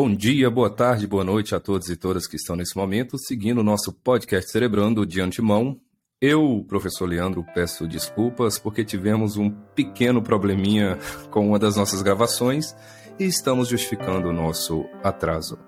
Bom 0.00 0.14
dia, 0.14 0.48
boa 0.48 0.70
tarde, 0.70 1.08
boa 1.08 1.24
noite 1.24 1.56
a 1.56 1.58
todos 1.58 1.90
e 1.90 1.96
todas 1.96 2.24
que 2.28 2.36
estão 2.36 2.54
nesse 2.54 2.76
momento 2.76 3.18
seguindo 3.18 3.58
o 3.58 3.64
nosso 3.64 3.92
podcast 3.92 4.48
Cerebrando 4.48 5.04
de 5.04 5.20
antemão. 5.20 5.76
Eu, 6.20 6.64
professor 6.68 7.04
Leandro, 7.04 7.44
peço 7.52 7.84
desculpas 7.84 8.60
porque 8.60 8.84
tivemos 8.84 9.36
um 9.36 9.50
pequeno 9.50 10.22
probleminha 10.22 10.96
com 11.32 11.48
uma 11.48 11.58
das 11.58 11.74
nossas 11.74 12.00
gravações 12.00 12.76
e 13.18 13.24
estamos 13.24 13.66
justificando 13.66 14.28
o 14.28 14.32
nosso 14.32 14.86
atraso. 15.02 15.58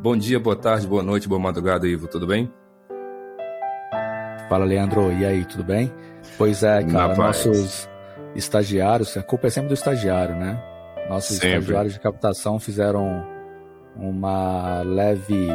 Bom 0.00 0.16
dia, 0.16 0.40
boa 0.40 0.56
tarde, 0.56 0.84
boa 0.84 1.04
noite, 1.04 1.28
boa 1.28 1.40
madrugada, 1.40 1.86
Ivo, 1.86 2.08
tudo 2.08 2.26
bem? 2.26 2.52
Fala, 4.48 4.64
Leandro, 4.64 5.12
e 5.12 5.24
aí, 5.24 5.44
tudo 5.44 5.62
bem? 5.62 5.94
Pois 6.36 6.64
é, 6.64 6.82
cara, 6.82 7.14
nossos 7.14 7.88
estagiários, 8.34 9.16
a 9.16 9.22
culpa 9.22 9.46
é 9.46 9.50
sempre 9.50 9.68
do 9.68 9.74
estagiário, 9.74 10.34
né? 10.34 10.60
Nossos 11.08 11.36
sempre. 11.36 11.60
estagiários 11.60 11.92
de 11.92 12.00
captação 12.00 12.58
fizeram 12.58 13.38
uma 14.00 14.82
leve 14.82 15.46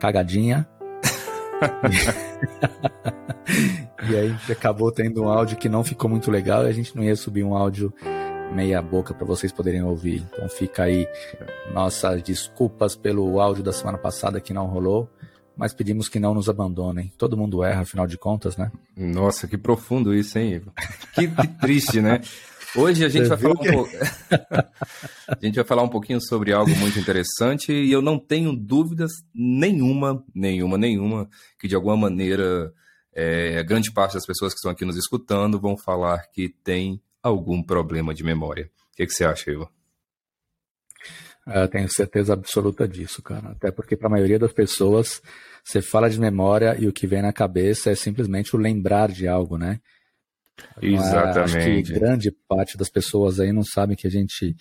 cagadinha 0.00 0.66
e 4.08 4.16
aí 4.16 4.26
a 4.26 4.28
gente 4.28 4.52
acabou 4.52 4.92
tendo 4.92 5.22
um 5.22 5.28
áudio 5.28 5.56
que 5.56 5.68
não 5.68 5.82
ficou 5.82 6.08
muito 6.08 6.30
legal 6.30 6.64
e 6.64 6.68
a 6.68 6.72
gente 6.72 6.96
não 6.96 7.02
ia 7.02 7.16
subir 7.16 7.42
um 7.42 7.54
áudio 7.54 7.92
meia 8.54 8.80
boca 8.80 9.12
para 9.12 9.26
vocês 9.26 9.52
poderem 9.52 9.82
ouvir. 9.82 10.24
Então 10.32 10.48
fica 10.48 10.84
aí 10.84 11.06
nossas 11.72 12.22
desculpas 12.22 12.96
pelo 12.96 13.40
áudio 13.40 13.62
da 13.62 13.72
semana 13.72 13.98
passada 13.98 14.40
que 14.40 14.54
não 14.54 14.66
rolou, 14.66 15.10
mas 15.56 15.74
pedimos 15.74 16.08
que 16.08 16.20
não 16.20 16.34
nos 16.34 16.48
abandonem. 16.48 17.12
Todo 17.18 17.36
mundo 17.36 17.64
erra, 17.64 17.82
afinal 17.82 18.06
de 18.06 18.16
contas, 18.16 18.56
né? 18.56 18.70
Nossa, 18.96 19.46
que 19.46 19.58
profundo 19.58 20.14
isso, 20.14 20.38
hein, 20.38 20.54
Ivo? 20.54 20.72
Que, 21.12 21.28
que 21.28 21.48
triste, 21.60 22.00
né? 22.00 22.20
Hoje 22.76 23.04
a 23.04 23.08
gente, 23.08 23.28
vai 23.28 23.38
falar 23.38 23.54
um 23.54 23.72
pouco... 23.72 23.90
a 25.28 25.38
gente 25.40 25.54
vai 25.54 25.64
falar 25.64 25.82
um 25.82 25.88
pouquinho 25.88 26.20
sobre 26.20 26.52
algo 26.52 26.74
muito 26.76 26.98
interessante 26.98 27.72
e 27.72 27.90
eu 27.90 28.02
não 28.02 28.18
tenho 28.18 28.54
dúvidas 28.54 29.10
nenhuma, 29.34 30.24
nenhuma, 30.34 30.76
nenhuma, 30.76 31.28
que 31.58 31.66
de 31.66 31.74
alguma 31.74 31.96
maneira 31.96 32.72
é, 33.14 33.62
grande 33.64 33.90
parte 33.92 34.14
das 34.14 34.26
pessoas 34.26 34.52
que 34.52 34.58
estão 34.58 34.70
aqui 34.70 34.84
nos 34.84 34.96
escutando 34.96 35.58
vão 35.58 35.76
falar 35.76 36.26
que 36.32 36.48
tem 36.62 37.00
algum 37.22 37.62
problema 37.62 38.14
de 38.14 38.22
memória. 38.22 38.70
O 38.92 38.96
que, 38.96 39.06
que 39.06 39.12
você 39.12 39.24
acha, 39.24 39.50
Ivo? 39.50 39.70
Eu 41.46 41.66
tenho 41.68 41.90
certeza 41.90 42.34
absoluta 42.34 42.86
disso, 42.86 43.22
cara. 43.22 43.50
Até 43.50 43.70
porque 43.70 43.96
para 43.96 44.08
a 44.08 44.10
maioria 44.10 44.38
das 44.38 44.52
pessoas, 44.52 45.22
você 45.64 45.80
fala 45.80 46.10
de 46.10 46.20
memória 46.20 46.76
e 46.78 46.86
o 46.86 46.92
que 46.92 47.06
vem 47.06 47.22
na 47.22 47.32
cabeça 47.32 47.90
é 47.90 47.94
simplesmente 47.94 48.54
o 48.54 48.58
lembrar 48.58 49.10
de 49.10 49.26
algo, 49.26 49.56
né? 49.56 49.80
Exatamente. 50.80 51.56
Acho 51.56 51.58
que 51.58 51.82
grande 51.92 52.30
parte 52.48 52.76
das 52.76 52.88
pessoas 52.88 53.40
aí 53.40 53.52
não 53.52 53.64
sabem 53.64 53.96
que 53.96 54.06
a 54.06 54.10
gente 54.10 54.56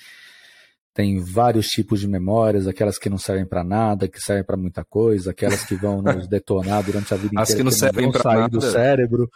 tem 0.93 1.19
vários 1.23 1.67
tipos 1.67 1.99
de 1.99 2.07
memórias, 2.07 2.67
aquelas 2.67 2.97
que 2.97 3.07
não 3.07 3.19
servem 3.19 3.45
para 3.45 3.63
nada, 3.63 4.07
que 4.07 4.19
servem 4.19 4.43
para 4.43 4.57
muita 4.57 4.83
coisa, 4.83 5.29
aquelas 5.29 5.63
que 5.63 5.75
vão 5.75 6.01
nos 6.01 6.25
detonar 6.29 6.81
durante 6.83 7.13
a 7.13 7.17
vida 7.17 7.27
inteira, 7.27 7.43
As 7.43 7.53
que 7.53 7.61
não 7.61 7.71
que 7.71 7.77
servem 7.77 8.11
para 8.11 8.33
nada 8.33 8.47
do 8.49 8.61
cérebro. 8.61 9.29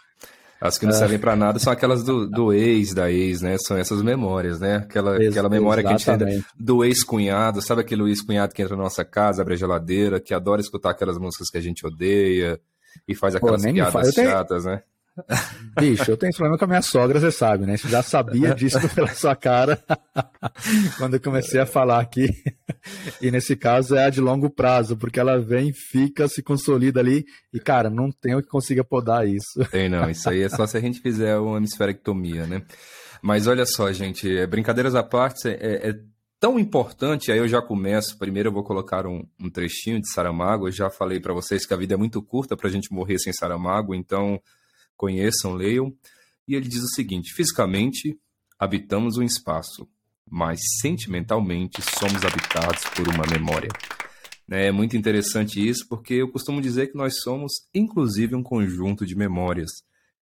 As 0.60 0.78
que 0.78 0.86
não 0.86 0.92
é. 0.92 0.96
servem 0.96 1.18
para 1.18 1.36
nada 1.36 1.58
são 1.60 1.72
aquelas 1.72 2.02
do, 2.02 2.28
do, 2.28 2.52
ex, 2.52 2.94
da 2.94 3.10
ex, 3.10 3.42
né? 3.42 3.56
São 3.58 3.76
essas 3.76 4.02
memórias, 4.02 4.60
né? 4.60 4.76
Aquela, 4.76 5.20
Ex 5.20 5.30
aquela 5.30 5.48
memória 5.48 5.82
exatamente. 5.82 6.04
que 6.04 6.10
a 6.10 6.30
gente 6.30 6.44
tem 6.44 6.64
do 6.64 6.84
ex-cunhado, 6.84 7.62
sabe 7.62 7.80
aquele 7.80 8.02
ex-cunhado 8.08 8.52
que 8.54 8.62
entra 8.62 8.76
na 8.76 8.82
nossa 8.82 9.04
casa, 9.04 9.42
abre 9.42 9.54
a 9.54 9.56
geladeira, 9.56 10.20
que 10.20 10.34
adora 10.34 10.60
escutar 10.60 10.90
aquelas 10.90 11.18
músicas 11.18 11.48
que 11.48 11.58
a 11.58 11.60
gente 11.60 11.86
odeia 11.86 12.60
e 13.06 13.14
faz 13.14 13.34
aquelas 13.34 13.62
Pô, 13.62 13.72
piadas 13.72 14.14
chatas, 14.14 14.64
né? 14.64 14.82
Bicho, 15.78 16.10
eu 16.10 16.16
tenho 16.16 16.32
problema 16.32 16.58
com 16.58 16.64
a 16.64 16.68
minha 16.68 16.82
sogra, 16.82 17.20
você 17.20 17.30
sabe, 17.30 17.66
né? 17.66 17.76
Você 17.76 17.88
já 17.88 18.02
sabia 18.02 18.54
disso 18.54 18.78
pela 18.94 19.08
sua 19.08 19.36
cara 19.36 19.82
quando 20.96 21.14
eu 21.14 21.20
comecei 21.20 21.60
a 21.60 21.66
falar 21.66 22.00
aqui. 22.00 22.28
E 23.20 23.30
nesse 23.30 23.54
caso 23.54 23.94
é 23.94 24.06
a 24.06 24.10
de 24.10 24.20
longo 24.20 24.50
prazo, 24.50 24.96
porque 24.96 25.20
ela 25.20 25.38
vem, 25.38 25.72
fica, 25.72 26.28
se 26.28 26.42
consolida 26.42 27.00
ali 27.00 27.24
e, 27.52 27.60
cara, 27.60 27.90
não 27.90 28.10
tem 28.10 28.34
o 28.34 28.42
que 28.42 28.48
consiga 28.48 28.82
podar 28.82 29.28
isso. 29.28 29.64
Tem 29.70 29.88
não, 29.88 30.08
isso 30.08 30.28
aí 30.28 30.42
é 30.42 30.48
só 30.48 30.66
se 30.66 30.76
a 30.76 30.80
gente 30.80 31.00
fizer 31.00 31.36
uma 31.38 31.58
hemisferectomia, 31.58 32.46
né? 32.46 32.62
Mas 33.22 33.46
olha 33.46 33.64
só, 33.66 33.92
gente, 33.92 34.36
é, 34.36 34.46
brincadeiras 34.46 34.94
à 34.94 35.02
parte, 35.02 35.48
é, 35.48 35.90
é, 35.90 35.94
tão 36.40 36.58
importante, 36.58 37.30
aí 37.30 37.38
eu 37.38 37.46
já 37.46 37.62
começo, 37.62 38.18
primeiro 38.18 38.48
eu 38.48 38.52
vou 38.52 38.64
colocar 38.64 39.06
um, 39.06 39.22
um 39.40 39.48
trechinho 39.48 40.00
de 40.00 40.10
Saramago, 40.10 40.66
eu 40.66 40.72
já 40.72 40.90
falei 40.90 41.20
para 41.20 41.32
vocês 41.32 41.64
que 41.64 41.72
a 41.72 41.76
vida 41.76 41.94
é 41.94 41.96
muito 41.96 42.20
curta 42.20 42.56
para 42.56 42.68
a 42.68 42.72
gente 42.72 42.92
morrer 42.92 43.18
sem 43.20 43.32
Saramago, 43.32 43.94
então 43.94 44.40
conheçam, 45.02 45.54
leiam. 45.54 45.92
E 46.46 46.54
ele 46.54 46.68
diz 46.68 46.82
o 46.84 46.94
seguinte: 46.94 47.34
fisicamente 47.34 48.16
habitamos 48.56 49.16
um 49.16 49.22
espaço, 49.24 49.88
mas 50.30 50.60
sentimentalmente 50.80 51.82
somos 51.82 52.24
habitados 52.24 52.84
por 52.94 53.08
uma 53.08 53.24
memória. 53.28 53.68
É 54.48 54.70
muito 54.70 54.96
interessante 54.96 55.66
isso, 55.66 55.88
porque 55.88 56.14
eu 56.14 56.30
costumo 56.30 56.60
dizer 56.60 56.88
que 56.88 56.96
nós 56.96 57.20
somos, 57.20 57.52
inclusive, 57.74 58.36
um 58.36 58.42
conjunto 58.42 59.04
de 59.04 59.16
memórias. 59.16 59.70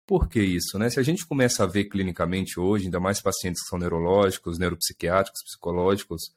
Por 0.05 0.29
que 0.29 0.41
isso? 0.41 0.77
Né? 0.77 0.89
Se 0.89 0.99
a 0.99 1.03
gente 1.03 1.25
começa 1.25 1.63
a 1.63 1.67
ver 1.67 1.85
clinicamente 1.85 2.59
hoje, 2.59 2.85
ainda 2.85 2.99
mais 2.99 3.21
pacientes 3.21 3.63
que 3.63 3.69
são 3.69 3.79
neurológicos, 3.79 4.59
neuropsiquiátricos, 4.59 5.41
psicológicos, 5.43 6.33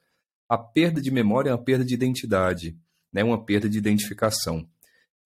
a 0.49 0.57
perda 0.57 1.01
de 1.01 1.11
memória 1.11 1.51
é 1.51 1.53
uma 1.53 1.63
perda 1.63 1.85
de 1.85 1.95
identidade, 1.95 2.77
né? 3.13 3.23
uma 3.23 3.45
perda 3.45 3.69
de 3.69 3.77
identificação. 3.77 4.67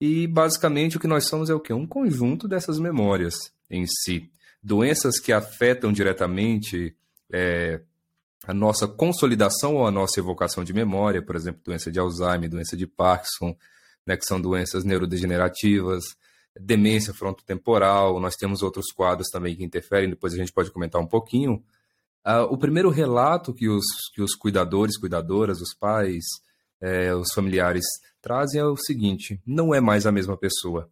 E 0.01 0.27
basicamente 0.27 0.97
o 0.97 1.01
que 1.01 1.07
nós 1.07 1.27
somos 1.27 1.51
é 1.51 1.55
o 1.55 1.61
quê? 1.61 1.73
Um 1.73 1.87
conjunto 1.87 2.47
dessas 2.47 2.79
memórias 2.79 3.53
em 3.69 3.85
si. 3.87 4.31
Doenças 4.63 5.19
que 5.19 5.33
afetam 5.33 5.93
diretamente 5.93 6.97
é, 7.33 7.81
a 8.47 8.55
nossa 8.55 8.87
consolidação 8.87 9.77
ou 9.77 9.87
a 9.87 9.91
nossa 9.91 10.21
evocação 10.21 10.63
de 10.63 10.73
memória, 10.73 11.21
por 11.23 11.37
exemplo, 11.37 11.61
doença 11.65 11.91
de 11.91 11.99
Alzheimer, 11.99 12.49
doença 12.49 12.77
de 12.77 12.87
Parkinson, 12.87 13.57
né, 14.07 14.17
que 14.17 14.25
são 14.25 14.41
doenças 14.41 14.85
neurodegenerativas, 14.85 16.03
demência 16.59 17.13
frontotemporal, 17.13 18.19
nós 18.21 18.35
temos 18.37 18.63
outros 18.63 18.87
quadros 18.93 19.29
também 19.29 19.55
que 19.55 19.65
interferem, 19.65 20.11
depois 20.11 20.33
a 20.33 20.37
gente 20.37 20.53
pode 20.53 20.71
comentar 20.71 21.01
um 21.01 21.07
pouquinho. 21.07 21.63
Uh, 22.27 22.43
o 22.51 22.59
primeiro 22.59 22.91
relato 22.91 23.55
que 23.55 23.69
os, 23.69 23.85
que 24.15 24.23
os 24.23 24.35
cuidadores, 24.35 24.99
cuidadoras, 24.99 25.61
os 25.61 25.75
pais, 25.75 26.25
é, 26.81 27.15
os 27.15 27.33
familiares 27.35 27.85
trazem 28.21 28.61
é 28.61 28.65
o 28.65 28.77
seguinte: 28.77 29.41
não 29.47 29.75
é 29.75 29.81
mais 29.81 30.07
a 30.07 30.13
mesma 30.13 30.37
pessoa. 30.37 30.91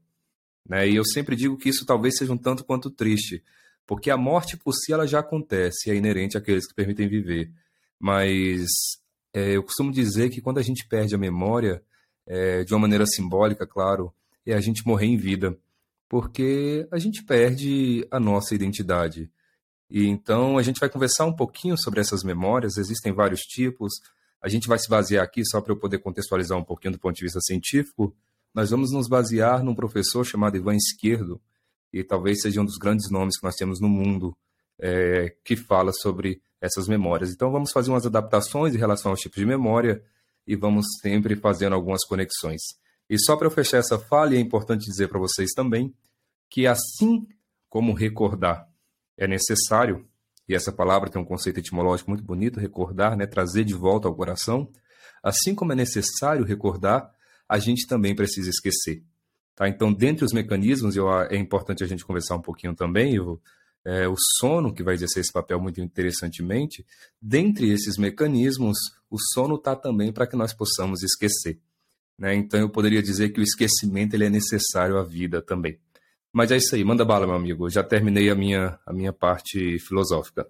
Né? 0.69 0.89
E 0.89 0.97
eu 0.97 1.05
sempre 1.05 1.37
digo 1.37 1.57
que 1.57 1.69
isso 1.69 1.87
talvez 1.87 2.17
seja 2.17 2.33
um 2.33 2.39
tanto 2.39 2.65
quanto 2.65 2.91
triste, 2.91 3.43
porque 3.87 4.11
a 4.11 4.17
morte 4.17 4.57
por 4.57 4.73
si 4.73 4.93
ela 4.93 5.07
já 5.07 5.21
acontece, 5.21 5.91
é 5.91 5.95
inerente 5.95 6.37
àqueles 6.37 6.67
que 6.67 6.75
permitem 6.75 7.09
viver. 7.09 7.53
Mas 7.99 8.67
é, 9.33 9.57
eu 9.57 9.63
costumo 9.63 9.93
dizer 9.93 10.31
que 10.31 10.41
quando 10.41 10.59
a 10.59 10.63
gente 10.63 10.87
perde 10.87 11.15
a 11.15 11.19
memória, 11.19 11.83
é, 12.27 12.65
de 12.65 12.75
uma 12.75 12.81
maneira 12.81 13.07
simbólica, 13.07 13.67
claro, 13.67 14.13
é 14.45 14.55
a 14.55 14.61
gente 14.61 14.87
morrer 14.87 15.07
em 15.07 15.17
vida, 15.17 15.57
porque 16.09 16.87
a 16.91 16.99
gente 16.99 17.23
perde 17.25 18.07
a 18.11 18.19
nossa 18.19 18.55
identidade. 18.55 19.31
E 19.89 20.07
então 20.07 20.59
a 20.59 20.63
gente 20.63 20.81
vai 20.81 20.89
conversar 20.89 21.27
um 21.27 21.33
pouquinho 21.33 21.77
sobre 21.79 22.01
essas 22.01 22.25
memórias, 22.25 22.77
existem 22.77 23.13
vários 23.13 23.43
tipos, 23.43 23.93
a 24.43 24.49
gente 24.49 24.69
vai 24.69 24.79
se 24.79 24.89
basear 24.89 25.25
aqui, 25.25 25.43
só 25.45 25.61
para 25.61 25.73
eu 25.73 25.79
poder 25.79 25.99
contextualizar 25.99 26.57
um 26.57 26.65
pouquinho 26.65 26.93
do 26.93 26.99
ponto 26.99 27.17
de 27.17 27.25
vista 27.25 27.41
científico, 27.41 28.15
nós 28.55 28.71
vamos 28.71 28.93
nos 28.93 29.09
basear 29.09 29.63
num 29.63 29.75
professor 29.75 30.25
chamado 30.25 30.57
Ivan 30.57 30.77
Esquerdo, 30.77 31.41
e 31.93 32.03
talvez 32.05 32.41
seja 32.43 32.61
um 32.61 32.65
dos 32.65 32.77
grandes 32.77 33.11
nomes 33.11 33.39
que 33.39 33.45
nós 33.45 33.55
temos 33.55 33.81
no 33.81 33.89
mundo 33.89 34.37
é, 34.79 35.35
que 35.45 35.57
fala 35.57 35.93
sobre 35.93 36.41
essas 36.61 36.89
memórias. 36.89 37.31
Então 37.31 37.51
vamos 37.51 37.71
fazer 37.73 37.91
umas 37.91 38.07
adaptações 38.07 38.75
em 38.75 38.79
relação 38.79 39.11
aos 39.11 39.21
tipos 39.21 39.39
de 39.39 39.47
memória 39.47 40.03
e 40.47 40.55
vamos 40.57 40.87
sempre 41.01 41.37
fazendo 41.37 41.75
algumas 41.75 42.05
conexões. 42.05 42.61
E 43.09 43.19
só 43.19 43.37
para 43.37 43.47
eu 43.47 43.51
fechar 43.51 43.79
essa 43.79 43.99
fala, 43.99 44.35
é 44.35 44.39
importante 44.39 44.85
dizer 44.85 45.09
para 45.09 45.19
vocês 45.19 45.53
também 45.53 45.95
que 46.51 46.67
assim 46.67 47.27
como 47.69 47.93
recordar 47.93 48.69
é 49.17 49.27
necessário, 49.27 50.07
e 50.49 50.55
essa 50.55 50.73
palavra 50.73 51.11
tem 51.11 51.21
um 51.21 51.25
conceito 51.25 51.59
etimológico 51.59 52.11
muito 52.11 52.25
bonito, 52.25 52.61
recordar, 52.61 53.17
né, 53.17 53.27
trazer 53.27 53.65
de 53.65 53.75
volta 53.75 54.07
ao 54.07 54.15
coração. 54.15 54.71
Assim 55.23 55.55
como 55.55 55.73
é 55.73 55.77
necessário 55.77 56.45
recordar, 56.45 57.11
a 57.49 57.59
gente 57.59 57.87
também 57.87 58.15
precisa 58.15 58.51
esquecer. 58.51 59.03
Tá? 59.55 59.69
Então, 59.69 59.93
dentre 59.93 60.25
os 60.25 60.33
mecanismos, 60.33 60.95
eu, 60.97 61.11
é 61.11 61.37
importante 61.37 61.83
a 61.83 61.87
gente 61.87 62.05
conversar 62.05 62.37
um 62.37 62.43
pouquinho 62.43 62.75
também, 62.75 63.15
Ivo, 63.15 63.41
é, 63.85 64.07
o 64.09 64.15
sono, 64.39 64.75
que 64.75 64.83
vai 64.83 64.95
exercer 64.95 65.21
esse 65.21 65.33
papel 65.33 65.61
muito 65.61 65.81
interessantemente, 65.81 66.85
dentre 67.23 67.71
esses 67.71 67.97
mecanismos, 67.97 68.77
o 69.09 69.17
sono 69.33 69.55
está 69.55 69.75
também 69.75 70.13
para 70.13 70.27
que 70.27 70.37
nós 70.37 70.53
possamos 70.53 71.03
esquecer. 71.03 71.59
Né? 72.19 72.35
Então, 72.35 72.61
eu 72.61 72.69
poderia 72.69 73.03
dizer 73.03 73.31
que 73.31 73.41
o 73.41 73.43
esquecimento 73.43 74.15
ele 74.15 74.27
é 74.27 74.31
necessário 74.31 74.99
à 74.99 75.03
vida 75.03 75.41
também. 75.41 75.79
Mas 76.37 76.51
é 76.51 76.59
isso 76.59 76.75
aí, 76.75 76.85
manda 76.85 77.03
bala, 77.03 77.27
meu 77.27 77.35
amigo. 77.35 77.71
Já 77.71 77.83
terminei 77.83 78.29
a 78.29 78.35
minha, 78.35 78.79
a 78.85 78.93
minha 78.93 79.11
parte 79.11 79.79
filosófica. 79.79 80.47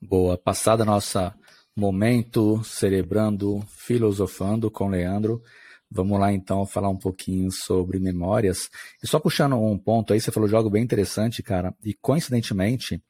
Boa, 0.00 0.38
passada 0.38 0.82
nossa 0.82 1.34
momento 1.76 2.64
cerebrando, 2.64 3.62
filosofando 3.68 4.70
com 4.70 4.88
Leandro, 4.88 5.42
Vamos 5.90 6.18
lá 6.18 6.32
então 6.32 6.66
falar 6.66 6.88
um 6.88 6.96
pouquinho 6.96 7.50
sobre 7.52 8.00
memórias. 8.00 8.68
E 9.02 9.06
só 9.06 9.20
puxando 9.20 9.56
um 9.56 9.78
ponto 9.78 10.12
aí, 10.12 10.20
você 10.20 10.32
falou 10.32 10.52
algo 10.56 10.68
bem 10.68 10.82
interessante, 10.82 11.42
cara. 11.42 11.72
E 11.84 11.94
coincidentemente, 11.94 13.00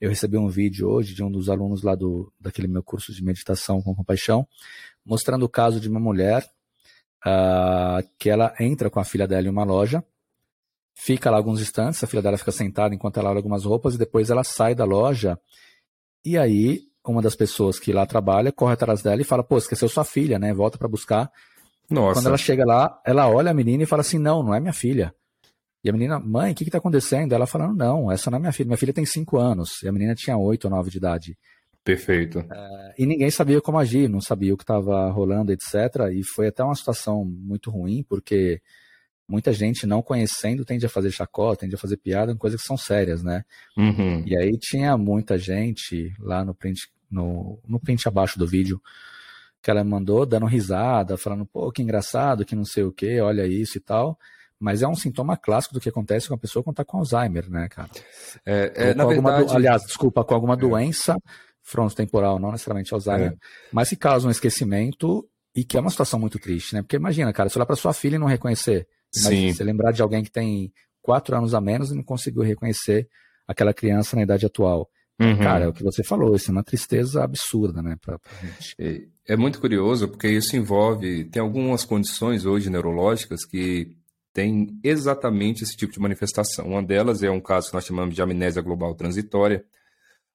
eu 0.00 0.10
recebi 0.10 0.36
um 0.36 0.48
vídeo 0.48 0.88
hoje 0.88 1.14
de 1.14 1.22
um 1.22 1.30
dos 1.30 1.48
alunos 1.48 1.82
lá 1.82 1.94
do 1.94 2.30
daquele 2.38 2.68
meu 2.68 2.82
curso 2.82 3.14
de 3.14 3.24
meditação 3.24 3.80
com 3.80 3.94
compaixão, 3.94 4.46
mostrando 5.06 5.44
o 5.44 5.48
caso 5.48 5.80
de 5.80 5.88
uma 5.88 5.98
mulher 5.98 6.44
uh, 7.24 8.06
que 8.18 8.28
ela 8.28 8.52
entra 8.60 8.90
com 8.90 9.00
a 9.00 9.04
filha 9.04 9.26
dela 9.26 9.46
em 9.46 9.50
uma 9.50 9.64
loja, 9.64 10.04
fica 10.98 11.30
lá 11.30 11.36
alguns 11.36 11.60
instantes, 11.60 12.02
a 12.02 12.06
filha 12.06 12.20
dela 12.20 12.36
fica 12.36 12.50
sentada 12.50 12.94
enquanto 12.94 13.18
ela 13.18 13.30
olha 13.30 13.38
algumas 13.38 13.64
roupas 13.64 13.94
e 13.94 13.98
depois 13.98 14.30
ela 14.30 14.42
sai 14.42 14.74
da 14.74 14.84
loja. 14.84 15.38
E 16.24 16.36
aí, 16.36 16.80
uma 17.06 17.22
das 17.22 17.36
pessoas 17.36 17.78
que 17.78 17.92
lá 17.92 18.04
trabalha 18.04 18.50
corre 18.52 18.74
atrás 18.74 19.00
dela 19.00 19.20
e 19.20 19.24
fala: 19.24 19.44
"Pô, 19.44 19.56
esqueceu 19.56 19.88
sua 19.88 20.04
filha, 20.04 20.38
né? 20.38 20.52
Volta 20.52 20.76
para 20.76 20.88
buscar". 20.88 21.30
Nossa. 21.88 22.20
Quando 22.20 22.26
ela 22.26 22.36
chega 22.36 22.66
lá, 22.66 23.00
ela 23.06 23.28
olha 23.30 23.52
a 23.52 23.54
menina 23.54 23.84
e 23.84 23.86
fala 23.86 24.00
assim: 24.00 24.18
"Não, 24.18 24.42
não 24.42 24.52
é 24.52 24.60
minha 24.60 24.72
filha". 24.72 25.14
E 25.82 25.88
a 25.88 25.92
menina, 25.92 26.18
mãe, 26.18 26.52
o 26.52 26.54
que 26.54 26.64
está 26.64 26.78
acontecendo? 26.78 27.32
Ela 27.32 27.46
falando, 27.46 27.76
não, 27.76 28.10
essa 28.10 28.30
não 28.30 28.36
é 28.36 28.40
minha 28.40 28.52
filha. 28.52 28.66
Minha 28.66 28.76
filha 28.76 28.92
tem 28.92 29.06
cinco 29.06 29.38
anos. 29.38 29.80
E 29.82 29.88
a 29.88 29.92
menina 29.92 30.12
tinha 30.14 30.36
oito 30.36 30.64
ou 30.64 30.70
nove 30.70 30.90
de 30.90 30.98
idade. 30.98 31.38
Perfeito. 31.84 32.40
É, 32.40 32.94
e 32.98 33.06
ninguém 33.06 33.30
sabia 33.30 33.60
como 33.60 33.78
agir, 33.78 34.08
não 34.08 34.20
sabia 34.20 34.52
o 34.52 34.56
que 34.56 34.64
estava 34.64 35.08
rolando, 35.10 35.52
etc. 35.52 36.10
E 36.12 36.24
foi 36.24 36.48
até 36.48 36.64
uma 36.64 36.74
situação 36.74 37.24
muito 37.24 37.70
ruim, 37.70 38.04
porque 38.08 38.60
muita 39.28 39.52
gente 39.52 39.86
não 39.86 40.02
conhecendo 40.02 40.64
tende 40.64 40.86
a 40.86 40.88
fazer 40.88 41.10
chacota, 41.10 41.60
tende 41.60 41.74
a 41.74 41.78
fazer 41.78 41.98
piada, 41.98 42.34
coisas 42.34 42.60
que 42.60 42.66
são 42.66 42.76
sérias, 42.76 43.22
né? 43.22 43.44
Uhum. 43.76 44.24
E 44.26 44.36
aí 44.36 44.56
tinha 44.58 44.96
muita 44.96 45.36
gente 45.36 46.14
lá 46.18 46.44
no 46.44 46.54
print, 46.54 46.88
no, 47.10 47.60
no 47.66 47.78
print 47.78 48.08
abaixo 48.08 48.38
do 48.38 48.46
vídeo 48.46 48.80
que 49.62 49.70
ela 49.70 49.84
mandou, 49.84 50.24
dando 50.24 50.46
risada, 50.46 51.16
falando, 51.16 51.44
pô, 51.44 51.70
que 51.70 51.82
engraçado, 51.82 52.44
que 52.44 52.56
não 52.56 52.64
sei 52.64 52.84
o 52.84 52.92
que, 52.92 53.20
olha 53.20 53.46
isso 53.46 53.76
e 53.76 53.80
tal. 53.80 54.18
Mas 54.58 54.82
é 54.82 54.88
um 54.88 54.94
sintoma 54.94 55.36
clássico 55.36 55.74
do 55.74 55.80
que 55.80 55.88
acontece 55.88 56.28
com 56.28 56.34
a 56.34 56.38
pessoa 56.38 56.62
quando 56.62 56.74
está 56.74 56.84
com 56.84 56.98
Alzheimer, 56.98 57.48
né, 57.50 57.68
cara? 57.68 57.90
É, 58.44 58.72
é, 58.74 58.94
na 58.94 59.04
verdade... 59.04 59.54
aliás, 59.54 59.82
desculpa, 59.82 60.24
com 60.24 60.34
alguma 60.34 60.54
é. 60.54 60.56
doença 60.56 61.16
frontotemporal, 61.62 62.38
não 62.38 62.50
necessariamente 62.50 62.92
Alzheimer, 62.94 63.32
é. 63.32 63.36
mas 63.70 63.90
que 63.90 63.96
causa 63.96 64.26
um 64.26 64.30
esquecimento 64.30 65.28
e 65.54 65.64
que 65.64 65.76
é 65.76 65.80
uma 65.80 65.90
situação 65.90 66.18
muito 66.18 66.38
triste, 66.38 66.74
né? 66.74 66.82
Porque 66.82 66.96
imagina, 66.96 67.32
cara, 67.32 67.48
você 67.48 67.58
olhar 67.58 67.66
para 67.66 67.76
sua 67.76 67.92
filha 67.92 68.16
e 68.16 68.18
não 68.18 68.26
reconhecer. 68.26 68.86
Imagina, 69.16 69.48
Sim. 69.48 69.54
você 69.54 69.64
lembrar 69.64 69.92
de 69.92 70.02
alguém 70.02 70.22
que 70.22 70.30
tem 70.30 70.72
quatro 71.02 71.36
anos 71.36 71.54
a 71.54 71.60
menos 71.60 71.90
e 71.90 71.94
não 71.94 72.02
conseguiu 72.02 72.42
reconhecer 72.42 73.08
aquela 73.46 73.72
criança 73.72 74.14
na 74.14 74.22
idade 74.22 74.44
atual. 74.44 74.90
Uhum. 75.20 75.38
Cara, 75.38 75.64
é 75.64 75.68
o 75.68 75.72
que 75.72 75.82
você 75.82 76.04
falou, 76.04 76.36
isso 76.36 76.50
é 76.50 76.52
uma 76.52 76.62
tristeza 76.62 77.24
absurda, 77.24 77.82
né, 77.82 77.96
pra, 78.00 78.18
pra 78.18 78.32
gente. 78.40 78.74
É, 78.78 79.32
é 79.32 79.36
muito 79.36 79.60
curioso, 79.60 80.06
porque 80.08 80.28
isso 80.28 80.54
envolve, 80.56 81.24
tem 81.24 81.42
algumas 81.42 81.84
condições 81.84 82.46
hoje 82.46 82.70
neurológicas 82.70 83.44
que 83.44 83.96
tem 84.32 84.78
exatamente 84.84 85.64
esse 85.64 85.76
tipo 85.76 85.92
de 85.92 85.98
manifestação. 85.98 86.68
Uma 86.68 86.82
delas 86.82 87.22
é 87.24 87.30
um 87.30 87.40
caso 87.40 87.68
que 87.68 87.74
nós 87.74 87.84
chamamos 87.84 88.14
de 88.14 88.22
amnésia 88.22 88.62
global 88.62 88.94
transitória, 88.94 89.64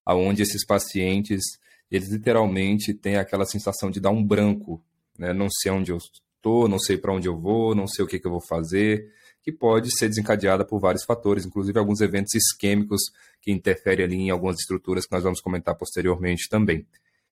aonde 0.06 0.42
esses 0.42 0.66
pacientes, 0.66 1.42
eles 1.90 2.10
literalmente 2.10 2.94
têm 2.94 3.16
aquela 3.16 3.46
sensação 3.46 3.90
de 3.90 4.02
dar 4.02 4.10
um 4.10 4.22
branco, 4.22 4.84
né? 5.18 5.31
não 5.31 5.48
sei 5.50 5.72
onde 5.72 5.92
eu 5.92 5.98
estou, 6.44 6.68
não 6.68 6.78
sei 6.78 6.98
para 6.98 7.13
onde 7.13 7.30
eu 7.30 7.40
vou, 7.40 7.74
não 7.74 7.88
sei 7.88 8.04
o 8.04 8.07
que, 8.07 8.19
que 8.19 8.28
eu 8.28 8.31
vou 8.31 8.42
fazer, 8.42 9.10
que 9.42 9.51
pode 9.51 9.90
ser 9.98 10.10
desencadeada 10.10 10.66
por 10.66 10.80
vários 10.80 11.06
fatores, 11.06 11.45
inclusive 11.45 11.80
alguns 11.80 12.01
eventos 12.01 12.34
isquêmicos 12.36 13.01
que 13.42 13.51
interferem 13.51 14.06
ali 14.06 14.16
em 14.16 14.30
algumas 14.30 14.60
estruturas 14.60 15.06
que 15.06 15.13
nós 15.13 15.24
vamos 15.24 15.40
comentar 15.40 15.75
posteriormente 15.75 16.50
também. 16.50 16.86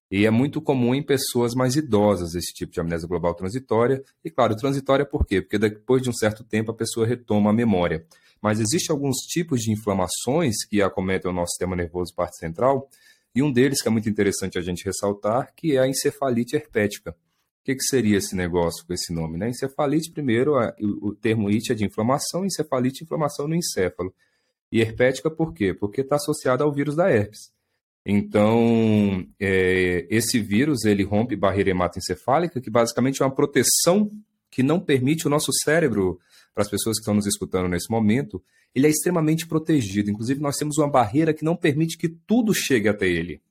E 0.09 0.25
é 0.25 0.31
muito 0.31 0.61
comum 0.61 0.93
em 0.93 1.01
pessoas 1.01 1.53
mais 1.53 1.75
idosas 1.77 2.35
esse 2.35 2.53
tipo 2.53 2.71
de 2.73 2.81
amnésia 2.81 3.07
global 3.07 3.33
transitória. 3.33 4.03
E 4.25 4.29
claro, 4.29 4.55
transitória 4.57 5.05
por 5.05 5.25
quê? 5.25 5.41
Porque 5.41 5.57
depois 5.57 6.01
de 6.01 6.09
um 6.09 6.13
certo 6.13 6.43
tempo 6.43 6.71
a 6.71 6.75
pessoa 6.75 7.07
retoma 7.07 7.49
a 7.49 7.53
memória. 7.53 8.05
Mas 8.41 8.59
existem 8.59 8.93
alguns 8.93 9.17
tipos 9.19 9.61
de 9.61 9.71
inflamações 9.71 10.65
que 10.65 10.81
acometem 10.81 11.31
o 11.31 11.33
nosso 11.33 11.51
sistema 11.51 11.77
nervoso 11.77 12.13
parte 12.13 12.37
central, 12.37 12.89
e 13.33 13.41
um 13.41 13.49
deles 13.49 13.81
que 13.81 13.87
é 13.87 13.91
muito 13.91 14.09
interessante 14.09 14.57
a 14.57 14.61
gente 14.61 14.83
ressaltar, 14.83 15.53
que 15.55 15.77
é 15.77 15.79
a 15.79 15.87
encefalite 15.87 16.57
herpética. 16.57 17.15
O 17.61 17.63
que, 17.63 17.75
que 17.75 17.83
seria 17.83 18.17
esse 18.17 18.35
negócio 18.35 18.85
com 18.85 18.93
esse 18.93 19.13
nome? 19.13 19.37
Né? 19.37 19.49
Encefalite, 19.49 20.11
primeiro, 20.11 20.53
o 20.79 21.13
termo 21.13 21.47
it 21.47 21.71
é 21.71 21.75
de 21.75 21.85
inflamação, 21.85 22.43
encefalite, 22.43 23.03
inflamação 23.03 23.47
no 23.47 23.55
encéfalo. 23.55 24.13
E 24.71 24.81
herpética 24.81 25.29
por 25.29 25.53
quê? 25.53 25.73
Porque 25.73 26.01
está 26.01 26.15
associada 26.15 26.63
ao 26.63 26.73
vírus 26.73 26.95
da 26.95 27.09
herpes. 27.11 27.51
Então, 28.03 29.27
é, 29.39 30.07
esse 30.09 30.39
vírus 30.39 30.85
ele 30.85 31.03
rompe 31.03 31.35
barreira 31.35 31.69
hematoencefálica, 31.69 32.59
que 32.59 32.69
basicamente 32.69 33.21
é 33.21 33.25
uma 33.25 33.35
proteção 33.35 34.11
que 34.49 34.63
não 34.63 34.79
permite 34.79 35.27
o 35.27 35.29
nosso 35.29 35.51
cérebro, 35.63 36.19
para 36.53 36.63
as 36.63 36.69
pessoas 36.69 36.97
que 36.97 37.01
estão 37.01 37.13
nos 37.13 37.25
escutando 37.25 37.69
nesse 37.69 37.89
momento, 37.89 38.43
ele 38.73 38.87
é 38.87 38.89
extremamente 38.89 39.47
protegido. 39.47 40.09
Inclusive, 40.09 40.41
nós 40.41 40.57
temos 40.57 40.77
uma 40.77 40.89
barreira 40.89 41.33
que 41.33 41.45
não 41.45 41.55
permite 41.55 41.97
que 41.97 42.09
tudo 42.09 42.53
chegue 42.53 42.89
até 42.89 43.07
ele. 43.07 43.41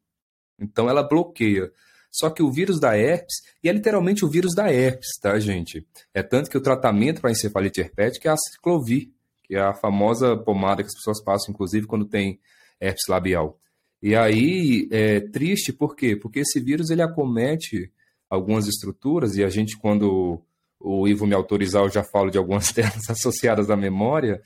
Então, 0.59 0.89
ela 0.89 1.03
bloqueia. 1.03 1.73
Só 2.11 2.29
que 2.29 2.43
o 2.43 2.51
vírus 2.51 2.81
da 2.81 2.97
herpes, 2.97 3.37
e 3.62 3.69
é 3.69 3.73
literalmente 3.73 4.25
o 4.25 4.29
vírus 4.29 4.55
da 4.55 4.73
herpes, 4.73 5.11
tá, 5.21 5.39
gente? 5.39 5.87
É 6.12 6.23
tanto 6.23 6.51
que 6.51 6.59
o 6.59 6.61
tratamento 6.61 7.21
para 7.21 7.31
encefalite 7.31 7.81
herpética 7.81 8.29
é 8.29 8.33
a 8.33 8.37
ciclovir, 8.37 9.11
que 9.45 9.55
é 9.55 9.61
a 9.61 9.75
famosa 9.75 10.37
pomada 10.37 10.83
que 10.83 10.89
as 10.89 10.95
pessoas 10.95 11.23
passam, 11.23 11.53
inclusive, 11.53 11.87
quando 11.87 12.05
tem 12.05 12.41
herpes 12.81 13.07
labial. 13.09 13.61
E 14.03 14.17
aí 14.17 14.89
é 14.91 15.21
triste 15.21 15.73
por 15.73 15.95
quê? 15.95 16.17
Porque 16.17 16.41
esse 16.41 16.59
vírus 16.59 16.91
ele 16.91 17.03
acomete 17.03 17.93
algumas 18.29 18.67
estruturas 18.67 19.37
e 19.37 19.45
a 19.45 19.49
gente 19.49 19.77
quando 19.77 20.41
o 20.79 21.07
Ivo 21.07 21.27
me 21.27 21.35
autorizar 21.35 21.83
eu 21.83 21.91
já 21.91 22.03
falo 22.03 22.31
de 22.31 22.39
algumas 22.39 22.71
delas 22.73 23.11
associadas 23.11 23.69
à 23.69 23.77
memória 23.77 24.41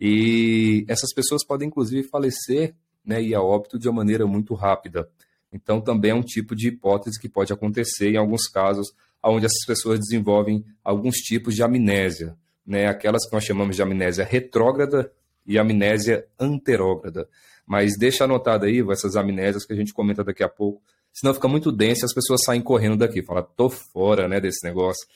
e 0.00 0.84
essas 0.88 1.12
pessoas 1.14 1.44
podem 1.44 1.68
inclusive 1.68 2.08
falecer, 2.08 2.74
né, 3.04 3.22
e 3.22 3.34
a 3.34 3.40
óbito 3.40 3.78
de 3.78 3.88
uma 3.88 3.96
maneira 3.96 4.26
muito 4.26 4.54
rápida. 4.54 5.08
Então 5.52 5.80
também 5.80 6.10
é 6.10 6.14
um 6.14 6.22
tipo 6.22 6.54
de 6.54 6.68
hipótese 6.68 7.20
que 7.20 7.28
pode 7.28 7.52
acontecer 7.52 8.10
em 8.10 8.16
alguns 8.16 8.46
casos 8.46 8.92
onde 9.22 9.46
essas 9.46 9.64
pessoas 9.66 9.98
desenvolvem 9.98 10.64
alguns 10.82 11.16
tipos 11.16 11.54
de 11.54 11.62
amnésia, 11.62 12.36
né, 12.66 12.86
aquelas 12.86 13.26
que 13.26 13.32
nós 13.32 13.44
chamamos 13.44 13.76
de 13.76 13.82
amnésia 13.82 14.24
retrógrada 14.24 15.10
e 15.46 15.58
amnésia 15.58 16.26
anterógrada. 16.38 17.28
Mas 17.66 17.98
deixa 17.98 18.24
anotado 18.24 18.64
aí 18.64 18.84
essas 18.90 19.16
amnésias 19.16 19.64
que 19.64 19.72
a 19.72 19.76
gente 19.76 19.92
comenta 19.92 20.22
daqui 20.22 20.42
a 20.42 20.48
pouco. 20.48 20.80
Senão 21.12 21.34
fica 21.34 21.48
muito 21.48 21.72
denso 21.72 22.04
e 22.04 22.06
as 22.06 22.14
pessoas 22.14 22.40
saem 22.44 22.62
correndo 22.62 22.98
daqui. 22.98 23.22
Fala, 23.22 23.42
tô 23.42 23.68
fora, 23.68 24.28
né, 24.28 24.40
desse 24.40 24.66
negócio. 24.66 25.06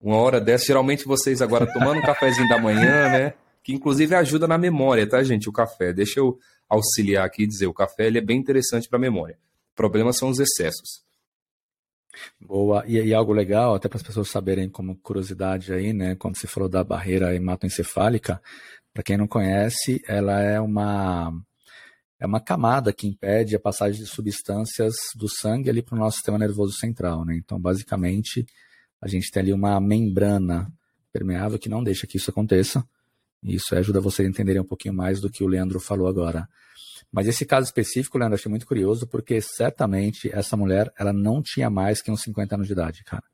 Uma 0.00 0.16
hora 0.16 0.40
dessa, 0.40 0.66
geralmente 0.66 1.04
vocês 1.04 1.40
agora 1.40 1.70
tomando 1.72 1.98
um 1.98 2.02
cafezinho 2.02 2.48
da 2.48 2.58
manhã, 2.58 3.08
né? 3.08 3.34
Que 3.62 3.72
inclusive 3.72 4.14
ajuda 4.14 4.48
na 4.48 4.58
memória, 4.58 5.08
tá, 5.08 5.22
gente? 5.22 5.48
O 5.48 5.52
café. 5.52 5.92
Deixa 5.92 6.18
eu 6.18 6.38
auxiliar 6.68 7.24
aqui 7.24 7.44
e 7.44 7.46
dizer, 7.46 7.66
o 7.66 7.72
café 7.72 8.08
ele 8.08 8.18
é 8.18 8.20
bem 8.20 8.38
interessante 8.38 8.88
para 8.88 8.98
a 8.98 9.00
memória. 9.00 9.38
O 9.72 9.74
problema 9.74 10.12
são 10.12 10.28
os 10.28 10.38
excessos. 10.38 11.02
Boa, 12.40 12.84
e, 12.86 12.98
e 12.98 13.14
algo 13.14 13.32
legal, 13.32 13.74
até 13.74 13.88
para 13.88 13.96
as 13.96 14.02
pessoas 14.02 14.28
saberem 14.28 14.68
como 14.68 14.96
curiosidade 14.96 15.72
aí, 15.72 15.92
né? 15.92 16.14
Quando 16.14 16.36
você 16.36 16.46
falou 16.46 16.68
da 16.68 16.84
barreira 16.84 17.34
hematoencefálica, 17.34 18.40
para 18.92 19.02
quem 19.02 19.16
não 19.16 19.26
conhece, 19.26 20.00
ela 20.06 20.40
é 20.40 20.60
uma 20.60 21.32
é 22.20 22.26
uma 22.26 22.40
camada 22.40 22.92
que 22.92 23.08
impede 23.08 23.56
a 23.56 23.60
passagem 23.60 24.00
de 24.00 24.06
substâncias 24.06 24.94
do 25.16 25.28
sangue 25.28 25.68
ali 25.68 25.82
para 25.82 25.96
o 25.96 25.98
nosso 25.98 26.18
sistema 26.18 26.38
nervoso 26.38 26.72
central, 26.74 27.24
né? 27.24 27.34
Então, 27.36 27.58
basicamente, 27.58 28.46
a 29.00 29.08
gente 29.08 29.28
tem 29.30 29.42
ali 29.42 29.52
uma 29.52 29.80
membrana 29.80 30.72
permeável 31.12 31.58
que 31.58 31.68
não 31.68 31.82
deixa 31.82 32.06
que 32.06 32.18
isso 32.18 32.30
aconteça. 32.30 32.86
E 33.42 33.56
isso 33.56 33.74
ajuda 33.74 34.00
vocês 34.00 34.24
a 34.24 34.30
entenderem 34.30 34.62
um 34.62 34.66
pouquinho 34.66 34.94
mais 34.94 35.20
do 35.20 35.28
que 35.28 35.42
o 35.42 35.48
Leandro 35.48 35.80
falou 35.80 36.06
agora. 36.06 36.48
Mas 37.12 37.28
esse 37.28 37.44
caso 37.44 37.66
específico, 37.66 38.16
Leandro, 38.16 38.36
achei 38.36 38.48
muito 38.48 38.66
curioso, 38.66 39.06
porque 39.06 39.40
certamente 39.40 40.30
essa 40.32 40.56
mulher, 40.56 40.90
ela 40.98 41.12
não 41.12 41.42
tinha 41.42 41.68
mais 41.68 42.00
que 42.00 42.10
uns 42.10 42.22
50 42.22 42.54
anos 42.54 42.66
de 42.66 42.72
idade, 42.72 43.04
cara. 43.04 43.24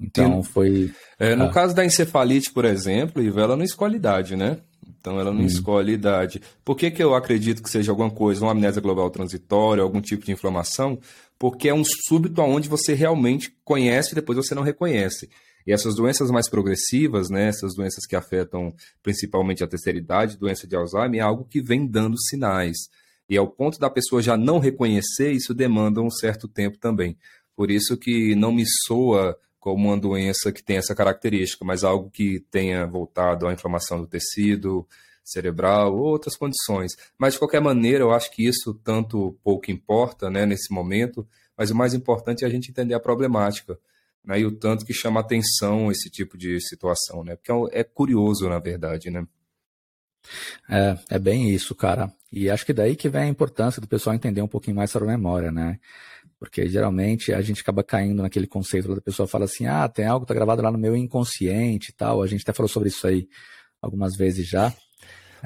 Então 0.00 0.42
foi. 0.42 0.92
É, 1.18 1.34
no 1.34 1.44
ah. 1.44 1.52
caso 1.52 1.74
da 1.74 1.84
encefalite, 1.84 2.52
por 2.52 2.64
exemplo, 2.64 3.22
ela 3.40 3.56
não 3.56 3.64
escolhe 3.64 3.96
idade, 3.96 4.36
né? 4.36 4.58
Então 4.86 5.18
ela 5.20 5.32
não 5.32 5.42
hum. 5.42 5.46
escolhe 5.46 5.92
idade. 5.92 6.42
Por 6.64 6.76
que, 6.76 6.90
que 6.90 7.02
eu 7.02 7.14
acredito 7.14 7.62
que 7.62 7.70
seja 7.70 7.92
alguma 7.92 8.10
coisa, 8.10 8.44
uma 8.44 8.52
amnésia 8.52 8.82
global 8.82 9.08
transitória, 9.10 9.82
algum 9.82 10.00
tipo 10.00 10.24
de 10.24 10.32
inflamação? 10.32 10.98
Porque 11.38 11.68
é 11.68 11.74
um 11.74 11.84
súbito 11.84 12.40
aonde 12.40 12.68
você 12.68 12.94
realmente 12.94 13.54
conhece 13.64 14.12
e 14.12 14.14
depois 14.14 14.36
você 14.36 14.54
não 14.54 14.62
reconhece. 14.62 15.30
E 15.66 15.72
essas 15.72 15.94
doenças 15.94 16.30
mais 16.30 16.48
progressivas, 16.48 17.30
né, 17.30 17.48
essas 17.48 17.74
doenças 17.74 18.06
que 18.06 18.14
afetam 18.14 18.74
principalmente 19.02 19.64
a 19.64 19.66
terceira 19.66 19.98
idade, 19.98 20.36
doença 20.36 20.66
de 20.66 20.76
Alzheimer, 20.76 21.20
é 21.20 21.22
algo 21.22 21.44
que 21.44 21.62
vem 21.62 21.86
dando 21.86 22.20
sinais. 22.20 22.76
E 23.28 23.36
ao 23.36 23.48
ponto 23.48 23.78
da 23.78 23.88
pessoa 23.88 24.20
já 24.20 24.36
não 24.36 24.58
reconhecer, 24.58 25.32
isso 25.32 25.54
demanda 25.54 26.02
um 26.02 26.10
certo 26.10 26.46
tempo 26.46 26.78
também. 26.78 27.16
Por 27.56 27.70
isso 27.70 27.96
que 27.96 28.34
não 28.34 28.52
me 28.52 28.64
soa 28.86 29.38
como 29.58 29.88
uma 29.88 29.98
doença 29.98 30.52
que 30.52 30.62
tem 30.62 30.76
essa 30.76 30.94
característica, 30.94 31.64
mas 31.64 31.84
algo 31.84 32.10
que 32.10 32.40
tenha 32.50 32.86
voltado 32.86 33.46
à 33.46 33.52
inflamação 33.52 33.98
do 33.98 34.06
tecido 34.06 34.86
cerebral 35.24 35.96
ou 35.96 36.02
outras 36.02 36.36
condições. 36.36 36.92
Mas, 37.16 37.32
de 37.32 37.38
qualquer 37.38 37.62
maneira, 37.62 38.04
eu 38.04 38.12
acho 38.12 38.30
que 38.30 38.46
isso 38.46 38.74
tanto 38.74 39.38
pouco 39.42 39.70
importa 39.70 40.28
né, 40.28 40.44
nesse 40.44 40.72
momento, 40.72 41.26
mas 41.56 41.70
o 41.70 41.74
mais 41.74 41.94
importante 41.94 42.44
é 42.44 42.46
a 42.46 42.50
gente 42.50 42.70
entender 42.70 42.92
a 42.92 43.00
problemática. 43.00 43.78
Né? 44.24 44.40
E 44.40 44.46
o 44.46 44.52
tanto 44.52 44.84
que 44.84 44.94
chama 44.94 45.20
atenção 45.20 45.90
esse 45.90 46.10
tipo 46.10 46.38
de 46.38 46.60
situação, 46.60 47.22
né? 47.22 47.36
Porque 47.36 47.52
é, 47.76 47.80
é 47.80 47.84
curioso, 47.84 48.48
na 48.48 48.58
verdade, 48.58 49.10
né? 49.10 49.26
É, 50.68 50.98
é 51.10 51.18
bem 51.18 51.50
isso, 51.50 51.74
cara. 51.74 52.12
E 52.32 52.50
acho 52.50 52.64
que 52.64 52.72
daí 52.72 52.96
que 52.96 53.08
vem 53.08 53.22
a 53.22 53.28
importância 53.28 53.80
do 53.80 53.88
pessoal 53.88 54.16
entender 54.16 54.42
um 54.42 54.48
pouquinho 54.48 54.76
mais 54.76 54.90
sobre 54.90 55.08
a 55.08 55.12
memória, 55.12 55.52
né? 55.52 55.78
Porque 56.38 56.68
geralmente 56.68 57.32
a 57.32 57.40
gente 57.40 57.60
acaba 57.60 57.84
caindo 57.84 58.22
naquele 58.22 58.46
conceito 58.46 58.94
da 58.94 59.00
pessoa 59.00 59.28
fala 59.28 59.44
assim, 59.44 59.66
ah, 59.66 59.88
tem 59.88 60.06
algo 60.06 60.24
que 60.24 60.28
tá 60.28 60.34
gravado 60.34 60.62
lá 60.62 60.70
no 60.70 60.78
meu 60.78 60.96
inconsciente 60.96 61.90
e 61.90 61.94
tal. 61.94 62.22
A 62.22 62.26
gente 62.26 62.42
até 62.42 62.52
falou 62.52 62.68
sobre 62.68 62.88
isso 62.88 63.06
aí 63.06 63.28
algumas 63.80 64.16
vezes 64.16 64.48
já. 64.48 64.74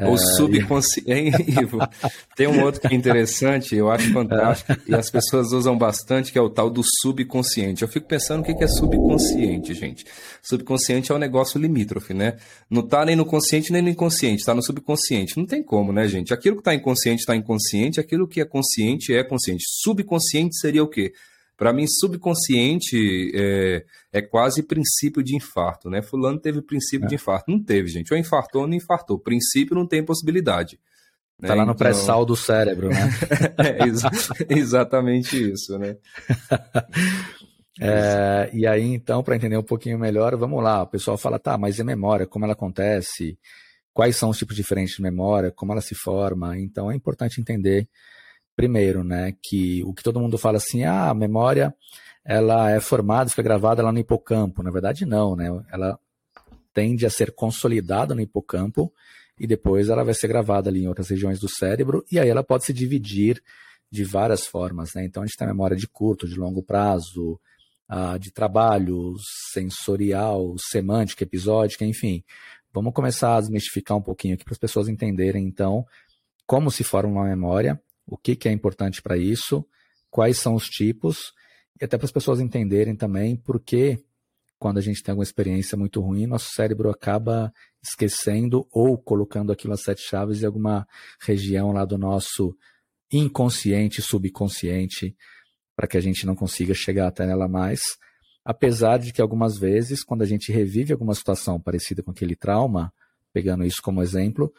O 0.07 0.15
é, 0.15 0.17
subconsciente. 0.17 1.55
Tem 2.37 2.47
um 2.47 2.63
outro 2.63 2.81
que 2.81 2.87
é 2.87 2.95
interessante, 2.95 3.75
eu 3.75 3.91
acho 3.91 4.13
fantástico, 4.13 4.77
e 4.87 4.95
as 4.95 5.11
pessoas 5.11 5.53
usam 5.53 5.77
bastante, 5.77 6.31
que 6.31 6.39
é 6.39 6.41
o 6.41 6.49
tal 6.49 6.71
do 6.71 6.83
subconsciente. 7.01 7.83
Eu 7.83 7.89
fico 7.89 8.07
pensando 8.07 8.41
o 8.41 8.45
que 8.45 8.53
é 8.63 8.69
subconsciente, 8.69 9.75
gente. 9.75 10.05
Subconsciente 10.43 11.11
é 11.11 11.15
um 11.15 11.19
negócio 11.19 11.61
limítrofe, 11.61 12.15
né? 12.15 12.37
Não 12.71 12.83
tá 12.83 13.05
nem 13.05 13.17
no 13.17 13.25
consciente 13.25 13.73
nem 13.73 13.83
no 13.83 13.89
inconsciente, 13.89 14.45
tá 14.45 14.55
no 14.55 14.63
subconsciente. 14.63 15.37
Não 15.37 15.47
tem 15.47 15.63
como, 15.63 15.93
né, 15.93 16.07
gente? 16.07 16.33
Aquilo 16.33 16.57
que 16.57 16.63
tá 16.63 16.75
inconsciente 16.75 17.27
tá 17.27 17.35
inconsciente, 17.35 17.99
aquilo 17.99 18.29
que 18.29 18.41
é 18.41 18.45
consciente 18.45 19.15
é 19.15 19.25
consciente. 19.25 19.65
Subconsciente 19.83 20.57
seria 20.59 20.83
o 20.83 20.89
quê? 20.89 21.13
Para 21.59 21.73
mim, 21.73 21.89
subconsciente 21.89 23.33
é, 23.35 23.85
é, 24.13 24.23
quase 24.23 24.63
princípio 24.63 25.25
de 25.25 25.35
infarto, 25.35 25.91
né? 25.91 26.01
Fulano 26.01 26.39
teve 26.39 26.63
princípio 26.63 27.07
é. 27.07 27.09
de 27.09 27.17
infarto. 27.17 27.51
Não 27.51 27.61
teve, 27.61 27.89
gente. 27.89 28.15
Ou 28.15 28.19
infartou 28.19 28.63
ou 28.63 28.69
não 28.69 28.77
infartou. 28.77 29.19
Princípio 29.19 29.75
não 29.75 29.85
tem 29.85 30.05
possibilidade. 30.05 30.79
Né? 31.37 31.49
Tá 31.49 31.55
lá 31.57 31.65
no 31.65 31.73
então... 31.73 31.79
pré-sal 31.79 32.25
do 32.25 32.37
cérebro, 32.37 32.91
né? 32.91 33.11
é 33.59 33.89
ex 33.89 34.03
exatamente 34.49 35.51
isso, 35.51 35.77
né? 35.77 35.97
É, 37.81 38.51
e 38.53 38.67
aí, 38.67 38.83
então, 38.83 39.23
para 39.23 39.37
entender 39.37 39.57
um 39.57 39.63
pouquinho 39.63 39.97
melhor, 39.97 40.35
vamos 40.37 40.61
lá. 40.61 40.83
O 40.83 40.87
pessoal 40.89 41.17
fala, 41.17 41.39
tá, 41.39 41.57
mas 41.57 41.79
e 41.79 41.85
memória? 41.85 42.27
Como 42.27 42.45
ela 42.45 42.55
acontece? 42.55 43.39
Quais 43.95 44.17
são 44.17 44.31
os 44.31 44.39
tipos 44.39 44.57
diferentes 44.57 44.97
de 44.97 45.03
memória? 45.03 45.53
Como 45.53 45.71
ela 45.71 45.81
se 45.81 45.95
forma? 45.95 46.59
Então, 46.59 46.91
é 46.91 46.97
importante 46.97 47.41
entender 47.41 47.89
primeiro, 48.59 49.05
né, 49.05 49.37
que 49.41 49.85
o 49.85 49.95
que 49.95 50.03
todo 50.03 50.19
mundo 50.19 50.37
fala 50.37 50.57
assim, 50.57 50.83
ah, 50.83 51.11
a 51.11 51.15
memória 51.15 51.73
ela 52.25 52.73
é 52.73 52.81
formada, 52.81 53.31
fica 53.31 53.41
gravada 53.41 53.85
lá 53.85 53.93
no 53.93 54.01
hipocampo. 54.01 54.65
Na 54.65 54.71
verdade, 54.73 55.07
não, 55.07 55.37
né? 55.37 55.47
Ela 55.73 55.97
tende 56.75 57.07
a 57.07 57.11
ser 57.11 57.31
consolidada 57.31 58.17
no 58.17 58.21
hipocampo 58.21 58.93
e 59.39 59.47
depois 59.47 59.89
ela 59.89 60.03
vai 60.03 60.13
ser 60.13 60.27
gravada 60.27 60.69
ali 60.69 60.83
em 60.83 60.89
outras 60.89 61.09
regiões 61.09 61.39
do 61.39 61.49
cérebro 61.49 62.05
e 62.11 62.19
aí 62.19 62.29
ela 62.29 62.43
pode 62.43 62.65
se 62.65 62.73
dividir 62.73 63.41
de 63.89 64.03
várias 64.03 64.45
formas, 64.45 64.93
né? 64.93 65.05
Então 65.05 65.23
a 65.23 65.27
gente 65.27 65.37
tem 65.37 65.47
a 65.47 65.53
memória 65.53 65.77
de 65.77 65.87
curto, 65.87 66.27
de 66.27 66.35
longo 66.35 66.61
prazo, 66.61 67.41
de 68.19 68.33
trabalho, 68.33 69.15
sensorial, 69.53 70.57
semântica, 70.59 71.23
episódica, 71.23 71.85
enfim. 71.85 72.25
Vamos 72.73 72.93
começar 72.93 73.37
a 73.37 73.41
desmistificar 73.41 73.97
um 73.97 74.03
pouquinho 74.03 74.35
aqui 74.35 74.45
para 74.45 74.55
as 74.55 74.59
pessoas 74.59 74.89
entenderem, 74.89 75.47
então, 75.47 75.87
como 76.45 76.73
se 76.73 76.83
forma 76.83 77.13
uma 77.13 77.25
memória 77.25 77.81
o 78.09 78.17
que, 78.17 78.35
que 78.35 78.49
é 78.49 78.53
importante 78.53 79.03
para 79.03 79.17
isso, 79.17 79.65
quais 80.11 80.39
são 80.39 80.55
os 80.55 80.69
tipos, 80.69 81.33
e 81.81 81.85
até 81.85 81.97
para 81.97 82.07
as 82.07 82.13
pessoas 82.13 82.41
entenderem 82.41 82.97
também 82.97 83.37
por 83.37 83.61
que, 83.61 84.03
quando 84.59 84.79
a 84.79 84.81
gente 84.81 85.03
tem 85.03 85.13
alguma 85.13 85.23
experiência 85.23 85.77
muito 85.77 86.01
ruim, 86.01 86.27
nosso 86.27 86.51
cérebro 86.53 86.91
acaba 86.91 87.53
esquecendo 87.83 88.67
ou 88.73 88.99
colocando 88.99 89.53
aquilo 89.53 89.75
às 89.75 89.83
sete 89.83 90.01
chaves 90.01 90.43
em 90.43 90.47
alguma 90.47 90.87
região 91.21 91.71
lá 91.71 91.85
do 91.85 91.99
nosso 91.99 92.57
inconsciente, 93.13 94.03
subconsciente, 94.03 95.15
para 95.77 95.87
que 95.87 95.97
a 95.97 96.01
gente 96.01 96.27
não 96.27 96.35
consiga 96.35 96.75
chegar 96.75 97.07
até 97.07 97.27
nela 97.27 97.47
mais. 97.47 97.81
Apesar 98.45 98.99
de 98.99 99.13
que 99.13 99.21
algumas 99.21 99.59
vezes, 99.59 100.03
quando 100.03 100.23
a 100.23 100.27
gente 100.27 100.51
revive 100.51 100.93
alguma 100.93 101.15
situação 101.15 101.61
parecida 101.61 102.03
com 102.03 102.11
aquele 102.11 102.35
trauma, 102.35 102.93
pegando 103.33 103.65
isso 103.65 103.81
como 103.83 104.03
exemplo, 104.03 104.53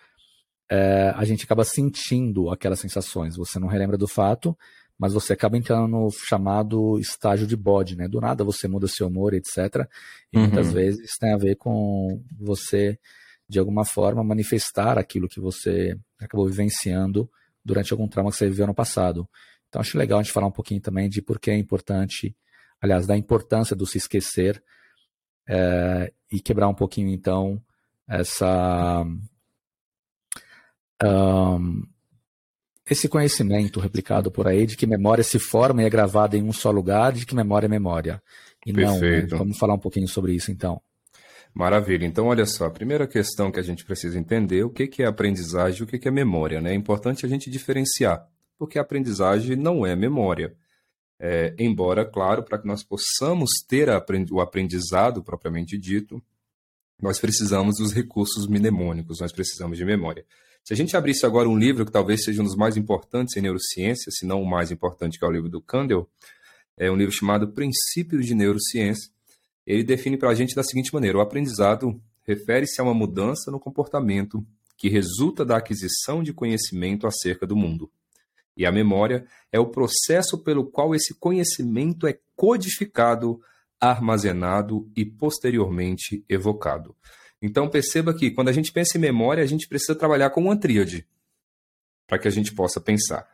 é, 0.69 1.11
a 1.15 1.25
gente 1.25 1.43
acaba 1.43 1.63
sentindo 1.63 2.49
aquelas 2.49 2.79
sensações. 2.79 3.35
Você 3.35 3.59
não 3.59 3.67
relembra 3.67 3.97
do 3.97 4.07
fato, 4.07 4.55
mas 4.97 5.13
você 5.13 5.33
acaba 5.33 5.57
entrando 5.57 5.87
no 5.87 6.11
chamado 6.11 6.99
estágio 6.99 7.47
de 7.47 7.55
bode, 7.55 7.95
né? 7.95 8.07
Do 8.07 8.21
nada 8.21 8.43
você 8.43 8.67
muda 8.67 8.87
seu 8.87 9.07
humor, 9.07 9.33
etc. 9.33 9.87
E 10.31 10.37
uhum. 10.37 10.43
muitas 10.43 10.71
vezes 10.71 11.17
tem 11.17 11.33
a 11.33 11.37
ver 11.37 11.55
com 11.55 12.21
você, 12.37 12.99
de 13.47 13.57
alguma 13.57 13.83
forma, 13.83 14.23
manifestar 14.23 14.97
aquilo 14.97 15.27
que 15.27 15.39
você 15.39 15.97
acabou 16.19 16.47
vivenciando 16.47 17.29
durante 17.63 17.91
algum 17.91 18.07
trauma 18.07 18.29
que 18.29 18.37
você 18.37 18.47
viveu 18.49 18.67
no 18.67 18.75
passado. 18.75 19.27
Então 19.69 19.79
acho 19.79 19.97
legal 19.97 20.19
a 20.19 20.23
gente 20.23 20.33
falar 20.33 20.47
um 20.47 20.51
pouquinho 20.51 20.81
também 20.81 21.09
de 21.09 21.21
por 21.21 21.39
que 21.39 21.49
é 21.49 21.57
importante, 21.57 22.35
aliás, 22.81 23.07
da 23.07 23.15
importância 23.17 23.75
do 23.75 23.85
se 23.85 23.97
esquecer 23.97 24.61
é, 25.47 26.11
e 26.31 26.39
quebrar 26.39 26.67
um 26.67 26.75
pouquinho 26.75 27.09
então 27.09 27.61
essa 28.07 29.05
um, 31.03 31.83
esse 32.89 33.07
conhecimento 33.07 33.79
replicado 33.79 34.31
por 34.31 34.47
aí 34.47 34.65
de 34.65 34.75
que 34.75 34.87
memória 34.87 35.23
se 35.23 35.37
forma 35.37 35.83
e 35.83 35.85
é 35.85 35.89
gravada 35.89 36.35
em 36.35 36.43
um 36.43 36.51
só 36.51 36.71
lugar, 36.71 37.13
de 37.13 37.25
que 37.25 37.35
memória 37.35 37.67
é 37.67 37.69
memória. 37.69 38.21
E 38.65 38.73
Perfeito. 38.73 39.31
não, 39.31 39.39
vamos 39.39 39.57
falar 39.57 39.75
um 39.75 39.79
pouquinho 39.79 40.07
sobre 40.07 40.33
isso 40.33 40.51
então. 40.51 40.81
Maravilha. 41.53 42.05
Então, 42.05 42.27
olha 42.27 42.45
só, 42.45 42.65
a 42.65 42.71
primeira 42.71 43.07
questão 43.07 43.51
que 43.51 43.59
a 43.59 43.63
gente 43.63 43.83
precisa 43.83 44.19
entender 44.19 44.63
o 44.63 44.69
que 44.69 45.01
é 45.01 45.05
aprendizagem 45.05 45.81
e 45.81 45.83
o 45.83 45.87
que 45.87 46.07
é 46.07 46.11
memória. 46.11 46.61
Né? 46.61 46.71
É 46.71 46.75
importante 46.75 47.25
a 47.25 47.29
gente 47.29 47.49
diferenciar, 47.49 48.27
porque 48.57 48.77
a 48.77 48.81
aprendizagem 48.81 49.55
não 49.55 49.85
é 49.85 49.95
memória. 49.95 50.55
É, 51.19 51.53
embora, 51.59 52.05
claro, 52.05 52.43
para 52.43 52.59
que 52.59 52.67
nós 52.67 52.83
possamos 52.83 53.49
ter 53.67 53.89
o 54.31 54.39
aprendizado 54.39 55.21
propriamente 55.21 55.77
dito, 55.77 56.23
nós 57.01 57.19
precisamos 57.19 57.77
dos 57.77 57.93
recursos 57.93 58.47
mnemônicos, 58.47 59.19
nós 59.19 59.31
precisamos 59.31 59.77
de 59.77 59.83
memória. 59.83 60.25
Se 60.63 60.73
a 60.73 60.75
gente 60.75 60.95
abrisse 60.95 61.25
agora 61.25 61.49
um 61.49 61.57
livro 61.57 61.85
que 61.85 61.91
talvez 61.91 62.23
seja 62.23 62.41
um 62.41 62.45
dos 62.45 62.55
mais 62.55 62.77
importantes 62.77 63.35
em 63.35 63.41
neurociência, 63.41 64.11
se 64.11 64.25
não 64.25 64.41
o 64.41 64.49
mais 64.49 64.71
importante, 64.71 65.17
que 65.17 65.25
é 65.25 65.27
o 65.27 65.31
livro 65.31 65.49
do 65.49 65.61
Kandel, 65.61 66.07
é 66.77 66.89
um 66.89 66.95
livro 66.95 67.13
chamado 67.13 67.51
Princípios 67.51 68.25
de 68.25 68.33
Neurociência. 68.33 69.11
Ele 69.65 69.83
define 69.83 70.17
para 70.17 70.29
a 70.29 70.35
gente 70.35 70.55
da 70.55 70.63
seguinte 70.63 70.93
maneira: 70.93 71.17
o 71.17 71.21
aprendizado 71.21 72.01
refere-se 72.23 72.79
a 72.79 72.83
uma 72.83 72.93
mudança 72.93 73.51
no 73.51 73.59
comportamento 73.59 74.45
que 74.77 74.87
resulta 74.87 75.43
da 75.43 75.57
aquisição 75.57 76.23
de 76.23 76.31
conhecimento 76.31 77.05
acerca 77.05 77.45
do 77.45 77.55
mundo. 77.55 77.91
E 78.55 78.65
a 78.65 78.71
memória 78.71 79.25
é 79.51 79.59
o 79.59 79.69
processo 79.69 80.37
pelo 80.37 80.65
qual 80.65 80.95
esse 80.95 81.13
conhecimento 81.13 82.07
é 82.07 82.17
codificado, 82.35 83.41
armazenado 83.79 84.89
e 84.95 85.05
posteriormente 85.05 86.23
evocado. 86.29 86.95
Então 87.41 87.69
perceba 87.69 88.13
que 88.13 88.31
quando 88.31 88.49
a 88.49 88.53
gente 88.53 88.71
pensa 88.71 88.97
em 88.97 89.01
memória, 89.01 89.43
a 89.43 89.47
gente 89.47 89.67
precisa 89.67 89.95
trabalhar 89.95 90.29
com 90.29 90.41
uma 90.41 90.59
tríade 90.59 91.07
para 92.07 92.19
que 92.19 92.27
a 92.27 92.31
gente 92.31 92.53
possa 92.53 92.81
pensar. 92.81 93.27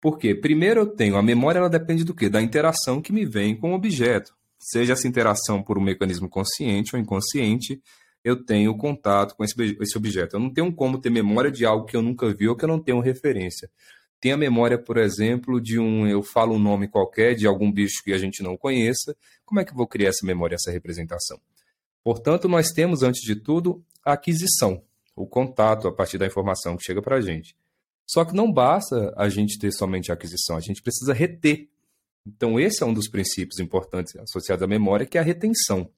Por 0.00 0.18
quê? 0.18 0.34
Primeiro 0.34 0.80
eu 0.80 0.86
tenho 0.86 1.16
a 1.16 1.22
memória, 1.22 1.58
ela 1.58 1.70
depende 1.70 2.02
do 2.02 2.14
quê? 2.14 2.28
Da 2.28 2.42
interação 2.42 3.00
que 3.00 3.12
me 3.12 3.24
vem 3.24 3.54
com 3.54 3.72
o 3.72 3.74
objeto. 3.74 4.34
Seja 4.58 4.94
essa 4.94 5.06
interação 5.06 5.62
por 5.62 5.78
um 5.78 5.82
mecanismo 5.82 6.28
consciente 6.28 6.96
ou 6.96 7.00
inconsciente, 7.00 7.80
eu 8.24 8.44
tenho 8.44 8.76
contato 8.76 9.36
com 9.36 9.44
esse, 9.44 9.54
esse 9.80 9.96
objeto. 9.96 10.36
Eu 10.36 10.40
não 10.40 10.52
tenho 10.52 10.72
como 10.72 11.00
ter 11.00 11.10
memória 11.10 11.50
de 11.50 11.64
algo 11.64 11.84
que 11.84 11.96
eu 11.96 12.02
nunca 12.02 12.32
vi 12.32 12.48
ou 12.48 12.56
que 12.56 12.64
eu 12.64 12.68
não 12.68 12.80
tenho 12.80 13.00
referência. 13.00 13.68
Tem 14.20 14.32
a 14.32 14.36
memória, 14.36 14.78
por 14.78 14.96
exemplo, 14.96 15.60
de 15.60 15.80
um. 15.80 16.06
Eu 16.06 16.22
falo 16.22 16.54
um 16.54 16.58
nome 16.58 16.86
qualquer 16.86 17.34
de 17.34 17.46
algum 17.46 17.70
bicho 17.70 18.02
que 18.04 18.12
a 18.12 18.18
gente 18.18 18.42
não 18.42 18.56
conheça. 18.56 19.16
Como 19.44 19.60
é 19.60 19.64
que 19.64 19.72
eu 19.72 19.76
vou 19.76 19.86
criar 19.86 20.10
essa 20.10 20.24
memória, 20.24 20.54
essa 20.54 20.70
representação? 20.70 21.40
Portanto, 22.02 22.48
nós 22.48 22.68
temos, 22.68 23.02
antes 23.02 23.22
de 23.22 23.36
tudo, 23.36 23.84
a 24.04 24.14
aquisição, 24.14 24.82
o 25.14 25.26
contato 25.26 25.86
a 25.86 25.92
partir 25.92 26.18
da 26.18 26.26
informação 26.26 26.76
que 26.76 26.84
chega 26.84 27.00
para 27.00 27.16
a 27.16 27.20
gente. 27.20 27.56
Só 28.06 28.24
que 28.24 28.34
não 28.34 28.52
basta 28.52 29.14
a 29.16 29.28
gente 29.28 29.58
ter 29.58 29.72
somente 29.72 30.10
a 30.10 30.14
aquisição, 30.14 30.56
a 30.56 30.60
gente 30.60 30.82
precisa 30.82 31.12
reter. 31.12 31.68
Então, 32.26 32.58
esse 32.58 32.82
é 32.82 32.86
um 32.86 32.94
dos 32.94 33.08
princípios 33.08 33.58
importantes 33.58 34.14
associados 34.16 34.62
à 34.62 34.66
memória, 34.66 35.06
que 35.06 35.16
é 35.16 35.20
a 35.20 35.24
retenção. 35.24 35.88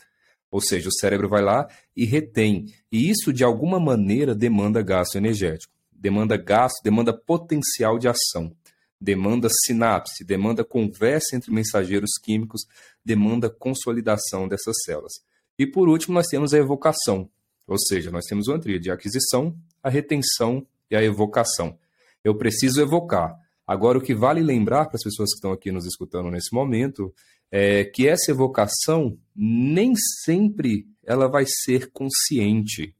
Ou 0.50 0.61
seja, 0.61 0.88
o 0.88 0.92
cérebro 0.92 1.28
vai 1.28 1.42
lá 1.42 1.68
e 1.96 2.04
retém. 2.04 2.66
E 2.90 3.11
isso, 3.11 3.32
de 3.32 3.42
alguma 3.42 3.80
maneira, 3.80 4.34
demanda 4.34 4.82
gasto 4.82 5.16
energético. 5.16 5.73
Demanda 5.90 6.37
gasto, 6.37 6.82
demanda 6.82 7.12
potencial 7.12 7.99
de 7.99 8.08
ação. 8.08 8.54
Demanda 9.00 9.49
sinapse, 9.64 10.25
demanda 10.25 10.64
conversa 10.64 11.34
entre 11.34 11.50
mensageiros 11.52 12.12
químicos, 12.23 12.62
demanda 13.04 13.50
consolidação 13.50 14.46
dessas 14.46 14.76
células. 14.84 15.12
E 15.58 15.66
por 15.66 15.88
último, 15.88 16.14
nós 16.14 16.26
temos 16.26 16.52
a 16.52 16.58
evocação, 16.58 17.30
ou 17.66 17.78
seja, 17.78 18.11
nós 18.11 18.25
temos 18.25 18.49
uma 18.49 18.58
tríade, 18.58 18.90
a 18.90 18.94
aquisição, 18.94 19.56
a 19.82 19.88
retenção 19.88 20.66
e 20.90 20.96
a 20.96 21.02
evocação. 21.02 21.78
Eu 22.23 22.37
preciso 22.37 22.80
evocar. 22.80 23.37
Agora, 23.66 23.99
o 23.99 24.00
que 24.00 24.14
vale 24.14 24.42
lembrar 24.42 24.87
para 24.87 24.96
as 24.96 25.02
pessoas 25.02 25.30
que 25.30 25.37
estão 25.37 25.52
aqui 25.52 25.70
nos 25.73 25.87
escutando 25.87 26.30
nesse 26.30 26.54
momento 26.54 27.14
é 27.50 27.84
que 27.84 28.08
essa 28.08 28.30
evocação 28.30 29.16
nem 29.34 29.94
sempre 30.25 30.87
ela 31.04 31.28
vai 31.28 31.44
ser 31.46 31.90
consciente, 31.92 32.94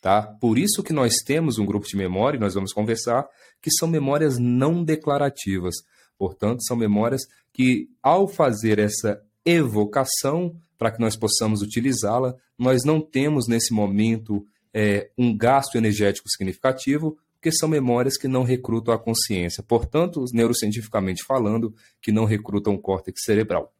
tá? 0.00 0.22
Por 0.22 0.58
isso 0.58 0.82
que 0.82 0.92
nós 0.92 1.16
temos 1.24 1.58
um 1.58 1.66
grupo 1.66 1.86
de 1.86 1.96
memória, 1.96 2.36
e 2.36 2.40
nós 2.40 2.54
vamos 2.54 2.72
conversar, 2.72 3.26
que 3.60 3.70
são 3.70 3.88
memórias 3.88 4.38
não 4.38 4.84
declarativas. 4.84 5.74
Portanto, 6.18 6.64
são 6.64 6.76
memórias 6.76 7.22
que, 7.52 7.88
ao 8.02 8.28
fazer 8.28 8.78
essa 8.78 9.20
evocação 9.46 10.56
para 10.76 10.90
que 10.90 11.00
nós 11.00 11.16
possamos 11.16 11.62
utilizá-la. 11.62 12.34
Nós 12.58 12.84
não 12.84 13.00
temos 13.00 13.46
nesse 13.48 13.72
momento 13.72 14.46
é, 14.74 15.10
um 15.16 15.34
gasto 15.34 15.76
energético 15.76 16.28
significativo, 16.28 17.16
porque 17.34 17.50
são 17.52 17.68
memórias 17.68 18.18
que 18.18 18.28
não 18.28 18.42
recrutam 18.42 18.92
a 18.92 18.98
consciência. 18.98 19.62
Portanto, 19.62 20.24
neurocientificamente 20.32 21.24
falando, 21.24 21.74
que 22.02 22.12
não 22.12 22.24
recrutam 22.24 22.74
o 22.74 22.78
córtex 22.78 23.22
cerebral. 23.24 23.72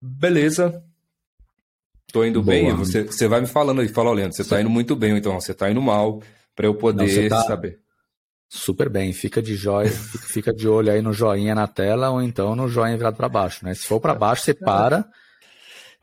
Beleza. 0.00 0.82
Tô 2.12 2.24
indo 2.24 2.42
Boa. 2.42 2.54
bem? 2.54 2.72
Você, 2.76 3.02
você 3.02 3.26
vai 3.26 3.40
me 3.40 3.46
falando 3.46 3.80
aí, 3.80 3.88
fala, 3.88 4.12
Leandro, 4.12 4.36
você 4.36 4.42
está 4.42 4.60
indo 4.60 4.70
muito 4.70 4.94
bem, 4.94 5.16
então 5.16 5.40
você 5.40 5.52
está 5.52 5.70
indo 5.70 5.82
mal, 5.82 6.22
para 6.54 6.66
eu 6.66 6.74
poder 6.74 7.22
não, 7.22 7.28
tá... 7.28 7.42
saber. 7.42 7.80
Super 8.54 8.88
bem, 8.88 9.12
fica 9.12 9.42
de 9.42 9.56
joia, 9.56 9.90
fica 9.90 10.52
de 10.54 10.68
olho 10.68 10.92
aí 10.92 11.02
no 11.02 11.12
joinha 11.12 11.56
na 11.56 11.66
tela 11.66 12.10
ou 12.10 12.22
então 12.22 12.54
no 12.54 12.68
joinha 12.68 12.96
virado 12.96 13.16
para 13.16 13.28
baixo, 13.28 13.64
né? 13.64 13.74
Se 13.74 13.84
for 13.84 13.98
para 13.98 14.14
baixo, 14.14 14.44
você 14.44 14.54
para 14.54 15.04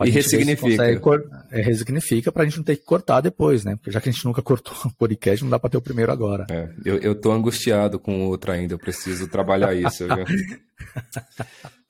e 0.05 0.09
ressignifica. 0.09 0.99
Cor... 0.99 1.23
É, 1.49 1.61
ressignifica 1.61 2.29
para 2.29 2.43
a 2.43 2.45
gente 2.45 2.57
não 2.57 2.63
ter 2.65 2.75
que 2.75 2.83
cortar 2.83 3.21
depois, 3.21 3.63
né? 3.63 3.77
Porque 3.77 3.89
já 3.89 4.01
que 4.01 4.09
a 4.09 4.11
gente 4.11 4.25
nunca 4.25 4.41
cortou 4.41 4.73
o 4.83 4.93
podcast, 4.93 5.41
não 5.45 5.49
dá 5.49 5.57
para 5.57 5.69
ter 5.69 5.77
o 5.77 5.81
primeiro 5.81 6.11
agora. 6.11 6.45
É, 6.51 6.67
eu, 6.83 6.97
eu 6.97 7.15
tô 7.15 7.31
angustiado 7.31 7.97
com 7.97 8.25
o 8.25 8.27
outro 8.27 8.51
ainda, 8.51 8.73
eu 8.73 8.79
preciso 8.79 9.29
trabalhar 9.29 9.73
isso. 9.73 10.05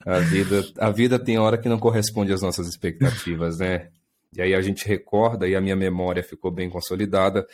a, 0.06 0.20
vida, 0.20 0.64
a 0.78 0.92
vida 0.92 1.18
tem 1.18 1.40
hora 1.40 1.58
que 1.58 1.70
não 1.70 1.80
corresponde 1.80 2.32
às 2.32 2.42
nossas 2.44 2.68
expectativas, 2.68 3.58
né? 3.58 3.88
E 4.38 4.44
aí 4.44 4.54
a 4.54 4.62
gente 4.62 4.88
recorda 4.88 5.48
e 5.48 5.56
a 5.56 5.62
minha 5.62 5.76
memória 5.76 6.22
ficou 6.22 6.52
bem 6.52 6.70
consolidada 6.70 7.48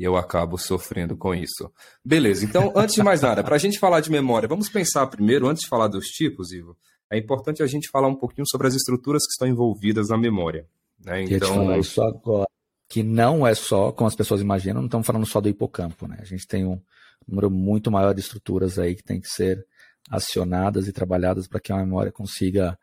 e 0.00 0.04
eu 0.04 0.16
acabo 0.16 0.56
sofrendo 0.56 1.14
com 1.14 1.34
isso. 1.34 1.70
Beleza, 2.02 2.42
então, 2.42 2.72
antes 2.74 2.94
de 2.94 3.02
mais 3.02 3.20
nada, 3.20 3.44
para 3.44 3.56
a 3.56 3.58
gente 3.58 3.78
falar 3.78 4.00
de 4.00 4.10
memória, 4.10 4.48
vamos 4.48 4.70
pensar 4.70 5.06
primeiro, 5.08 5.46
antes 5.46 5.64
de 5.64 5.68
falar 5.68 5.88
dos 5.88 6.06
tipos, 6.06 6.52
Ivo, 6.52 6.74
é 7.10 7.18
importante 7.18 7.62
a 7.62 7.66
gente 7.66 7.90
falar 7.90 8.08
um 8.08 8.14
pouquinho 8.14 8.46
sobre 8.50 8.66
as 8.66 8.74
estruturas 8.74 9.26
que 9.26 9.32
estão 9.32 9.46
envolvidas 9.46 10.08
na 10.08 10.16
memória. 10.16 10.66
Né? 11.04 11.24
Então, 11.24 11.38
te 11.38 11.54
falar 11.54 11.78
isso 11.78 12.02
agora, 12.02 12.46
que 12.88 13.02
não 13.02 13.46
é 13.46 13.54
só, 13.54 13.92
como 13.92 14.08
as 14.08 14.16
pessoas 14.16 14.40
imaginam, 14.40 14.80
não 14.80 14.86
estamos 14.86 15.06
falando 15.06 15.26
só 15.26 15.38
do 15.38 15.50
hipocampo. 15.50 16.08
Né? 16.08 16.16
A 16.18 16.24
gente 16.24 16.46
tem 16.46 16.64
um 16.64 16.80
número 17.28 17.50
muito 17.50 17.90
maior 17.90 18.14
de 18.14 18.20
estruturas 18.20 18.78
aí 18.78 18.94
que 18.94 19.04
tem 19.04 19.20
que 19.20 19.28
ser 19.28 19.66
acionadas 20.08 20.88
e 20.88 20.94
trabalhadas 20.94 21.46
para 21.46 21.60
que 21.60 21.74
a 21.74 21.76
memória 21.76 22.10
consiga 22.10 22.78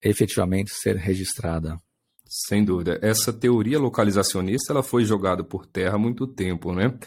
efetivamente 0.00 0.70
ser 0.72 0.94
registrada. 0.94 1.76
Sem 2.34 2.64
dúvida. 2.64 2.98
Essa 3.02 3.30
teoria 3.30 3.78
localizacionista 3.78 4.72
ela 4.72 4.82
foi 4.82 5.04
jogada 5.04 5.44
por 5.44 5.66
terra 5.66 5.96
há 5.96 5.98
muito 5.98 6.26
tempo, 6.26 6.72
né? 6.72 6.98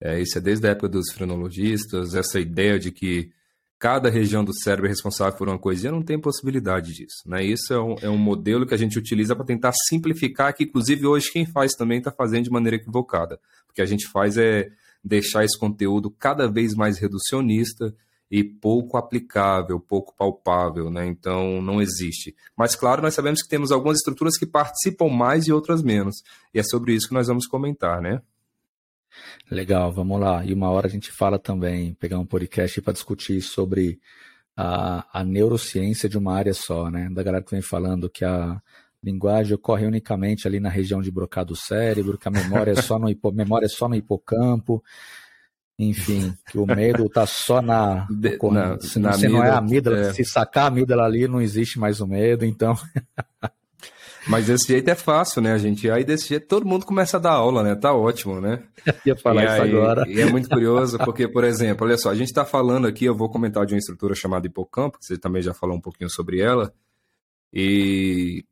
É, 0.00 0.18
isso 0.18 0.38
é 0.38 0.40
desde 0.40 0.66
a 0.66 0.70
época 0.70 0.88
dos 0.88 1.12
frenologistas, 1.12 2.14
essa 2.14 2.40
ideia 2.40 2.78
de 2.78 2.90
que 2.90 3.30
cada 3.78 4.08
região 4.08 4.42
do 4.42 4.54
cérebro 4.54 4.86
é 4.86 4.88
responsável 4.88 5.36
por 5.36 5.46
uma 5.46 5.58
coisinha, 5.58 5.92
não 5.92 6.02
tem 6.02 6.18
possibilidade 6.18 6.94
disso. 6.94 7.22
Né? 7.26 7.44
Isso 7.44 7.72
é 7.74 7.78
um, 7.78 7.94
é 8.00 8.08
um 8.08 8.16
modelo 8.16 8.66
que 8.66 8.72
a 8.72 8.78
gente 8.78 8.98
utiliza 8.98 9.36
para 9.36 9.44
tentar 9.44 9.72
simplificar, 9.88 10.54
que 10.54 10.64
inclusive 10.64 11.06
hoje 11.06 11.30
quem 11.30 11.44
faz 11.44 11.72
também 11.72 11.98
está 11.98 12.10
fazendo 12.10 12.44
de 12.44 12.50
maneira 12.50 12.76
equivocada. 12.76 13.38
O 13.68 13.74
que 13.74 13.82
a 13.82 13.86
gente 13.86 14.06
faz 14.08 14.38
é 14.38 14.70
deixar 15.04 15.44
esse 15.44 15.58
conteúdo 15.58 16.10
cada 16.10 16.50
vez 16.50 16.74
mais 16.74 16.98
reducionista 16.98 17.94
e 18.30 18.42
pouco 18.42 18.96
aplicável, 18.96 19.78
pouco 19.78 20.14
palpável, 20.16 20.90
né? 20.90 21.06
Então 21.06 21.62
não 21.62 21.80
existe. 21.80 22.34
Mas 22.56 22.74
claro, 22.74 23.02
nós 23.02 23.14
sabemos 23.14 23.42
que 23.42 23.48
temos 23.48 23.70
algumas 23.70 23.98
estruturas 23.98 24.36
que 24.36 24.46
participam 24.46 25.08
mais 25.08 25.46
e 25.46 25.52
outras 25.52 25.82
menos. 25.82 26.22
E 26.52 26.58
é 26.58 26.62
sobre 26.62 26.94
isso 26.94 27.08
que 27.08 27.14
nós 27.14 27.28
vamos 27.28 27.46
comentar, 27.46 28.00
né? 28.00 28.20
Legal, 29.50 29.92
vamos 29.92 30.20
lá. 30.20 30.44
E 30.44 30.52
uma 30.52 30.70
hora 30.70 30.86
a 30.86 30.90
gente 30.90 31.10
fala 31.12 31.38
também, 31.38 31.94
pegar 31.94 32.18
um 32.18 32.26
podcast 32.26 32.80
para 32.82 32.92
discutir 32.92 33.40
sobre 33.40 34.00
a, 34.56 35.20
a 35.20 35.24
neurociência 35.24 36.08
de 36.08 36.18
uma 36.18 36.34
área 36.34 36.54
só, 36.54 36.90
né? 36.90 37.08
Da 37.12 37.22
galera 37.22 37.44
que 37.44 37.50
vem 37.52 37.62
falando 37.62 38.10
que 38.10 38.24
a 38.24 38.60
linguagem 39.02 39.54
ocorre 39.54 39.86
unicamente 39.86 40.48
ali 40.48 40.58
na 40.58 40.68
região 40.68 41.00
de 41.00 41.10
brocado 41.10 41.54
do 41.54 41.56
cérebro, 41.56 42.18
que 42.18 42.26
a 42.26 42.30
memória 42.30 42.72
é 42.72 42.82
só 42.82 42.98
no, 42.98 43.08
hipo, 43.08 43.30
memória 43.32 43.66
é 43.66 43.68
só 43.68 43.88
no 43.88 43.94
hipocampo. 43.94 44.82
Enfim, 45.78 46.34
que 46.50 46.58
o 46.58 46.64
medo 46.64 47.08
tá 47.08 47.26
só 47.26 47.60
na. 47.60 48.06
na 48.50 48.80
se, 48.80 48.98
na 48.98 49.12
se 49.12 49.28
não 49.28 49.44
é 49.44 49.50
a 49.50 49.58
amígdala, 49.58 49.98
é. 49.98 50.12
se 50.12 50.24
sacar 50.24 50.64
a 50.64 50.66
amígdala 50.68 51.04
ali, 51.04 51.28
não 51.28 51.40
existe 51.40 51.78
mais 51.78 52.00
o 52.00 52.06
medo, 52.06 52.44
então. 52.44 52.74
Mas 54.28 54.46
desse 54.46 54.66
jeito 54.66 54.88
é 54.88 54.94
fácil, 54.94 55.40
né, 55.40 55.56
gente? 55.58 55.88
Aí 55.88 56.02
desse 56.02 56.28
jeito 56.28 56.48
todo 56.48 56.66
mundo 56.66 56.84
começa 56.84 57.16
a 57.16 57.20
dar 57.20 57.32
aula, 57.32 57.62
né? 57.62 57.76
Tá 57.76 57.94
ótimo, 57.94 58.40
né? 58.40 58.62
ia 59.06 59.16
falar 59.16 59.42
e 59.42 59.46
isso 59.46 59.62
aí, 59.62 59.70
agora. 59.70 60.08
E 60.08 60.20
é 60.20 60.26
muito 60.26 60.48
curioso, 60.48 60.98
porque, 60.98 61.28
por 61.28 61.44
exemplo, 61.44 61.86
olha 61.86 61.96
só, 61.96 62.10
a 62.10 62.14
gente 62.14 62.28
está 62.28 62.44
falando 62.44 62.86
aqui, 62.86 63.04
eu 63.04 63.14
vou 63.14 63.30
comentar 63.30 63.64
de 63.64 63.74
uma 63.74 63.78
estrutura 63.78 64.14
chamada 64.14 64.46
hipocampo, 64.46 64.98
que 64.98 65.06
você 65.06 65.16
também 65.16 65.42
já 65.42 65.54
falou 65.54 65.76
um 65.76 65.80
pouquinho 65.80 66.10
sobre 66.10 66.40
ela. 66.40 66.72
E 67.52 68.44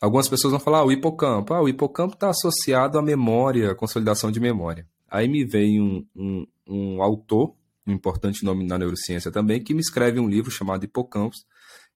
algumas 0.00 0.28
pessoas 0.28 0.50
vão 0.50 0.60
falar, 0.60 0.78
ah, 0.78 0.84
o 0.84 0.92
hipocampo. 0.92 1.54
Ah, 1.54 1.62
o 1.62 1.68
hipocampo 1.68 2.14
está 2.14 2.28
associado 2.28 2.98
à 2.98 3.02
memória, 3.02 3.70
à 3.70 3.74
consolidação 3.74 4.30
de 4.30 4.40
memória. 4.40 4.86
Aí 5.10 5.26
me 5.26 5.44
vem 5.44 5.80
um, 5.80 6.04
um, 6.14 6.46
um 6.66 7.02
autor, 7.02 7.54
um 7.86 7.92
importante 7.92 8.44
nome 8.44 8.64
na 8.64 8.78
neurociência 8.78 9.30
também, 9.30 9.62
que 9.62 9.74
me 9.74 9.80
escreve 9.80 10.18
um 10.18 10.28
livro 10.28 10.50
chamado 10.50 10.84
Hipocampos, 10.84 11.44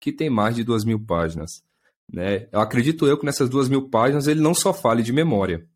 que 0.00 0.12
tem 0.12 0.30
mais 0.30 0.54
de 0.54 0.64
duas 0.64 0.84
mil 0.84 1.00
páginas. 1.00 1.62
Né? 2.12 2.48
Eu 2.52 2.60
acredito 2.60 3.06
eu 3.06 3.18
que 3.18 3.26
nessas 3.26 3.48
duas 3.48 3.68
mil 3.68 3.88
páginas 3.88 4.26
ele 4.26 4.40
não 4.40 4.54
só 4.54 4.72
fale 4.72 5.02
de 5.02 5.12
memória. 5.12 5.66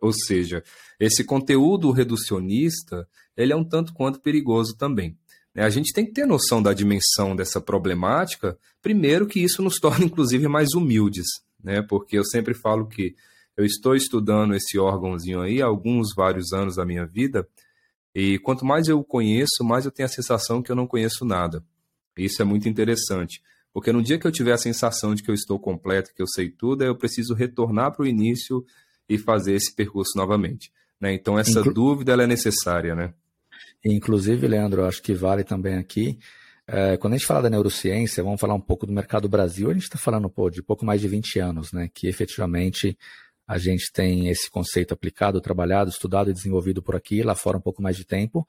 Ou 0.00 0.12
seja, 0.12 0.62
esse 0.98 1.24
conteúdo 1.24 1.90
reducionista 1.90 3.06
ele 3.36 3.52
é 3.52 3.56
um 3.56 3.64
tanto 3.64 3.94
quanto 3.94 4.20
perigoso 4.20 4.76
também. 4.76 5.16
Né? 5.54 5.64
A 5.64 5.70
gente 5.70 5.92
tem 5.92 6.04
que 6.04 6.12
ter 6.12 6.26
noção 6.26 6.62
da 6.62 6.72
dimensão 6.72 7.36
dessa 7.36 7.60
problemática, 7.60 8.58
primeiro 8.80 9.26
que 9.26 9.40
isso 9.40 9.62
nos 9.62 9.76
torna, 9.80 10.04
inclusive, 10.04 10.48
mais 10.48 10.74
humildes, 10.74 11.26
né? 11.62 11.82
porque 11.82 12.18
eu 12.18 12.24
sempre 12.24 12.54
falo 12.54 12.86
que 12.86 13.14
eu 13.56 13.64
estou 13.64 13.94
estudando 13.94 14.54
esse 14.54 14.78
órgãozinho 14.78 15.40
aí 15.40 15.60
há 15.60 15.66
alguns 15.66 16.14
vários 16.14 16.52
anos 16.52 16.76
da 16.76 16.86
minha 16.86 17.06
vida, 17.06 17.46
e 18.14 18.38
quanto 18.38 18.64
mais 18.64 18.88
eu 18.88 19.02
conheço, 19.02 19.64
mais 19.64 19.84
eu 19.84 19.90
tenho 19.90 20.06
a 20.06 20.12
sensação 20.12 20.62
que 20.62 20.70
eu 20.70 20.76
não 20.76 20.86
conheço 20.86 21.24
nada. 21.24 21.64
Isso 22.16 22.42
é 22.42 22.44
muito 22.44 22.68
interessante, 22.68 23.42
porque 23.72 23.92
no 23.92 24.02
dia 24.02 24.18
que 24.18 24.26
eu 24.26 24.32
tiver 24.32 24.52
a 24.52 24.58
sensação 24.58 25.14
de 25.14 25.22
que 25.22 25.30
eu 25.30 25.34
estou 25.34 25.58
completo, 25.58 26.12
que 26.14 26.22
eu 26.22 26.26
sei 26.26 26.50
tudo, 26.50 26.84
eu 26.84 26.96
preciso 26.96 27.34
retornar 27.34 27.92
para 27.92 28.02
o 28.02 28.06
início 28.06 28.64
e 29.08 29.18
fazer 29.18 29.54
esse 29.54 29.74
percurso 29.74 30.12
novamente. 30.16 30.70
Né? 31.00 31.14
Então 31.14 31.38
essa 31.38 31.60
Inclu... 31.60 31.72
dúvida 31.72 32.12
ela 32.12 32.24
é 32.24 32.26
necessária, 32.26 32.94
né? 32.94 33.14
Inclusive, 33.84 34.46
Leandro, 34.46 34.84
acho 34.84 35.02
que 35.02 35.12
vale 35.12 35.42
também 35.42 35.76
aqui. 35.76 36.18
É, 36.66 36.96
quando 36.96 37.14
a 37.14 37.16
gente 37.16 37.26
fala 37.26 37.42
da 37.42 37.50
neurociência, 37.50 38.22
vamos 38.22 38.40
falar 38.40 38.54
um 38.54 38.60
pouco 38.60 38.86
do 38.86 38.92
mercado 38.92 39.28
Brasil, 39.28 39.70
a 39.70 39.74
gente 39.74 39.82
está 39.82 39.98
falando 39.98 40.30
pô, 40.30 40.48
de 40.48 40.62
pouco 40.62 40.84
mais 40.84 41.00
de 41.00 41.08
20 41.08 41.40
anos, 41.40 41.72
né? 41.72 41.90
Que 41.92 42.06
efetivamente 42.06 42.96
a 43.46 43.58
gente 43.58 43.90
tem 43.92 44.28
esse 44.28 44.50
conceito 44.50 44.94
aplicado, 44.94 45.40
trabalhado, 45.40 45.90
estudado 45.90 46.30
e 46.30 46.32
desenvolvido 46.32 46.82
por 46.82 46.96
aqui, 46.96 47.22
lá 47.22 47.34
fora 47.34 47.58
um 47.58 47.60
pouco 47.60 47.82
mais 47.82 47.96
de 47.96 48.04
tempo, 48.04 48.46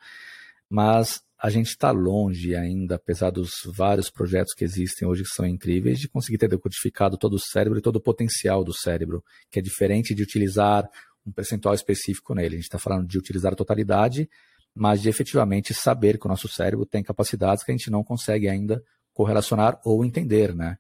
mas 0.70 1.22
a 1.38 1.50
gente 1.50 1.68
está 1.68 1.92
longe 1.92 2.56
ainda, 2.56 2.96
apesar 2.96 3.30
dos 3.30 3.52
vários 3.66 4.10
projetos 4.10 4.54
que 4.54 4.64
existem 4.64 5.06
hoje 5.06 5.24
que 5.24 5.30
são 5.30 5.46
incríveis, 5.46 6.00
de 6.00 6.08
conseguir 6.08 6.38
ter 6.38 6.48
decodificado 6.48 7.18
todo 7.18 7.34
o 7.34 7.40
cérebro 7.40 7.80
e 7.80 7.82
todo 7.82 7.98
o 7.98 8.02
potencial 8.02 8.64
do 8.64 8.74
cérebro, 8.74 9.22
que 9.52 9.60
é 9.60 9.62
diferente 9.62 10.16
de 10.16 10.24
utilizar 10.24 10.90
um 11.26 11.32
percentual 11.32 11.76
específico 11.76 12.34
nele. 12.34 12.56
A 12.56 12.58
gente 12.58 12.64
está 12.64 12.80
falando 12.80 13.08
de 13.08 13.18
utilizar 13.18 13.52
a 13.52 13.56
totalidade, 13.58 14.30
mas 14.74 15.02
de 15.02 15.10
efetivamente 15.10 15.74
saber 15.74 16.18
que 16.18 16.26
o 16.26 16.30
nosso 16.30 16.48
cérebro 16.48 16.86
tem 16.86 17.04
capacidades 17.04 17.64
que 17.64 17.72
a 17.72 17.76
gente 17.76 17.92
não 17.92 18.04
consegue 18.04 18.48
ainda 18.48 18.82
correlacionar 19.14 19.80
ou 19.84 20.04
entender, 20.04 20.56
né? 20.56 20.78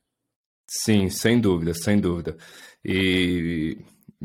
Sim, 0.65 1.09
sem 1.09 1.39
dúvida, 1.39 1.73
sem 1.73 1.99
dúvida. 1.99 2.37
E 2.83 3.77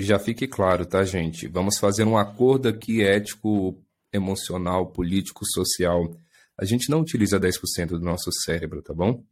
já 0.04 0.18
fique 0.18 0.46
claro, 0.46 0.86
tá, 0.86 1.04
gente? 1.04 1.48
Vamos 1.48 1.78
fazer 1.78 2.04
um 2.04 2.16
acordo 2.16 2.68
aqui 2.68 3.02
ético, 3.02 3.78
emocional, 4.12 4.86
político, 4.86 5.44
social. 5.44 6.10
A 6.56 6.64
gente 6.64 6.90
não 6.90 7.00
utiliza 7.00 7.38
10% 7.38 7.88
do 7.88 8.00
nosso 8.00 8.30
cérebro, 8.32 8.82
tá 8.82 8.92
bom? 8.92 9.22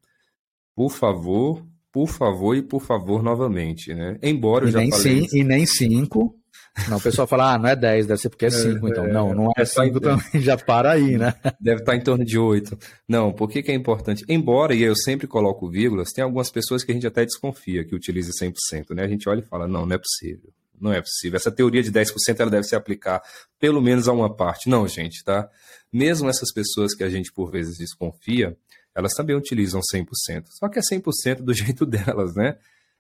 Por 0.75 0.91
favor, 0.91 1.67
por 1.91 2.09
favor 2.09 2.55
e 2.57 2.63
por 2.63 2.83
favor 2.83 3.23
novamente, 3.23 3.95
né? 3.95 4.19
Embora 4.23 4.67
eu 4.67 4.69
e 4.69 4.73
já 4.73 4.79
nem 4.79 4.91
falei... 4.91 5.29
Sim, 5.29 5.39
e 5.39 5.45
nem 5.45 5.67
5. 5.67 6.39
Não, 6.89 6.99
o 6.99 7.01
pessoal 7.01 7.27
fala, 7.27 7.55
ah, 7.55 7.59
não 7.59 7.69
é 7.69 7.75
10, 7.75 8.07
deve 8.07 8.21
ser 8.21 8.29
porque 8.29 8.47
é 8.47 8.51
5, 8.51 8.87
é, 8.87 8.91
então. 8.91 9.07
É, 9.07 9.13
não, 9.13 9.35
não 9.35 9.53
é 9.57 9.65
5 9.65 9.99
também, 9.99 10.27
já 10.43 10.57
para 10.59 10.93
aí, 10.93 11.17
né? 11.17 11.35
Deve 11.59 11.81
estar 11.81 11.97
em 11.97 12.03
torno 12.03 12.25
de 12.25 12.39
8. 12.39 12.79
Não, 13.09 13.33
por 13.33 13.49
que, 13.49 13.63
que 13.63 13.73
é 13.73 13.75
importante? 13.75 14.25
Embora, 14.29 14.75
e 14.75 14.83
eu 14.83 14.95
sempre 14.95 15.27
coloco 15.27 15.69
vírgulas, 15.71 16.13
tem 16.13 16.23
algumas 16.23 16.51
pessoas 16.51 16.85
que 16.85 16.93
a 16.93 16.95
gente 16.95 17.07
até 17.07 17.25
desconfia 17.25 17.85
que 17.85 17.95
utilize 17.95 18.31
100%, 18.31 18.95
né? 18.95 19.05
A 19.05 19.09
gente 19.09 19.29
olha 19.29 19.41
e 19.41 19.43
fala, 19.43 19.67
não, 19.67 19.87
não 19.87 19.95
é 19.95 19.99
possível. 19.99 20.53
Não 20.79 20.93
é 20.93 21.01
possível. 21.01 21.37
Essa 21.37 21.51
teoria 21.51 21.83
de 21.83 21.91
10% 21.91 22.13
ela 22.39 22.51
deve 22.51 22.65
se 22.65 22.77
aplicar 22.77 23.23
pelo 23.59 23.81
menos 23.81 24.09
a 24.09 24.13
uma 24.13 24.35
parte. 24.35 24.69
Não, 24.69 24.87
gente, 24.87 25.25
tá? 25.25 25.49
Mesmo 25.91 26.29
essas 26.29 26.53
pessoas 26.53 26.95
que 26.95 27.03
a 27.03 27.09
gente 27.09 27.33
por 27.33 27.51
vezes 27.51 27.79
desconfia, 27.79 28.55
elas 28.95 29.15
também 29.15 29.35
utilizam 29.35 29.81
100%. 29.81 30.07
Só 30.51 30.69
que 30.69 30.79
é 30.79 30.83
100% 30.83 31.43
do 31.43 31.53
jeito 31.55 31.87
delas, 31.87 32.35
né? 32.35 32.59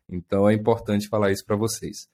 Então 0.08 0.48
é 0.48 0.54
importante 0.54 1.08
falar 1.08 1.32
isso 1.32 1.44
para 1.44 1.56
vocês. 1.56 2.08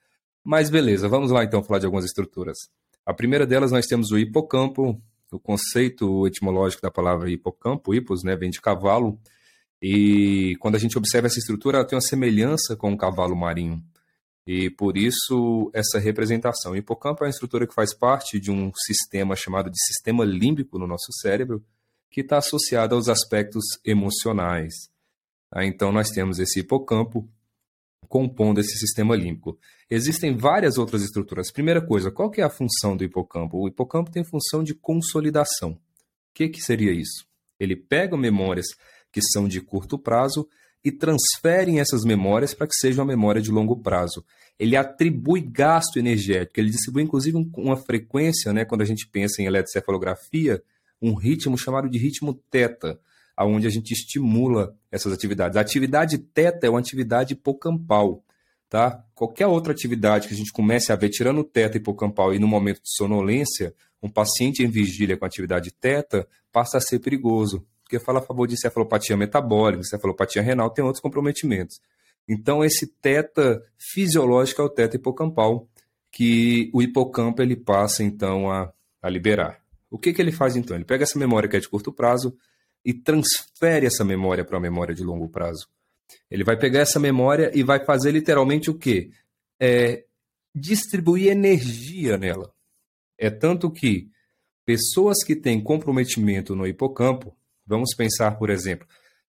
Mas 0.45 0.71
beleza, 0.71 1.09
vamos 1.09 1.31
lá 1.31 1.45
então 1.45 1.63
falar 1.63 1.79
de 1.79 1.87
algumas 1.87 2.05
estruturas. 2.05 2.59
A 3.07 3.15
primeira 3.15 3.47
delas 3.47 3.71
nós 3.73 3.87
temos 3.87 4.11
o 4.11 4.19
hipocampo, 4.19 5.01
o 5.31 5.39
conceito 5.39 6.27
etimológico 6.27 6.83
da 6.83 6.91
palavra 6.91 7.31
hipocampo, 7.31 7.95
hipos, 7.95 8.23
né, 8.23 8.37
vem 8.37 8.51
de 8.51 8.61
cavalo, 8.61 9.19
E 9.83 10.57
quando 10.61 10.77
a 10.77 10.79
gente 10.79 10.97
observa 10.97 11.27
essa 11.27 11.41
estrutura, 11.41 11.79
ela 11.79 11.87
tem 11.87 11.97
uma 11.97 12.03
semelhança 12.03 12.77
com 12.77 12.93
o 12.93 12.97
cavalo 12.97 13.35
marinho. 13.35 13.83
E 14.47 14.71
por 14.71 14.97
isso 14.97 15.71
essa 15.75 15.99
representação. 15.99 16.73
O 16.73 16.77
hipocampo 16.77 17.25
é 17.25 17.27
uma 17.27 17.31
estrutura 17.31 17.67
que 17.67 17.75
faz 17.75 17.93
parte 17.93 18.39
de 18.39 18.51
um 18.51 18.71
sistema 18.75 19.35
chamado 19.35 19.69
de 19.69 19.85
sistema 19.85 20.25
límbico 20.25 20.79
no 20.79 20.87
nosso 20.87 21.13
cérebro, 21.21 21.65
que 22.09 22.21
está 22.21 22.39
associado 22.39 22.95
aos 22.95 23.09
aspectos 23.09 23.65
emocionais. 23.85 24.73
Então 25.57 25.91
nós 25.91 26.11
temos 26.11 26.39
esse 26.39 26.61
hipocampo 26.61 27.29
compondo 28.13 28.61
esse 28.61 28.77
sistema 28.77 29.17
límbico. 29.17 29.59
Existem 29.89 30.37
várias 30.37 30.77
outras 30.77 31.03
estruturas. 31.03 31.51
Primeira 31.51 31.81
coisa, 31.81 32.11
qual 32.11 32.31
que 32.31 32.43
é 32.43 32.45
a 32.45 32.51
função 32.51 32.95
do 32.95 33.03
hipocampo? 33.03 33.57
O 33.57 33.67
hipocampo 33.67 34.11
tem 34.11 34.23
função 34.23 34.63
de 34.63 34.75
consolidação. 34.75 35.71
O 35.71 35.79
que, 36.35 36.51
que 36.51 36.61
seria 36.61 36.93
isso? 36.93 37.27
Ele 37.59 37.75
pega 37.75 38.15
memórias 38.15 38.67
que 39.11 39.23
são 39.23 39.49
de 39.49 39.63
curto 39.63 39.99
prazo 39.99 40.47
e 40.85 40.93
transferem 40.93 41.81
essas 41.81 42.05
memórias 42.05 42.53
para 42.53 42.67
que 42.67 42.75
seja 42.75 43.01
uma 43.01 43.09
memória 43.09 43.41
de 43.41 43.51
longo 43.51 43.81
prazo. 43.81 44.23
Ele 44.59 44.77
atribui 44.77 45.41
gasto 45.41 45.97
energético, 45.97 46.61
ele 46.61 46.69
distribui 46.69 47.05
inclusive 47.05 47.51
uma 47.57 47.79
frequência, 47.79 48.53
né, 48.53 48.67
quando 48.67 48.83
a 48.83 48.87
gente 48.87 49.09
pensa 49.09 49.41
em 49.41 49.47
eletrocefalografia, 49.47 50.63
um 51.01 51.15
ritmo 51.15 51.57
chamado 51.57 51.89
de 51.89 51.97
ritmo 51.97 52.35
teta, 52.51 53.01
aonde 53.37 53.67
a 53.67 53.71
gente 53.71 53.93
estimula 53.93 54.77
essas 54.91 55.13
atividades. 55.13 55.57
A 55.57 55.61
atividade 55.61 56.19
teta 56.19 56.67
é 56.67 56.71
uma 56.71 56.79
atividade 56.79 57.33
hipocampal, 57.33 58.25
tá? 58.69 59.05
Qualquer 59.15 59.47
outra 59.47 59.73
atividade 59.73 60.29
que 60.29 60.35
a 60.35 60.37
gente 60.37 60.53
comece 60.53 60.93
a 60.93 60.97
ver 60.97 61.09
tirando 61.09 61.39
o 61.39 61.45
teta 61.45 61.77
hipocampal 61.77 62.35
e 62.35 62.39
no 62.39 62.47
momento 62.47 62.83
de 62.83 62.95
sonolência, 62.95 63.75
um 64.03 64.09
paciente 64.09 64.63
em 64.63 64.69
vigília 64.69 65.17
com 65.17 65.25
atividade 65.25 65.71
teta 65.71 66.27
passa 66.51 66.79
a 66.79 66.81
ser 66.81 66.99
perigoso, 66.99 67.65
porque 67.83 67.99
fala 67.99 68.19
a 68.19 68.23
favor 68.23 68.47
de 68.47 68.61
cefalopatia 68.61 69.17
metabólica, 69.17 69.83
cefalopatia 69.85 70.43
renal, 70.43 70.71
tem 70.71 70.85
outros 70.85 71.01
comprometimentos. 71.01 71.81
Então, 72.29 72.65
esse 72.65 72.87
teta 72.87 73.63
fisiológico 73.77 74.63
é 74.63 74.65
o 74.65 74.69
teta 74.69 74.97
hipocampal, 74.97 75.69
que 76.11 76.71
o 76.75 76.83
hipocampo 76.83 77.41
ele 77.41 77.57
passa 77.57 78.05
então 78.05 78.51
a, 78.51 78.73
a 79.01 79.09
liberar. 79.09 79.61
O 79.91 79.99
que, 79.99 80.13
que 80.13 80.21
ele 80.21 80.33
faz 80.33 80.57
então? 80.57 80.77
Ele 80.77 80.85
pega 80.85 81.05
essa 81.05 81.19
memória 81.19 81.49
que 81.49 81.57
é 81.57 81.61
de 81.61 81.69
curto 81.69 81.93
prazo 81.93 82.37
e 82.85 82.93
transfere 82.93 83.87
essa 83.87 84.05
memória 84.05 84.45
para 84.45 84.57
uma 84.57 84.63
memória 84.63 84.95
de 84.95 85.03
longo 85.03 85.29
prazo. 85.29 85.69
Ele 86.31 86.45
vai 86.45 86.59
pegar 86.59 86.81
essa 86.81 86.99
memória 86.99 87.51
e 87.55 87.63
vai 87.63 87.85
fazer 87.85 88.11
literalmente 88.11 88.71
o 88.71 88.75
quê? 88.79 89.11
É, 89.61 90.05
distribuir 90.55 91.31
energia 91.31 92.19
nela. 92.19 92.53
É 93.19 93.31
tanto 93.31 93.71
que 93.71 94.11
pessoas 94.65 95.23
que 95.25 95.37
têm 95.37 95.63
comprometimento 95.63 96.57
no 96.57 96.67
hipocampo, 96.67 97.37
Vamos 97.67 97.95
pensar, 97.95 98.33
por 98.39 98.51
exemplo, 98.51 98.87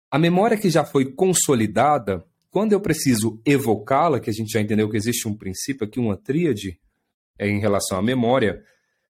a 0.09 0.17
memória 0.17 0.57
que 0.57 0.69
já 0.69 0.85
foi 0.85 1.13
consolidada, 1.13 2.25
quando 2.49 2.73
eu 2.73 2.81
preciso 2.81 3.41
evocá-la, 3.45 4.19
que 4.19 4.29
a 4.29 4.33
gente 4.33 4.51
já 4.51 4.61
entendeu 4.61 4.89
que 4.89 4.97
existe 4.97 5.27
um 5.27 5.35
princípio 5.35 5.85
aqui, 5.85 5.99
uma 5.99 6.17
tríade 6.17 6.79
é, 7.37 7.47
em 7.47 7.59
relação 7.59 7.97
à 7.97 8.01
memória, 8.01 8.63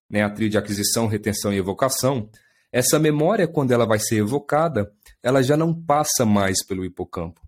né, 0.08 0.22
a 0.22 0.30
tríade 0.30 0.58
aquisição, 0.58 1.06
retenção 1.06 1.52
e 1.52 1.56
evocação, 1.56 2.28
essa 2.72 2.98
memória, 2.98 3.46
quando 3.46 3.72
ela 3.72 3.84
vai 3.84 3.98
ser 3.98 4.16
evocada, 4.16 4.90
ela 5.22 5.42
já 5.42 5.58
não 5.58 5.74
passa 5.74 6.24
mais 6.24 6.64
pelo 6.64 6.86
hipocampo. 6.86 7.40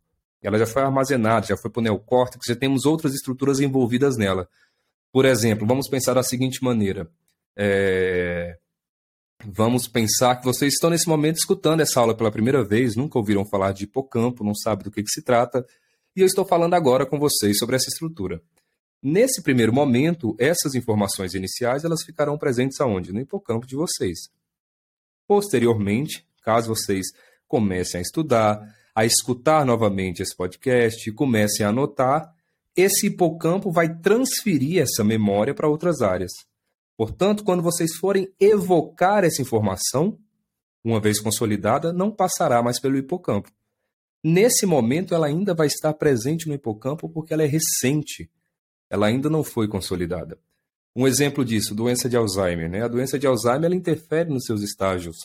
Ela 0.42 0.58
já 0.58 0.66
foi 0.66 0.82
armazenada, 0.82 1.46
já 1.46 1.56
foi 1.56 1.70
para 1.70 1.80
o 1.80 1.82
neocórtex, 1.82 2.44
já 2.46 2.54
temos 2.54 2.84
outras 2.84 3.14
estruturas 3.14 3.58
envolvidas 3.58 4.18
nela. 4.18 4.46
Por 5.10 5.24
exemplo, 5.24 5.66
vamos 5.66 5.88
pensar 5.88 6.12
da 6.12 6.22
seguinte 6.22 6.62
maneira. 6.62 7.10
É... 7.56 8.58
Vamos 9.46 9.88
pensar 9.88 10.37
que 10.37 10.44
vocês 10.44 10.74
estão 10.74 10.90
nesse 10.90 11.08
momento 11.08 11.37
escutando 11.37 11.80
essa 11.80 12.00
aula 12.00 12.14
pela 12.14 12.30
primeira 12.30 12.62
vez, 12.62 12.94
nunca 12.94 13.18
ouviram 13.18 13.44
falar 13.46 13.72
de 13.72 13.84
hipocampo, 13.84 14.44
não 14.44 14.54
sabem 14.54 14.84
do 14.84 14.90
que, 14.90 15.02
que 15.02 15.10
se 15.10 15.22
trata, 15.22 15.66
e 16.14 16.20
eu 16.20 16.26
estou 16.26 16.44
falando 16.44 16.74
agora 16.74 17.06
com 17.06 17.18
vocês 17.18 17.58
sobre 17.58 17.76
essa 17.76 17.88
estrutura. 17.88 18.42
Nesse 19.02 19.42
primeiro 19.42 19.72
momento, 19.72 20.34
essas 20.38 20.74
informações 20.74 21.34
iniciais 21.34 21.84
elas 21.84 22.02
ficarão 22.02 22.38
presentes 22.38 22.80
aonde? 22.80 23.12
No 23.12 23.20
hipocampo 23.20 23.66
de 23.66 23.76
vocês. 23.76 24.30
Posteriormente, 25.26 26.26
caso 26.42 26.68
vocês 26.74 27.06
comecem 27.48 27.98
a 27.98 28.02
estudar, 28.02 28.60
a 28.94 29.04
escutar 29.04 29.64
novamente 29.64 30.22
esse 30.22 30.37
podcast 30.37 31.10
comecem 31.12 31.64
a 31.64 31.70
anotar, 31.70 32.32
esse 32.76 33.06
hipocampo 33.06 33.70
vai 33.70 33.88
transferir 33.98 34.82
essa 34.82 35.04
memória 35.04 35.54
para 35.54 35.68
outras 35.68 36.02
áreas. 36.02 36.32
Portanto, 36.96 37.44
quando 37.44 37.62
vocês 37.62 37.96
forem 37.96 38.28
evocar 38.38 39.24
essa 39.24 39.42
informação, 39.42 40.18
uma 40.82 41.00
vez 41.00 41.20
consolidada, 41.20 41.92
não 41.92 42.10
passará 42.10 42.62
mais 42.62 42.80
pelo 42.80 42.96
hipocampo. 42.96 43.50
Nesse 44.22 44.66
momento, 44.66 45.14
ela 45.14 45.26
ainda 45.26 45.54
vai 45.54 45.66
estar 45.66 45.92
presente 45.94 46.46
no 46.46 46.54
hipocampo 46.54 47.08
porque 47.08 47.32
ela 47.32 47.42
é 47.42 47.46
recente. 47.46 48.30
Ela 48.88 49.06
ainda 49.06 49.28
não 49.28 49.42
foi 49.42 49.68
consolidada. 49.68 50.38
Um 50.96 51.07
exemplo 51.07 51.44
disso, 51.44 51.74
doença 51.74 52.09
de 52.09 52.16
Alzheimer. 52.16 52.70
Né? 52.70 52.83
A 52.83 52.88
doença 52.88 53.18
de 53.18 53.26
Alzheimer 53.26 53.64
ela 53.64 53.74
interfere 53.74 54.30
nos 54.30 54.44
seus 54.44 54.62
estágios 54.62 55.16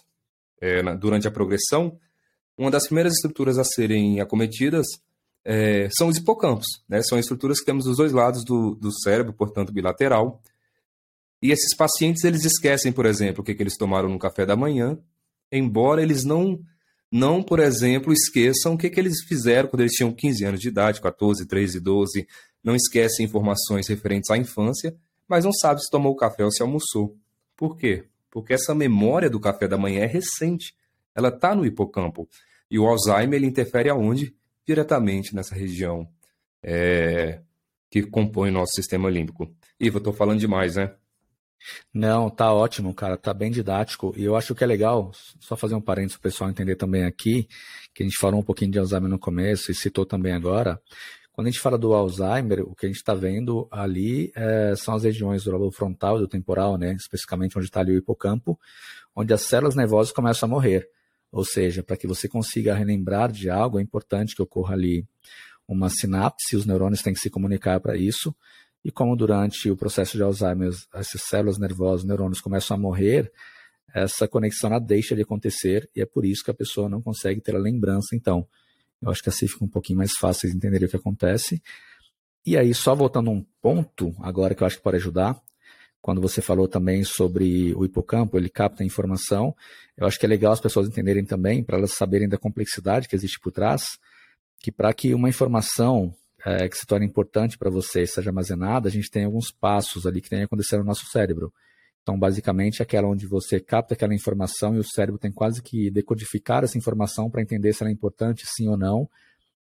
é, 0.59 0.81
na, 0.81 0.95
durante 0.95 1.27
a 1.27 1.31
progressão. 1.31 1.97
Uma 2.57 2.71
das 2.71 2.85
primeiras 2.85 3.13
estruturas 3.13 3.57
a 3.57 3.63
serem 3.63 4.19
acometidas 4.19 4.87
é, 5.45 5.87
são 5.91 6.07
os 6.07 6.17
hipocampos. 6.17 6.67
Né? 6.87 7.01
São 7.03 7.19
estruturas 7.19 7.59
que 7.59 7.65
temos 7.65 7.85
dos 7.85 7.97
dois 7.97 8.11
lados 8.11 8.43
do, 8.43 8.75
do 8.75 8.91
cérebro, 8.91 9.31
portanto, 9.33 9.71
bilateral. 9.71 10.41
E 11.41 11.51
esses 11.51 11.75
pacientes, 11.75 12.23
eles 12.23 12.43
esquecem, 12.45 12.91
por 12.91 13.05
exemplo, 13.05 13.41
o 13.41 13.45
que, 13.45 13.53
que 13.53 13.63
eles 13.63 13.77
tomaram 13.77 14.09
no 14.09 14.19
café 14.19 14.45
da 14.45 14.55
manhã, 14.55 14.97
embora 15.51 16.01
eles 16.01 16.25
não, 16.25 16.59
não 17.11 17.41
por 17.41 17.59
exemplo, 17.59 18.11
esqueçam 18.11 18.73
o 18.73 18.77
que, 18.77 18.89
que 18.89 18.99
eles 18.99 19.23
fizeram 19.23 19.69
quando 19.69 19.81
eles 19.81 19.93
tinham 19.93 20.11
15 20.11 20.45
anos 20.45 20.59
de 20.59 20.67
idade, 20.67 20.99
14, 20.99 21.45
13, 21.45 21.79
12, 21.79 22.27
não 22.61 22.75
esquecem 22.75 23.25
informações 23.25 23.87
referentes 23.87 24.29
à 24.29 24.37
infância, 24.37 24.93
mas 25.29 25.45
não 25.45 25.53
sabe 25.53 25.81
se 25.81 25.91
tomou 25.91 26.15
café 26.15 26.43
ou 26.43 26.51
se 26.51 26.61
almoçou. 26.61 27.15
Por 27.55 27.77
quê? 27.77 28.05
Porque 28.31 28.53
essa 28.53 28.73
memória 28.73 29.29
do 29.29 29.39
café 29.39 29.67
da 29.67 29.77
manhã 29.77 30.01
é 30.01 30.05
recente, 30.07 30.73
ela 31.15 31.29
está 31.29 31.53
no 31.53 31.65
hipocampo. 31.65 32.27
E 32.69 32.79
o 32.79 32.87
Alzheimer, 32.87 33.37
ele 33.37 33.47
interfere 33.47 33.89
aonde? 33.89 34.35
Diretamente 34.65 35.33
nessa 35.35 35.55
região 35.55 36.07
é, 36.63 37.41
que 37.89 38.03
compõe 38.03 38.49
o 38.49 38.53
nosso 38.53 38.73
sistema 38.73 39.09
límbico. 39.09 39.51
Iva, 39.79 39.97
estou 39.97 40.13
falando 40.13 40.39
demais, 40.39 40.75
né? 40.75 40.93
Não, 41.93 42.29
tá 42.29 42.53
ótimo, 42.53 42.93
cara, 42.93 43.17
tá 43.17 43.33
bem 43.33 43.51
didático. 43.51 44.13
E 44.15 44.23
eu 44.23 44.35
acho 44.35 44.55
que 44.55 44.63
é 44.63 44.67
legal, 44.67 45.11
só 45.39 45.57
fazer 45.57 45.75
um 45.75 45.81
parênteses 45.81 46.17
para 46.17 46.27
o 46.27 46.31
pessoal 46.31 46.49
entender 46.49 46.75
também 46.75 47.03
aqui, 47.03 47.47
que 47.93 48.03
a 48.03 48.05
gente 48.05 48.17
falou 48.17 48.39
um 48.39 48.43
pouquinho 48.43 48.71
de 48.71 48.79
Alzheimer 48.79 49.09
no 49.09 49.19
começo 49.19 49.71
e 49.71 49.75
citou 49.75 50.05
também 50.05 50.33
agora. 50.33 50.81
Quando 51.39 51.47
a 51.47 51.51
gente 51.51 51.61
fala 51.61 51.77
do 51.77 51.93
Alzheimer, 51.93 52.69
o 52.69 52.75
que 52.75 52.85
a 52.85 52.89
gente 52.89 52.97
está 52.97 53.13
vendo 53.13 53.65
ali 53.71 54.29
é, 54.35 54.73
são 54.75 54.93
as 54.93 55.05
regiões 55.05 55.41
do 55.45 55.51
lobo 55.51 55.71
frontal 55.71 56.17
e 56.17 56.19
do 56.19 56.27
temporal, 56.27 56.77
né? 56.77 56.91
especificamente 56.91 57.57
onde 57.57 57.67
está 57.67 57.79
ali 57.79 57.93
o 57.93 57.97
hipocampo, 57.97 58.59
onde 59.15 59.33
as 59.33 59.43
células 59.43 59.73
nervosas 59.73 60.11
começam 60.11 60.47
a 60.47 60.49
morrer. 60.49 60.89
Ou 61.31 61.45
seja, 61.45 61.81
para 61.81 61.95
que 61.95 62.05
você 62.05 62.27
consiga 62.27 62.75
relembrar 62.75 63.31
de 63.31 63.49
algo, 63.49 63.79
é 63.79 63.81
importante 63.81 64.35
que 64.35 64.41
ocorra 64.41 64.73
ali 64.73 65.07
uma 65.65 65.89
sinapse, 65.89 66.57
os 66.57 66.65
neurônios 66.65 67.01
têm 67.01 67.13
que 67.13 67.21
se 67.21 67.29
comunicar 67.29 67.79
para 67.79 67.95
isso, 67.95 68.35
e 68.83 68.91
como 68.91 69.15
durante 69.15 69.71
o 69.71 69.77
processo 69.77 70.17
de 70.17 70.23
Alzheimer 70.23 70.73
essas 70.93 71.21
células 71.21 71.57
nervosas, 71.57 72.05
neurônios 72.05 72.41
começam 72.41 72.75
a 72.75 72.77
morrer, 72.77 73.31
essa 73.95 74.27
conexão 74.27 74.71
ela 74.71 74.79
deixa 74.79 75.15
de 75.15 75.21
acontecer 75.21 75.89
e 75.95 76.01
é 76.01 76.05
por 76.05 76.25
isso 76.25 76.43
que 76.43 76.51
a 76.51 76.53
pessoa 76.53 76.89
não 76.89 77.01
consegue 77.01 77.39
ter 77.39 77.55
a 77.55 77.59
lembrança. 77.59 78.13
Então, 78.13 78.45
eu 79.01 79.09
acho 79.09 79.21
que 79.23 79.29
assim 79.29 79.47
fica 79.47 79.63
um 79.63 79.69
pouquinho 79.69 79.97
mais 79.97 80.13
fácil 80.13 80.49
de 80.49 80.55
entender 80.55 80.83
o 80.83 80.89
que 80.89 80.95
acontece. 80.95 81.61
E 82.45 82.57
aí, 82.57 82.73
só 82.73 82.95
voltando 82.95 83.29
um 83.31 83.45
ponto 83.61 84.15
agora 84.21 84.55
que 84.55 84.63
eu 84.63 84.67
acho 84.67 84.77
que 84.77 84.83
pode 84.83 84.97
ajudar, 84.97 85.39
quando 86.01 86.21
você 86.21 86.41
falou 86.41 86.67
também 86.67 87.03
sobre 87.03 87.73
o 87.75 87.83
hipocampo, 87.83 88.37
ele 88.37 88.49
capta 88.49 88.83
a 88.83 88.85
informação, 88.85 89.53
eu 89.97 90.07
acho 90.07 90.17
que 90.17 90.25
é 90.25 90.29
legal 90.29 90.53
as 90.53 90.61
pessoas 90.61 90.87
entenderem 90.87 91.25
também, 91.25 91.63
para 91.63 91.77
elas 91.77 91.91
saberem 91.91 92.27
da 92.27 92.37
complexidade 92.37 93.07
que 93.07 93.15
existe 93.15 93.39
por 93.39 93.51
trás, 93.51 93.83
que 94.59 94.71
para 94.71 94.93
que 94.93 95.13
uma 95.13 95.29
informação 95.29 96.13
é, 96.45 96.69
que 96.69 96.77
se 96.77 96.85
torna 96.85 97.05
importante 97.05 97.57
para 97.57 97.69
você 97.69 98.05
seja 98.07 98.29
armazenada, 98.29 98.87
a 98.87 98.91
gente 98.91 99.11
tem 99.11 99.25
alguns 99.25 99.51
passos 99.51 100.05
ali 100.05 100.21
que 100.21 100.29
tem 100.29 100.39
que 100.39 100.45
acontecer 100.45 100.77
no 100.77 100.85
nosso 100.85 101.05
cérebro. 101.07 101.53
Então, 102.09 102.17
basicamente, 102.17 102.81
aquela 102.81 103.07
onde 103.07 103.27
você 103.27 103.59
capta 103.59 103.93
aquela 103.93 104.15
informação 104.15 104.75
e 104.75 104.79
o 104.79 104.83
cérebro 104.83 105.19
tem 105.19 105.31
quase 105.31 105.61
que 105.61 105.91
decodificar 105.91 106.63
essa 106.63 106.75
informação 106.75 107.29
para 107.29 107.39
entender 107.39 107.71
se 107.71 107.83
ela 107.83 107.91
é 107.91 107.93
importante, 107.93 108.47
sim 108.47 108.67
ou 108.67 108.75
não. 108.75 109.07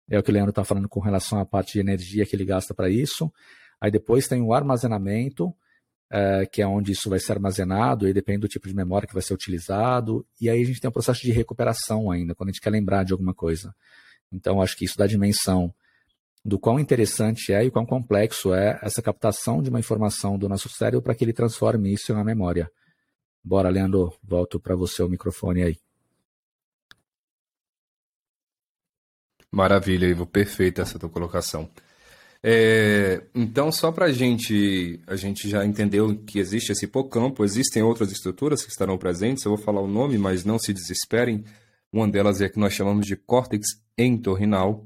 É 0.09 0.19
o 0.19 0.23
que 0.23 0.29
o 0.29 0.33
Leandro 0.33 0.49
está 0.49 0.65
falando 0.65 0.89
com 0.89 0.99
relação 0.99 1.39
à 1.39 1.45
parte 1.45 1.71
de 1.71 1.79
energia 1.79 2.25
que 2.25 2.35
ele 2.35 2.43
gasta 2.43 2.73
para 2.73 2.89
isso. 2.89 3.31
Aí 3.79 3.89
depois 3.89 4.27
tem 4.27 4.41
o 4.41 4.53
armazenamento, 4.53 5.55
é, 6.11 6.45
que 6.45 6.61
é 6.61 6.67
onde 6.67 6.91
isso 6.91 7.09
vai 7.09 7.17
ser 7.17 7.31
armazenado, 7.31 8.09
e 8.09 8.13
depende 8.13 8.39
do 8.39 8.49
tipo 8.49 8.67
de 8.67 8.75
memória 8.75 9.07
que 9.07 9.13
vai 9.13 9.23
ser 9.23 9.33
utilizado. 9.33 10.27
E 10.41 10.49
aí 10.49 10.61
a 10.61 10.65
gente 10.65 10.81
tem 10.81 10.89
um 10.89 10.93
processo 10.93 11.21
de 11.21 11.31
recuperação 11.31 12.11
ainda, 12.11 12.35
quando 12.35 12.49
a 12.49 12.51
gente 12.51 12.61
quer 12.61 12.71
lembrar 12.71 13.05
de 13.05 13.13
alguma 13.13 13.33
coisa. 13.33 13.73
Então, 14.33 14.61
acho 14.61 14.75
que 14.75 14.83
isso 14.83 14.97
dá 14.97 15.07
dimensão 15.07 15.73
do 16.43 16.59
quão 16.59 16.79
interessante 16.79 17.53
é 17.53 17.63
e 17.63 17.71
quão 17.71 17.85
complexo 17.85 18.53
é 18.53 18.79
essa 18.81 19.01
captação 19.01 19.61
de 19.61 19.69
uma 19.69 19.79
informação 19.79 20.37
do 20.37 20.49
nosso 20.49 20.69
cérebro 20.69 21.01
para 21.01 21.15
que 21.15 21.23
ele 21.23 21.33
transforme 21.33 21.93
isso 21.93 22.11
em 22.11 22.15
uma 22.15 22.23
memória. 22.23 22.69
Bora, 23.43 23.69
Leandro, 23.69 24.13
volto 24.21 24.59
para 24.59 24.75
você 24.75 25.01
o 25.03 25.09
microfone 25.09 25.63
aí. 25.63 25.77
Maravilha, 29.51 30.07
Ivo, 30.07 30.25
perfeita 30.25 30.81
essa 30.81 30.97
tua 30.97 31.09
colocação. 31.09 31.69
É, 32.41 33.23
então, 33.33 33.71
só 33.71 33.91
para 33.91 34.11
gente, 34.11 34.99
a 35.07 35.15
gente 35.15 35.47
já 35.47 35.65
entendeu 35.65 36.17
que 36.25 36.39
existe 36.39 36.71
esse 36.71 36.85
hipocampo, 36.85 37.45
existem 37.45 37.81
outras 37.83 38.11
estruturas 38.11 38.65
que 38.65 38.71
estarão 38.71 38.97
presentes, 38.97 39.45
eu 39.45 39.55
vou 39.55 39.63
falar 39.63 39.79
o 39.79 39.87
nome, 39.87 40.17
mas 40.17 40.43
não 40.43 40.59
se 40.59 40.73
desesperem. 40.73 41.45
Uma 41.91 42.07
delas 42.07 42.41
é 42.41 42.49
que 42.49 42.59
nós 42.59 42.73
chamamos 42.73 43.05
de 43.05 43.15
córtex 43.15 43.67
entorrinal. 43.97 44.85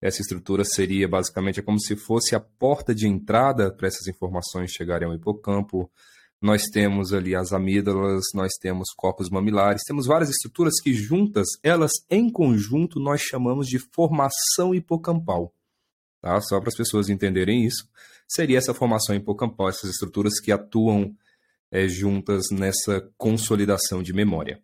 Essa 0.00 0.20
estrutura 0.20 0.64
seria 0.64 1.08
basicamente 1.08 1.60
é 1.60 1.62
como 1.62 1.80
se 1.80 1.96
fosse 1.96 2.34
a 2.34 2.40
porta 2.40 2.94
de 2.94 3.08
entrada 3.08 3.72
para 3.72 3.88
essas 3.88 4.06
informações 4.06 4.70
chegarem 4.70 5.08
ao 5.08 5.14
hipocampo. 5.14 5.90
Nós 6.40 6.64
temos 6.66 7.14
ali 7.14 7.34
as 7.34 7.52
amígdalas, 7.52 8.24
nós 8.34 8.52
temos 8.60 8.90
corpos 8.94 9.30
mamilares, 9.30 9.82
temos 9.86 10.06
várias 10.06 10.28
estruturas 10.28 10.74
que 10.82 10.92
juntas, 10.92 11.46
elas 11.62 11.92
em 12.10 12.30
conjunto, 12.30 13.00
nós 13.00 13.22
chamamos 13.22 13.66
de 13.66 13.78
formação 13.78 14.74
hipocampal. 14.74 15.52
Tá? 16.20 16.40
Só 16.42 16.60
para 16.60 16.68
as 16.68 16.76
pessoas 16.76 17.08
entenderem 17.08 17.64
isso, 17.64 17.88
seria 18.28 18.58
essa 18.58 18.74
formação 18.74 19.14
hipocampal, 19.14 19.68
essas 19.68 19.90
estruturas 19.90 20.38
que 20.38 20.52
atuam 20.52 21.16
é, 21.70 21.88
juntas 21.88 22.46
nessa 22.50 23.08
consolidação 23.16 24.02
de 24.02 24.12
memória. 24.12 24.60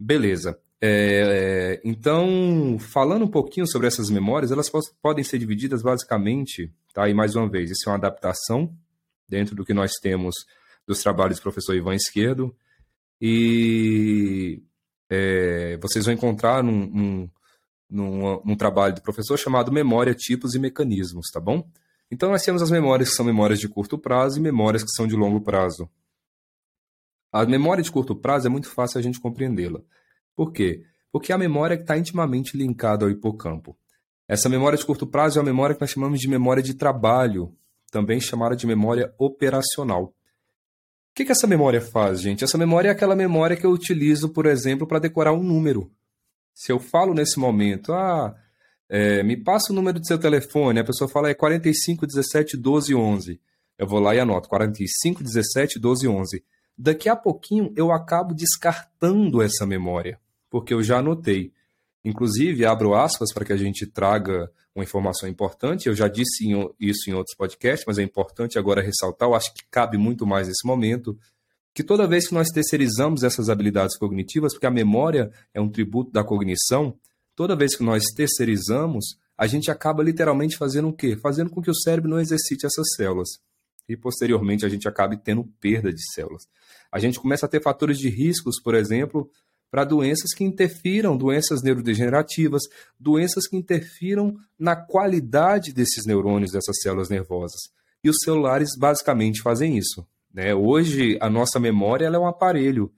Beleza. 0.00 0.58
É, 0.84 1.80
então, 1.84 2.76
falando 2.80 3.24
um 3.24 3.30
pouquinho 3.30 3.68
sobre 3.68 3.86
essas 3.86 4.10
memórias, 4.10 4.50
elas 4.50 4.68
podem 5.00 5.22
ser 5.22 5.38
divididas 5.38 5.80
basicamente, 5.80 6.74
tá? 6.92 7.08
E 7.08 7.14
mais 7.14 7.36
uma 7.36 7.48
vez, 7.48 7.70
isso 7.70 7.88
é 7.88 7.92
uma 7.92 7.98
adaptação 7.98 8.76
dentro 9.28 9.54
do 9.54 9.64
que 9.64 9.72
nós 9.72 9.92
temos 10.02 10.34
dos 10.84 11.00
trabalhos 11.00 11.38
do 11.38 11.42
professor 11.42 11.76
Ivan 11.76 11.94
Esquerdo. 11.94 12.52
E 13.20 14.60
é, 15.08 15.78
vocês 15.80 16.04
vão 16.04 16.14
encontrar 16.14 16.64
num, 16.64 16.86
num, 16.86 17.30
num, 17.88 18.42
num, 18.44 18.56
trabalho 18.56 18.96
do 18.96 19.02
professor 19.02 19.38
chamado 19.38 19.70
Memória, 19.70 20.12
Tipos 20.12 20.56
e 20.56 20.58
Mecanismos, 20.58 21.28
tá 21.32 21.38
bom? 21.38 21.64
Então, 22.10 22.28
nós 22.28 22.42
temos 22.42 22.60
as 22.60 22.72
memórias 22.72 23.10
que 23.10 23.14
são 23.14 23.24
memórias 23.24 23.60
de 23.60 23.68
curto 23.68 23.96
prazo 23.96 24.38
e 24.38 24.42
memórias 24.42 24.82
que 24.82 24.90
são 24.90 25.06
de 25.06 25.14
longo 25.14 25.40
prazo. 25.40 25.88
A 27.32 27.46
memória 27.46 27.84
de 27.84 27.92
curto 27.92 28.16
prazo 28.16 28.48
é 28.48 28.50
muito 28.50 28.68
fácil 28.68 28.98
a 28.98 29.02
gente 29.02 29.20
compreendê-la. 29.20 29.80
Por 30.34 30.52
quê? 30.52 30.82
Porque 31.10 31.32
a 31.32 31.38
memória 31.38 31.74
está 31.74 31.96
intimamente 31.96 32.56
linkada 32.56 33.04
ao 33.04 33.10
hipocampo. 33.10 33.76
Essa 34.26 34.48
memória 34.48 34.78
de 34.78 34.86
curto 34.86 35.06
prazo 35.06 35.38
é 35.38 35.42
a 35.42 35.44
memória 35.44 35.74
que 35.74 35.80
nós 35.80 35.90
chamamos 35.90 36.20
de 36.20 36.28
memória 36.28 36.62
de 36.62 36.74
trabalho, 36.74 37.54
também 37.90 38.20
chamada 38.20 38.56
de 38.56 38.66
memória 38.66 39.12
operacional. 39.18 40.04
O 40.04 40.14
que, 41.14 41.26
que 41.26 41.32
essa 41.32 41.46
memória 41.46 41.80
faz, 41.80 42.22
gente? 42.22 42.42
Essa 42.42 42.56
memória 42.56 42.88
é 42.88 42.92
aquela 42.92 43.14
memória 43.14 43.56
que 43.56 43.66
eu 43.66 43.70
utilizo, 43.70 44.30
por 44.30 44.46
exemplo, 44.46 44.86
para 44.86 44.98
decorar 44.98 45.32
um 45.32 45.42
número. 45.42 45.92
Se 46.54 46.72
eu 46.72 46.78
falo 46.78 47.12
nesse 47.12 47.38
momento, 47.38 47.92
ah, 47.92 48.34
é, 48.88 49.22
me 49.22 49.36
passa 49.36 49.72
o 49.72 49.76
número 49.76 50.00
do 50.00 50.06
seu 50.06 50.18
telefone, 50.18 50.80
a 50.80 50.84
pessoa 50.84 51.08
fala 51.08 51.28
é 51.28 51.34
45 51.34 52.06
17 52.06 52.56
12 52.56 52.94
11. 52.94 53.40
Eu 53.76 53.86
vou 53.86 54.00
lá 54.00 54.14
e 54.14 54.20
anoto 54.20 54.48
45 54.48 55.22
17 55.22 55.78
12 55.78 56.08
11 56.08 56.44
daqui 56.76 57.08
a 57.08 57.16
pouquinho 57.16 57.72
eu 57.76 57.92
acabo 57.92 58.34
descartando 58.34 59.42
essa 59.42 59.66
memória, 59.66 60.18
porque 60.52 60.74
eu 60.74 60.82
já 60.82 60.98
anotei. 60.98 61.50
Inclusive, 62.04 62.66
abro 62.66 62.94
aspas 62.94 63.32
para 63.32 63.42
que 63.42 63.54
a 63.54 63.56
gente 63.56 63.86
traga 63.86 64.50
uma 64.74 64.84
informação 64.84 65.26
importante. 65.26 65.88
Eu 65.88 65.94
já 65.94 66.08
disse 66.08 66.44
isso 66.78 67.08
em 67.08 67.14
outros 67.14 67.34
podcasts, 67.34 67.86
mas 67.86 67.96
é 67.96 68.02
importante 68.02 68.58
agora 68.58 68.82
ressaltar, 68.82 69.30
eu 69.30 69.34
acho 69.34 69.52
que 69.54 69.62
cabe 69.70 69.96
muito 69.96 70.26
mais 70.26 70.48
nesse 70.48 70.66
momento, 70.66 71.18
que 71.74 71.82
toda 71.82 72.06
vez 72.06 72.28
que 72.28 72.34
nós 72.34 72.48
terceirizamos 72.48 73.22
essas 73.22 73.48
habilidades 73.48 73.96
cognitivas, 73.96 74.52
porque 74.52 74.66
a 74.66 74.70
memória 74.70 75.32
é 75.54 75.60
um 75.60 75.70
tributo 75.70 76.12
da 76.12 76.22
cognição, 76.22 76.98
toda 77.34 77.56
vez 77.56 77.74
que 77.74 77.82
nós 77.82 78.04
terceirizamos, 78.14 79.16
a 79.38 79.46
gente 79.46 79.70
acaba 79.70 80.02
literalmente 80.02 80.58
fazendo 80.58 80.88
o 80.88 80.92
quê? 80.92 81.16
Fazendo 81.16 81.48
com 81.48 81.62
que 81.62 81.70
o 81.70 81.74
cérebro 81.74 82.10
não 82.10 82.20
exercite 82.20 82.66
essas 82.66 82.94
células. 82.94 83.28
E 83.88 83.96
posteriormente 83.96 84.66
a 84.66 84.68
gente 84.68 84.86
acabe 84.86 85.16
tendo 85.16 85.44
perda 85.60 85.90
de 85.90 86.02
células 86.12 86.42
a 86.92 86.98
gente 86.98 87.18
começa 87.18 87.46
a 87.46 87.48
ter 87.48 87.62
fatores 87.62 87.98
de 87.98 88.10
riscos, 88.10 88.60
por 88.60 88.74
exemplo, 88.74 89.30
para 89.72 89.84
doenças 89.84 90.34
que 90.36 90.44
interfiram, 90.44 91.16
doenças 91.16 91.62
neurodegenerativas, 91.62 92.60
doenças 93.00 93.48
que 93.48 93.56
interfiram 93.56 94.36
na 94.58 94.76
qualidade 94.76 95.72
desses 95.72 96.04
neurônios, 96.04 96.52
dessas 96.52 96.76
células 96.82 97.08
nervosas. 97.08 97.58
E 98.04 98.10
os 98.10 98.18
celulares 98.22 98.76
basicamente 98.78 99.40
fazem 99.40 99.78
isso. 99.78 100.06
Né? 100.30 100.54
Hoje, 100.54 101.16
a 101.22 101.30
nossa 101.30 101.58
memória 101.58 102.04
é 102.04 102.18
um 102.18 102.26
aparelho. 102.26 102.92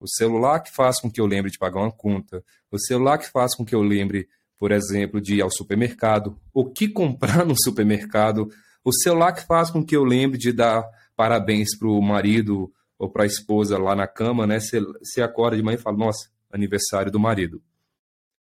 O 0.00 0.08
celular 0.08 0.60
que 0.60 0.74
faz 0.74 0.98
com 0.98 1.10
que 1.10 1.20
eu 1.20 1.26
lembre 1.26 1.50
de 1.50 1.58
pagar 1.58 1.80
uma 1.80 1.92
conta, 1.92 2.42
o 2.70 2.78
celular 2.78 3.18
que 3.18 3.30
faz 3.30 3.54
com 3.54 3.62
que 3.62 3.74
eu 3.74 3.82
lembre, 3.82 4.26
por 4.58 4.72
exemplo, 4.72 5.20
de 5.20 5.34
ir 5.34 5.42
ao 5.42 5.50
supermercado, 5.50 6.40
o 6.54 6.64
que 6.64 6.88
comprar 6.88 7.44
no 7.44 7.54
supermercado, 7.54 8.50
o 8.82 8.92
celular 8.94 9.32
que 9.32 9.46
faz 9.46 9.70
com 9.70 9.84
que 9.84 9.94
eu 9.94 10.04
lembre 10.04 10.38
de 10.38 10.52
dar 10.52 10.88
parabéns 11.14 11.76
para 11.76 11.88
o 11.88 12.00
marido 12.00 12.72
ou 12.98 13.10
para 13.10 13.24
a 13.24 13.26
esposa 13.26 13.78
lá 13.78 13.94
na 13.94 14.06
cama, 14.06 14.46
né? 14.46 14.58
Você 14.60 15.22
acorda 15.22 15.56
de 15.56 15.62
manhã 15.62 15.76
e 15.76 15.82
fala, 15.82 15.96
nossa, 15.96 16.28
aniversário 16.52 17.10
do 17.10 17.18
marido. 17.18 17.62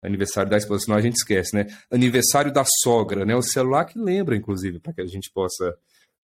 Aniversário 0.03 0.51
da 0.51 0.57
esposa, 0.57 0.85
senão 0.85 0.99
a 0.99 1.01
gente 1.01 1.17
esquece, 1.17 1.55
né? 1.55 1.67
Aniversário 1.91 2.53
da 2.53 2.65
sogra, 2.83 3.25
né? 3.25 3.37
O 3.37 3.43
celular 3.43 3.85
que 3.85 3.99
lembra, 3.99 4.37
inclusive, 4.37 4.81
para 4.81 4.93
que 4.93 5.01
a 5.01 5.07
gente 5.07 5.31
possa, 5.33 5.77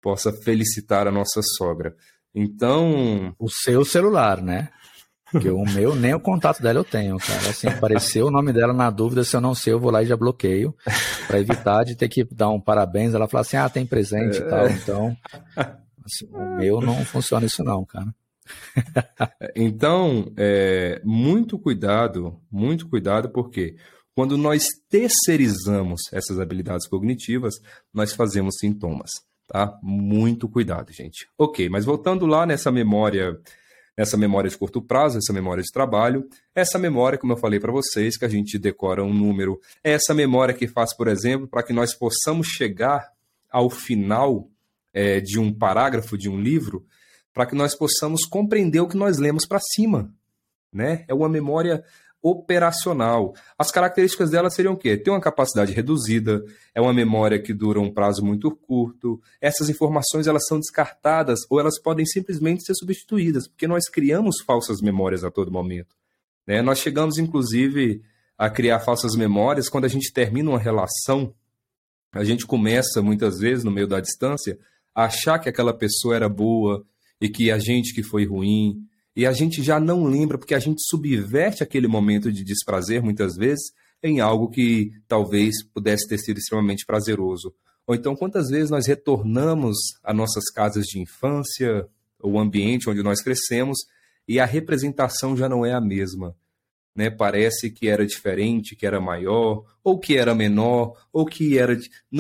possa 0.02 0.34
felicitar 0.34 1.08
a 1.08 1.12
nossa 1.12 1.42
sogra. 1.58 1.96
Então. 2.34 3.36
O 3.38 3.50
seu 3.50 3.86
celular, 3.86 4.42
né? 4.42 4.70
Porque 5.32 5.50
o 5.50 5.64
meu, 5.66 5.94
nem 5.94 6.14
o 6.14 6.20
contato 6.20 6.62
dela 6.62 6.80
eu 6.80 6.86
tenho, 6.86 7.18
cara. 7.18 7.50
Assim, 7.50 7.68
apareceu 7.68 8.28
o 8.28 8.32
nome 8.32 8.54
dela 8.54 8.74
na 8.74 8.90
dúvida, 8.90 9.24
se 9.24 9.36
eu 9.36 9.42
não 9.42 9.54
sei, 9.54 9.74
eu 9.74 9.80
vou 9.80 9.92
lá 9.92 10.02
e 10.02 10.06
já 10.06 10.16
bloqueio, 10.16 10.74
para 11.28 11.40
evitar 11.40 11.84
de 11.84 11.96
ter 11.96 12.08
que 12.08 12.24
dar 12.24 12.50
um 12.50 12.62
parabéns. 12.62 13.14
Ela 13.14 13.28
fala 13.28 13.42
assim: 13.42 13.58
ah, 13.58 13.70
tem 13.70 13.86
presente 13.86 14.38
é... 14.38 14.46
e 14.46 14.50
tal. 14.50 14.70
Então, 14.70 15.18
assim, 16.08 16.28
o 16.34 16.58
meu 16.58 16.82
não 16.82 17.06
funciona 17.06 17.46
isso, 17.46 17.64
não, 17.64 17.86
cara. 17.86 18.14
então, 19.56 20.32
é, 20.38 21.02
muito 21.04 21.60
cuidado, 21.60 22.40
muito 22.52 22.88
cuidado, 22.88 23.30
porque 23.30 23.76
quando 24.16 24.38
nós 24.38 24.66
terceirizamos 24.90 26.02
essas 26.12 26.40
habilidades 26.40 26.88
cognitivas, 26.88 27.56
nós 27.94 28.14
fazemos 28.14 28.56
sintomas, 28.60 29.12
tá? 29.48 29.78
Muito 29.84 30.50
cuidado, 30.50 30.92
gente. 30.92 31.28
Ok, 31.38 31.70
mas 31.70 31.86
voltando 31.86 32.26
lá 32.26 32.46
nessa 32.46 32.72
memória, 32.72 33.40
nessa 33.96 34.18
memória 34.18 34.50
de 34.50 34.58
curto 34.58 34.82
prazo, 34.82 35.20
essa 35.20 35.34
memória 35.34 35.62
de 35.62 35.72
trabalho, 35.72 36.28
essa 36.56 36.80
memória, 36.80 37.18
como 37.18 37.34
eu 37.34 37.38
falei 37.38 37.60
para 37.60 37.72
vocês, 37.72 38.18
que 38.18 38.26
a 38.26 38.30
gente 38.30 38.58
decora 38.58 39.04
um 39.04 39.14
número, 39.14 39.60
essa 39.84 40.14
memória 40.14 40.54
que 40.54 40.68
faz, 40.68 40.96
por 40.96 41.08
exemplo, 41.08 41.48
para 41.48 41.62
que 41.62 41.74
nós 41.74 41.94
possamos 41.94 42.48
chegar 42.48 43.12
ao 43.52 43.70
final 43.70 44.50
é, 44.98 45.20
de 45.20 45.40
um 45.40 45.54
parágrafo 45.54 46.18
de 46.18 46.28
um 46.28 46.42
livro, 46.42 46.84
para 47.32 47.46
que 47.46 47.54
nós 47.54 47.78
possamos 47.78 48.26
compreender 48.26 48.80
o 48.80 48.88
que 48.88 48.98
nós 48.98 49.20
lemos 49.20 49.46
para 49.46 49.60
cima. 49.76 50.12
Né? 50.74 51.06
É 51.08 51.14
uma 51.14 51.30
memória 51.30 51.84
operacional. 52.20 53.36
As 53.60 53.70
características 53.70 54.32
dela 54.32 54.50
seriam 54.50 54.74
o 54.74 54.78
quê? 54.78 54.98
Ter 54.98 55.12
uma 55.12 55.22
capacidade 55.22 55.72
reduzida, 55.72 56.44
é 56.74 56.82
uma 56.82 56.96
memória 56.96 57.40
que 57.40 57.54
dura 57.54 57.80
um 57.80 57.94
prazo 57.94 58.26
muito 58.26 58.50
curto. 58.50 59.22
Essas 59.40 59.70
informações 59.70 60.26
elas 60.26 60.48
são 60.48 60.60
descartadas 60.60 61.42
ou 61.48 61.60
elas 61.60 61.80
podem 61.80 62.06
simplesmente 62.08 62.64
ser 62.64 62.74
substituídas, 62.74 63.48
porque 63.48 63.68
nós 63.68 63.88
criamos 63.88 64.42
falsas 64.44 64.82
memórias 64.82 65.24
a 65.24 65.30
todo 65.30 65.52
momento. 65.52 65.96
Né? 66.48 66.64
Nós 66.64 66.80
chegamos, 66.80 67.20
inclusive, 67.20 68.02
a 68.36 68.50
criar 68.50 68.80
falsas 68.80 69.16
memórias 69.16 69.70
quando 69.70 69.86
a 69.86 69.90
gente 69.90 70.12
termina 70.12 70.50
uma 70.50 70.60
relação. 70.60 71.36
A 72.12 72.24
gente 72.24 72.48
começa, 72.48 73.00
muitas 73.00 73.38
vezes, 73.38 73.64
no 73.64 73.70
meio 73.70 73.88
da 73.88 74.00
distância, 74.00 74.58
achar 75.06 75.40
que 75.40 75.50
aquela 75.50 75.74
pessoa 75.74 76.16
era 76.16 76.28
boa, 76.28 76.86
e 77.20 77.30
que 77.30 77.52
a 77.52 77.60
gente 77.60 77.94
que 77.94 78.04
foi 78.04 78.26
ruim, 78.26 78.78
e 79.16 79.26
a 79.26 79.32
gente 79.32 79.64
já 79.64 79.80
não 79.80 80.04
lembra 80.06 80.38
porque 80.38 80.54
a 80.54 80.60
gente 80.60 80.82
subverte 80.88 81.64
aquele 81.64 81.88
momento 81.88 82.32
de 82.32 82.44
desprazer 82.44 83.02
muitas 83.02 83.36
vezes 83.36 83.72
em 84.04 84.20
algo 84.20 84.50
que 84.50 84.92
talvez 85.08 85.64
pudesse 85.74 86.08
ter 86.08 86.20
sido 86.20 86.38
extremamente 86.38 86.86
prazeroso. 86.86 87.54
Ou 87.88 87.96
então, 87.96 88.16
quantas 88.16 88.50
vezes 88.50 88.70
nós 88.70 88.86
retornamos 88.86 89.76
a 90.04 90.14
nossas 90.14 90.52
casas 90.52 90.86
de 90.86 91.00
infância, 91.00 91.88
o 92.22 92.38
ambiente 92.38 92.90
onde 92.90 93.02
nós 93.02 93.22
crescemos, 93.22 93.78
e 94.28 94.40
a 94.40 94.46
representação 94.46 95.36
já 95.36 95.50
não 95.50 95.66
é 95.66 95.74
a 95.74 95.82
mesma. 95.82 96.36
Né? 96.98 97.10
Parece 97.10 97.70
que 97.70 97.88
era 97.88 98.06
diferente, 98.06 98.76
que 98.76 98.86
era 98.86 99.00
maior, 99.00 99.64
ou 99.84 100.00
que 100.00 100.18
era 100.18 100.36
menor, 100.36 100.94
ou 101.14 101.26
que 101.26 101.58
era. 101.58 101.74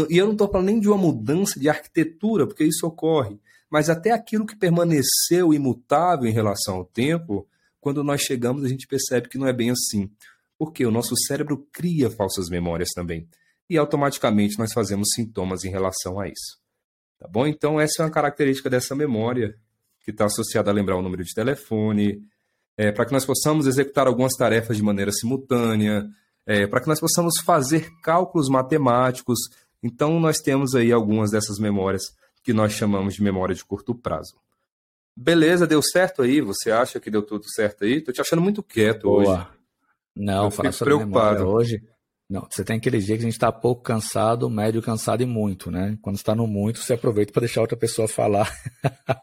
E 0.09 0.17
eu 0.17 0.25
não 0.25 0.33
estou 0.33 0.49
falando 0.49 0.67
nem 0.67 0.79
de 0.79 0.87
uma 0.87 0.97
mudança 0.97 1.59
de 1.59 1.67
arquitetura, 1.67 2.47
porque 2.47 2.63
isso 2.63 2.85
ocorre 2.85 3.39
mas 3.69 3.89
até 3.89 4.11
aquilo 4.11 4.45
que 4.45 4.55
permaneceu 4.55 5.53
imutável 5.53 6.27
em 6.27 6.33
relação 6.33 6.75
ao 6.75 6.85
tempo, 6.85 7.47
quando 7.79 8.03
nós 8.03 8.21
chegamos 8.21 8.63
a 8.63 8.67
gente 8.67 8.87
percebe 8.87 9.29
que 9.29 9.37
não 9.37 9.47
é 9.47 9.53
bem 9.53 9.69
assim. 9.69 10.09
Porque 10.57 10.85
o 10.85 10.91
nosso 10.91 11.15
cérebro 11.27 11.67
cria 11.71 12.09
falsas 12.09 12.49
memórias 12.49 12.89
também. 12.95 13.27
E 13.69 13.77
automaticamente 13.77 14.57
nós 14.57 14.73
fazemos 14.73 15.09
sintomas 15.13 15.63
em 15.63 15.69
relação 15.69 16.19
a 16.19 16.27
isso. 16.27 16.59
Tá 17.19 17.27
bom? 17.27 17.45
Então, 17.45 17.79
essa 17.79 18.01
é 18.01 18.05
uma 18.05 18.11
característica 18.11 18.69
dessa 18.69 18.95
memória, 18.95 19.55
que 20.01 20.11
está 20.11 20.25
associada 20.25 20.71
a 20.71 20.73
lembrar 20.73 20.95
o 20.95 21.01
número 21.01 21.23
de 21.23 21.33
telefone, 21.33 22.21
é, 22.77 22.91
para 22.91 23.05
que 23.05 23.11
nós 23.11 23.25
possamos 23.25 23.65
executar 23.65 24.07
algumas 24.07 24.33
tarefas 24.33 24.77
de 24.77 24.83
maneira 24.83 25.11
simultânea, 25.11 26.07
é, 26.45 26.67
para 26.67 26.79
que 26.79 26.87
nós 26.87 26.99
possamos 26.99 27.33
fazer 27.43 27.89
cálculos 28.01 28.47
matemáticos. 28.47 29.39
Então, 29.83 30.19
nós 30.19 30.37
temos 30.37 30.75
aí 30.75 30.91
algumas 30.91 31.31
dessas 31.31 31.57
memórias 31.59 32.03
que 32.43 32.53
nós 32.53 32.71
chamamos 32.71 33.15
de 33.15 33.23
memória 33.23 33.55
de 33.55 33.65
curto 33.65 33.93
prazo. 33.93 34.35
Beleza, 35.15 35.65
deu 35.65 35.81
certo 35.81 36.21
aí? 36.21 36.39
Você 36.41 36.69
acha 36.69 36.99
que 36.99 37.09
deu 37.09 37.23
tudo 37.23 37.43
certo 37.49 37.83
aí? 37.83 37.99
Tô 37.99 38.11
te 38.11 38.21
achando 38.21 38.41
muito 38.41 38.61
quieto 38.61 39.03
Boa. 39.03 39.19
hoje. 39.19 39.47
Não, 40.15 40.45
Eu 40.45 40.51
sobre 40.51 40.95
preocupado. 40.95 41.47
hoje. 41.47 41.81
Não, 42.29 42.45
você 42.49 42.63
tem 42.63 42.77
aquele 42.77 42.99
dia 42.99 43.15
que 43.15 43.21
a 43.21 43.25
gente 43.25 43.33
está 43.33 43.51
pouco 43.51 43.81
cansado, 43.81 44.49
médio 44.49 44.81
cansado 44.81 45.23
e 45.23 45.25
muito, 45.25 45.71
né? 45.71 45.97
Quando 46.01 46.17
está 46.17 46.35
no 46.35 46.45
muito, 46.45 46.79
você 46.79 46.93
aproveita 46.93 47.31
para 47.31 47.41
deixar 47.41 47.61
outra 47.61 47.77
pessoa 47.77 48.07
falar. 48.07 48.53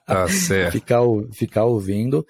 Tá 0.06 0.26
certo. 0.26 0.72
ficar, 0.76 1.00
ficar 1.32 1.64
ouvindo. 1.64 2.26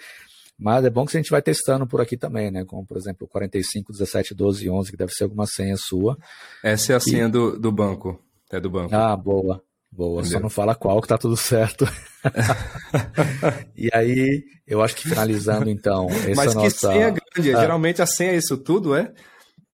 Mas 0.58 0.84
é 0.84 0.90
bom 0.90 1.04
que 1.04 1.16
a 1.16 1.20
gente 1.20 1.30
vai 1.30 1.42
testando 1.42 1.86
por 1.86 2.00
aqui 2.00 2.16
também, 2.16 2.50
né? 2.50 2.64
Como, 2.64 2.86
por 2.86 2.96
exemplo, 2.96 3.26
45, 3.28 3.92
17, 3.92 4.34
12, 4.34 4.70
11, 4.70 4.90
que 4.90 4.96
deve 4.96 5.12
ser 5.12 5.24
alguma 5.24 5.46
senha 5.46 5.76
sua. 5.76 6.16
Essa 6.62 6.92
é 6.92 6.96
a 6.96 7.00
senha 7.00 7.28
do, 7.28 7.58
do 7.58 7.72
banco. 7.72 8.20
É 8.52 8.60
do 8.60 8.70
banco. 8.70 8.94
Ah, 8.94 9.16
boa. 9.16 9.62
Boa, 9.90 10.20
Entendeu? 10.20 10.38
só 10.38 10.42
não 10.42 10.50
fala 10.50 10.74
qual 10.74 11.00
que 11.00 11.06
tá 11.06 11.16
tudo 11.16 11.36
certo. 11.36 11.86
e 13.76 13.88
aí, 13.92 14.42
eu 14.66 14.82
acho 14.82 14.96
que 14.96 15.08
finalizando 15.08 15.70
então. 15.70 16.08
Mas 16.34 16.48
que 16.48 16.54
nossa... 16.56 16.92
senha 16.92 17.10
grande, 17.10 17.54
ah. 17.54 17.60
geralmente 17.60 18.02
a 18.02 18.06
senha 18.06 18.32
é 18.32 18.36
isso 18.36 18.56
tudo, 18.56 18.94
é? 18.94 19.12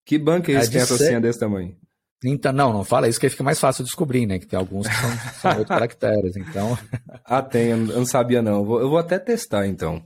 Que 0.05 0.17
banco 0.17 0.51
é 0.51 0.55
esse 0.55 0.63
é 0.63 0.65
que 0.65 0.71
tem 0.71 0.81
essa 0.81 0.97
ser... 0.97 1.05
senha 1.05 1.21
desse 1.21 1.39
tamanho? 1.39 1.73
Então, 2.25 2.51
não, 2.51 2.73
não 2.73 2.83
fala 2.83 3.07
isso 3.07 3.19
que 3.19 3.29
fica 3.29 3.45
mais 3.45 3.61
fácil 3.61 3.81
de 3.83 3.89
descobrir, 3.89 4.25
né? 4.25 4.39
Que 4.39 4.45
tem 4.45 4.59
alguns 4.59 4.87
que 4.87 4.93
são, 4.93 5.53
são 5.53 5.63
caracteres, 5.63 6.35
então. 6.35 6.77
ah, 7.23 7.41
tem, 7.41 7.69
eu 7.69 7.77
não 7.77 8.05
sabia 8.05 8.41
não. 8.41 8.57
Eu 8.59 8.65
vou, 8.65 8.81
eu 8.81 8.89
vou 8.89 8.97
até 8.97 9.17
testar 9.17 9.67
então. 9.67 10.03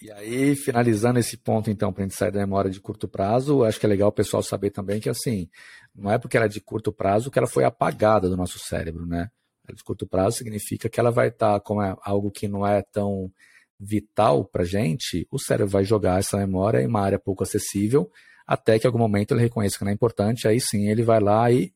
E 0.00 0.12
aí, 0.12 0.54
finalizando 0.54 1.18
esse 1.18 1.36
ponto, 1.36 1.70
então, 1.70 1.92
para 1.92 2.04
a 2.04 2.06
gente 2.06 2.16
sair 2.16 2.30
da 2.30 2.38
memória 2.38 2.70
de 2.70 2.80
curto 2.80 3.08
prazo, 3.08 3.64
acho 3.64 3.80
que 3.80 3.86
é 3.86 3.88
legal 3.88 4.10
o 4.10 4.12
pessoal 4.12 4.42
saber 4.44 4.70
também 4.70 5.00
que, 5.00 5.08
assim, 5.08 5.48
não 5.92 6.10
é 6.10 6.18
porque 6.18 6.36
ela 6.36 6.46
é 6.46 6.48
de 6.48 6.60
curto 6.60 6.92
prazo 6.92 7.30
que 7.30 7.38
ela 7.38 7.48
foi 7.48 7.64
apagada 7.64 8.28
do 8.28 8.36
nosso 8.36 8.60
cérebro, 8.60 9.04
né? 9.04 9.28
Ela 9.66 9.76
de 9.76 9.82
curto 9.82 10.06
prazo 10.06 10.38
significa 10.38 10.88
que 10.88 11.00
ela 11.00 11.10
vai 11.10 11.28
estar, 11.28 11.54
tá, 11.54 11.60
como 11.60 11.82
é 11.82 11.96
algo 12.02 12.30
que 12.30 12.46
não 12.46 12.64
é 12.64 12.80
tão 12.80 13.30
vital 13.78 14.44
para 14.44 14.64
gente, 14.64 15.26
o 15.30 15.38
cérebro 15.38 15.70
vai 15.70 15.84
jogar 15.84 16.20
essa 16.20 16.36
memória 16.36 16.80
em 16.80 16.86
uma 16.86 17.00
área 17.00 17.18
pouco 17.18 17.42
acessível, 17.42 18.10
até 18.46 18.78
que 18.78 18.86
em 18.86 18.88
algum 18.88 18.98
momento 18.98 19.32
ele 19.32 19.42
reconheça 19.42 19.78
que 19.78 19.84
não 19.84 19.90
é 19.90 19.94
importante, 19.94 20.46
aí 20.46 20.60
sim 20.60 20.88
ele 20.88 21.02
vai 21.02 21.20
lá 21.20 21.50
e 21.50 21.72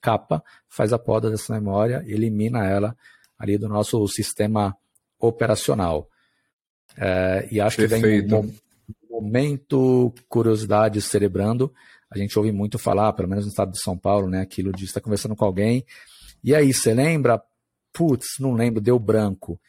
capa, 0.00 0.42
faz 0.68 0.92
a 0.92 0.98
poda 0.98 1.30
dessa 1.30 1.54
memória, 1.54 2.04
elimina 2.06 2.66
ela 2.66 2.96
ali 3.38 3.56
do 3.56 3.68
nosso 3.68 4.06
sistema 4.08 4.76
operacional. 5.18 6.08
É, 6.96 7.48
e 7.50 7.60
acho 7.60 7.76
Perfeito. 7.76 8.02
que 8.02 8.30
vem 8.30 8.40
um 8.40 9.20
momento 9.20 10.12
curiosidade 10.28 11.00
cerebrando. 11.00 11.72
A 12.10 12.18
gente 12.18 12.38
ouve 12.38 12.52
muito 12.52 12.78
falar, 12.78 13.12
pelo 13.12 13.28
menos 13.28 13.44
no 13.44 13.50
estado 13.50 13.72
de 13.72 13.80
São 13.80 13.96
Paulo, 13.96 14.28
né? 14.28 14.40
Aquilo 14.40 14.72
de 14.72 14.84
estar 14.84 15.00
conversando 15.00 15.36
com 15.36 15.44
alguém. 15.44 15.84
E 16.44 16.54
aí, 16.54 16.72
você 16.72 16.92
lembra? 16.92 17.42
Putz, 17.92 18.38
não 18.38 18.52
lembro, 18.52 18.80
deu 18.80 18.98
branco. 18.98 19.60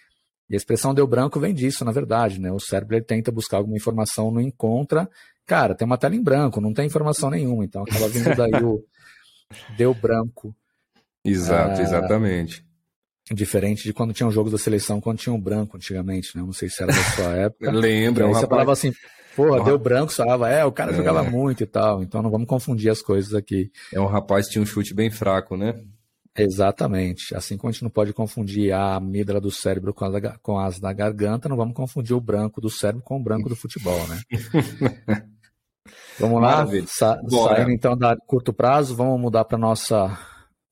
E 0.49 0.55
a 0.55 0.57
expressão 0.57 0.93
deu 0.93 1.07
branco 1.07 1.39
vem 1.39 1.53
disso, 1.53 1.85
na 1.85 1.91
verdade, 1.91 2.39
né? 2.39 2.51
O 2.51 2.59
cérebro 2.59 2.95
ele 2.95 3.05
tenta 3.05 3.31
buscar 3.31 3.57
alguma 3.57 3.77
informação, 3.77 4.31
não 4.31 4.41
encontra. 4.41 5.09
Cara, 5.45 5.75
tem 5.75 5.85
uma 5.85 5.97
tela 5.97 6.15
em 6.15 6.21
branco, 6.21 6.61
não 6.61 6.73
tem 6.73 6.85
informação 6.85 7.29
nenhuma. 7.29 7.65
Então 7.65 7.83
acaba 7.83 8.07
vindo 8.07 8.35
daí 8.35 8.63
o 8.63 8.83
deu 9.77 9.93
branco. 9.93 10.55
Exato, 11.23 11.79
ah, 11.79 11.83
exatamente. 11.83 12.65
Diferente 13.31 13.83
de 13.83 13.93
quando 13.93 14.13
tinha 14.13 14.27
um 14.27 14.31
jogo 14.31 14.49
da 14.49 14.57
seleção, 14.57 14.99
quando 14.99 15.19
tinha 15.19 15.33
um 15.33 15.39
branco 15.39 15.77
antigamente, 15.77 16.35
né? 16.35 16.43
Não 16.43 16.51
sei 16.51 16.69
se 16.69 16.83
era 16.83 16.91
da 16.91 17.03
sua 17.03 17.35
época. 17.37 17.71
Lembra, 17.71 18.25
aí 18.25 18.29
um 18.29 18.33
você 18.33 18.41
rapaz... 18.41 18.49
falava 18.49 18.71
assim, 18.73 18.91
porra, 19.35 19.63
deu 19.63 19.79
branco, 19.79 20.11
você 20.11 20.17
falava, 20.17 20.49
é, 20.49 20.65
o 20.65 20.71
cara 20.71 20.91
é. 20.91 20.95
jogava 20.95 21.23
muito 21.23 21.63
e 21.63 21.65
tal, 21.65 22.03
então 22.03 22.21
não 22.21 22.29
vamos 22.29 22.47
confundir 22.47 22.91
as 22.91 23.01
coisas 23.01 23.33
aqui. 23.33 23.71
É 23.93 23.99
um 23.99 24.07
rapaz 24.07 24.47
que 24.47 24.53
tinha 24.53 24.61
um 24.61 24.65
chute 24.65 24.93
bem 24.93 25.09
fraco, 25.09 25.55
né? 25.55 25.73
Exatamente. 26.35 27.35
Assim 27.35 27.57
como 27.57 27.69
a 27.69 27.71
gente 27.71 27.83
não 27.83 27.91
pode 27.91 28.11
confundir 28.11 28.73
a 28.73 28.95
amígdala 28.95 29.39
do 29.39 29.51
cérebro 29.51 29.93
com, 29.93 30.05
a, 30.05 30.37
com 30.39 30.59
as 30.59 30.79
da 30.79 30.91
garganta, 30.91 31.47
não 31.47 31.55
vamos 31.55 31.75
confundir 31.75 32.15
o 32.15 32.21
branco 32.21 32.59
do 32.59 32.69
cérebro 32.69 33.03
com 33.03 33.17
o 33.17 33.23
branco 33.23 33.47
do 33.47 33.55
futebol, 33.55 34.05
né? 34.07 34.21
vamos 36.19 36.41
lá, 36.41 36.65
Sa 36.87 37.21
saindo 37.29 37.71
então 37.71 37.95
da 37.95 38.17
curto 38.17 38.51
prazo, 38.51 38.95
vamos 38.95 39.19
mudar 39.19 39.45
para 39.45 39.57
nossa 39.57 40.17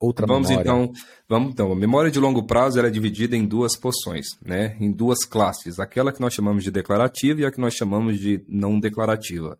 outra 0.01 0.25
vamos 0.25 0.49
memória. 0.49 0.67
Então, 0.67 0.91
vamos 1.29 1.51
então, 1.51 1.71
a 1.71 1.75
memória 1.75 2.09
de 2.09 2.19
longo 2.19 2.43
prazo 2.43 2.79
ela 2.79 2.87
é 2.87 2.91
dividida 2.91 3.37
em 3.37 3.45
duas 3.45 3.77
porções, 3.77 4.25
né? 4.41 4.75
Em 4.79 4.91
duas 4.91 5.19
classes, 5.23 5.79
aquela 5.79 6.11
que 6.11 6.19
nós 6.19 6.33
chamamos 6.33 6.63
de 6.63 6.71
declarativa 6.71 7.41
e 7.41 7.45
a 7.45 7.51
que 7.51 7.61
nós 7.61 7.75
chamamos 7.75 8.19
de 8.19 8.43
não 8.49 8.79
declarativa. 8.79 9.57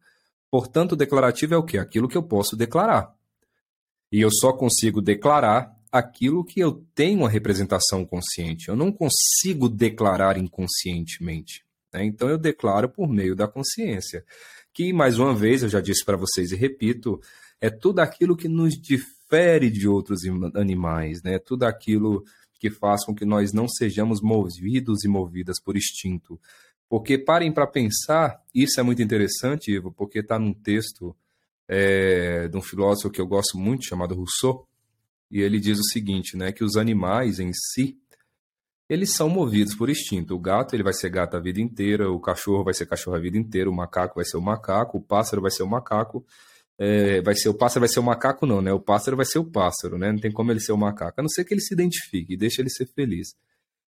Portanto, 0.50 0.96
declarativa 0.96 1.56
é 1.56 1.58
o 1.58 1.64
quê? 1.64 1.78
Aquilo 1.78 2.08
que 2.08 2.18
eu 2.18 2.24
posso 2.24 2.58
declarar. 2.58 3.14
E 4.12 4.20
eu 4.20 4.30
só 4.32 4.52
consigo 4.52 5.02
declarar 5.02 5.74
aquilo 5.92 6.44
que 6.44 6.60
eu 6.60 6.86
tenho 6.94 7.20
uma 7.20 7.30
representação 7.30 8.04
consciente. 8.04 8.68
Eu 8.68 8.76
não 8.76 8.92
consigo 8.92 9.70
declarar 9.70 10.38
inconscientemente. 10.38 11.64
Né? 11.94 12.06
Então 12.06 12.30
eu 12.30 12.38
declaro 12.38 12.90
por 12.90 13.08
meio 13.08 13.36
da 13.36 13.48
consciência. 13.48 14.26
Que, 14.74 14.94
mais 14.94 15.20
uma 15.20 15.34
vez, 15.34 15.64
eu 15.64 15.70
já 15.70 15.82
disse 15.82 16.04
para 16.04 16.18
vocês 16.18 16.52
e 16.52 16.56
repito, 16.56 17.20
é 17.60 17.70
tudo 17.70 18.00
aquilo 18.00 18.36
que 18.36 18.48
nos 18.48 18.74
difere 19.32 19.72
de 19.72 19.88
outros 19.88 20.22
animais, 20.56 21.24
né? 21.24 21.40
tudo 21.40 21.64
aquilo 21.64 22.24
que 22.60 22.70
faz 22.70 23.06
com 23.06 23.16
que 23.16 23.26
nós 23.26 23.54
não 23.54 23.68
sejamos 23.68 24.22
movidos 24.22 25.04
e 25.04 25.08
movidas 25.08 25.60
por 25.60 25.78
instinto. 25.78 26.40
Porque 26.88 27.18
parem 27.18 27.52
para 27.52 27.66
pensar, 27.66 28.40
isso 28.54 28.80
é 28.80 28.84
muito 28.84 29.02
interessante, 29.02 29.72
Ivo, 29.72 29.92
porque 29.92 30.20
está 30.20 30.38
num 30.38 30.54
texto 30.54 31.16
é, 31.68 32.48
de 32.50 32.58
um 32.58 32.62
filósofo 32.62 33.10
que 33.10 33.22
eu 33.22 33.26
gosto 33.26 33.58
muito, 33.58 33.86
chamado 33.86 34.14
Rousseau, 34.14 34.68
e 35.32 35.40
ele 35.40 35.60
diz 35.60 35.80
o 35.80 35.84
seguinte, 35.84 36.36
né, 36.36 36.52
que 36.52 36.64
os 36.64 36.76
animais 36.76 37.40
em 37.40 37.52
si, 37.54 37.98
eles 38.90 39.14
são 39.14 39.30
movidos 39.30 39.74
por 39.74 39.90
instinto. 39.90 40.36
O 40.36 40.40
gato 40.40 40.76
ele 40.76 40.84
vai 40.84 40.92
ser 40.92 41.10
gato 41.10 41.38
a 41.38 41.40
vida 41.40 41.62
inteira, 41.62 42.12
o 42.12 42.20
cachorro 42.20 42.66
vai 42.66 42.74
ser 42.74 42.86
cachorro 42.86 43.16
a 43.16 43.20
vida 43.20 43.38
inteira, 43.38 43.70
o 43.70 43.74
macaco 43.74 44.16
vai 44.16 44.26
ser 44.26 44.36
o 44.36 44.42
macaco, 44.42 44.98
o 44.98 45.02
pássaro 45.02 45.42
vai 45.42 45.50
ser 45.50 45.64
o 45.64 45.68
macaco, 45.68 46.26
é, 46.78 47.22
vai 47.22 47.36
ser 47.36 47.50
o 47.50 47.54
pássaro 47.54 47.82
vai 47.82 47.90
ser 47.90 48.00
o 48.00 48.04
macaco 48.04 48.46
não, 48.46 48.62
né? 48.62 48.74
O 48.74 48.80
pássaro 48.80 49.16
vai 49.16 49.26
ser 49.26 49.40
o 49.40 49.46
pássaro, 49.46 49.98
né? 49.98 50.12
Não 50.12 50.20
tem 50.20 50.32
como 50.32 50.52
ele 50.52 50.60
ser 50.60 50.72
o 50.72 50.78
macaco, 50.78 51.20
a 51.20 51.24
não 51.24 51.30
ser 51.30 51.46
que 51.46 51.54
ele 51.54 51.62
se 51.62 51.74
identifique 51.74 52.38
deixe 52.38 52.62
ele 52.62 52.70
ser 52.70 52.88
feliz. 52.88 53.36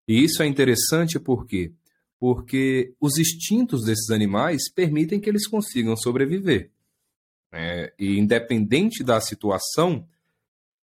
E 0.08 0.24
isso 0.24 0.44
é 0.44 0.46
interessante 0.46 1.20
por 1.20 1.46
quê? 1.46 1.72
Porque 2.20 2.94
os 3.00 3.18
instintos 3.18 3.84
desses 3.84 4.10
animais 4.10 4.72
permitem 4.72 5.20
que 5.20 5.30
eles 5.30 5.48
consigam 5.48 5.96
sobreviver. 5.96 6.72
É, 7.52 7.94
e 8.00 8.18
independente 8.18 9.04
da 9.04 9.22
situação, 9.22 10.08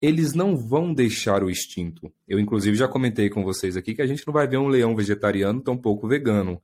eles 0.00 0.34
não 0.34 0.56
vão 0.56 0.92
deixar 0.92 1.42
o 1.42 1.50
instinto. 1.50 2.12
Eu, 2.28 2.38
inclusive, 2.38 2.76
já 2.76 2.86
comentei 2.86 3.30
com 3.30 3.42
vocês 3.42 3.76
aqui 3.76 3.94
que 3.94 4.02
a 4.02 4.06
gente 4.06 4.26
não 4.26 4.34
vai 4.34 4.46
ver 4.46 4.58
um 4.58 4.68
leão 4.68 4.94
vegetariano, 4.94 5.62
tampouco 5.62 6.06
vegano. 6.06 6.62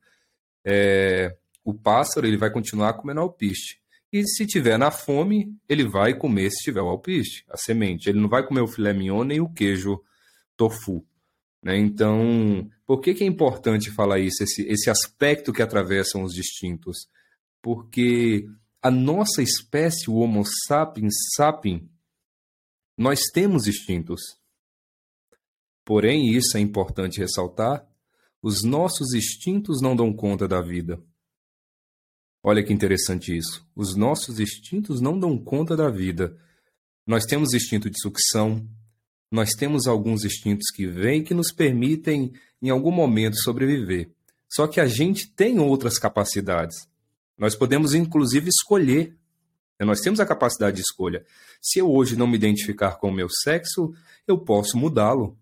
É, 0.65 1.37
o 1.65 1.73
pássaro 1.75 2.27
ele 2.27 2.37
vai 2.37 2.51
continuar 2.51 2.93
comendo 2.95 3.21
alpiste. 3.21 3.81
E 4.13 4.27
se 4.27 4.45
tiver 4.45 4.77
na 4.77 4.91
fome, 4.91 5.57
ele 5.69 5.89
vai 5.89 6.17
comer 6.17 6.51
se 6.51 6.65
tiver 6.65 6.83
o 6.83 6.89
alpiste, 6.89 7.45
a 7.49 7.57
semente. 7.57 8.09
Ele 8.09 8.21
não 8.21 8.29
vai 8.29 8.45
comer 8.45 8.61
o 8.61 8.67
filé 8.67 8.93
mignon 8.93 9.23
nem 9.23 9.41
o 9.41 9.49
queijo 9.49 10.03
tofu. 10.57 11.07
Né? 11.63 11.79
Então, 11.79 12.69
por 12.87 13.01
que, 13.01 13.15
que 13.15 13.23
é 13.23 13.27
importante 13.27 13.91
falar 13.91 14.19
isso, 14.19 14.43
esse, 14.43 14.63
esse 14.67 14.91
aspecto 14.91 15.53
que 15.53 15.63
atravessam 15.63 16.23
os 16.23 16.33
distintos? 16.33 17.09
Porque 17.63 18.49
a 18.83 18.91
nossa 18.91 19.43
espécie, 19.43 20.11
o 20.11 20.17
Homo 20.17 20.43
sapiens 20.67 21.15
sapiens, 21.37 21.83
nós 22.97 23.21
temos 23.33 23.67
instintos. 23.67 24.21
Porém, 25.85 26.31
isso 26.31 26.57
é 26.57 26.61
importante 26.61 27.21
ressaltar, 27.21 27.87
os 28.43 28.63
nossos 28.65 29.13
instintos 29.15 29.81
não 29.83 29.95
dão 29.95 30.13
conta 30.13 30.49
da 30.49 30.61
vida. 30.61 31.03
Olha 32.43 32.63
que 32.63 32.73
interessante 32.73 33.37
isso. 33.37 33.67
Os 33.75 33.95
nossos 33.95 34.41
instintos 34.41 35.01
não 35.01 35.19
dão 35.19 35.37
conta 35.37 35.77
da 35.77 35.91
vida. 35.91 36.37
Nós 37.07 37.25
temos 37.25 37.55
instinto 37.55 37.91
de 37.91 38.01
sucção, 38.01 38.67
nós 39.31 39.51
temos 39.51 39.87
alguns 39.87 40.25
instintos 40.25 40.71
que 40.75 40.87
vêm 40.87 41.23
que 41.23 41.35
nos 41.35 41.53
permitem, 41.53 42.33
em 42.63 42.71
algum 42.71 42.91
momento, 42.91 43.37
sobreviver. 43.37 44.11
Só 44.49 44.67
que 44.67 44.81
a 44.81 44.87
gente 44.87 45.29
tem 45.29 45.59
outras 45.59 45.99
capacidades. 45.99 46.89
Nós 47.39 47.55
podemos, 47.55 47.95
inclusive, 47.95 48.49
escolher 48.49 49.17
nós 49.85 50.01
temos 50.01 50.21
a 50.21 50.27
capacidade 50.27 50.77
de 50.77 50.83
escolha. 50.83 51.25
Se 51.61 51.79
eu 51.79 51.91
hoje 51.91 52.17
não 52.17 52.27
me 52.27 52.37
identificar 52.37 52.97
com 52.97 53.09
o 53.09 53.13
meu 53.13 53.29
sexo, 53.29 53.95
eu 54.27 54.39
posso 54.39 54.77
mudá-lo. 54.77 55.39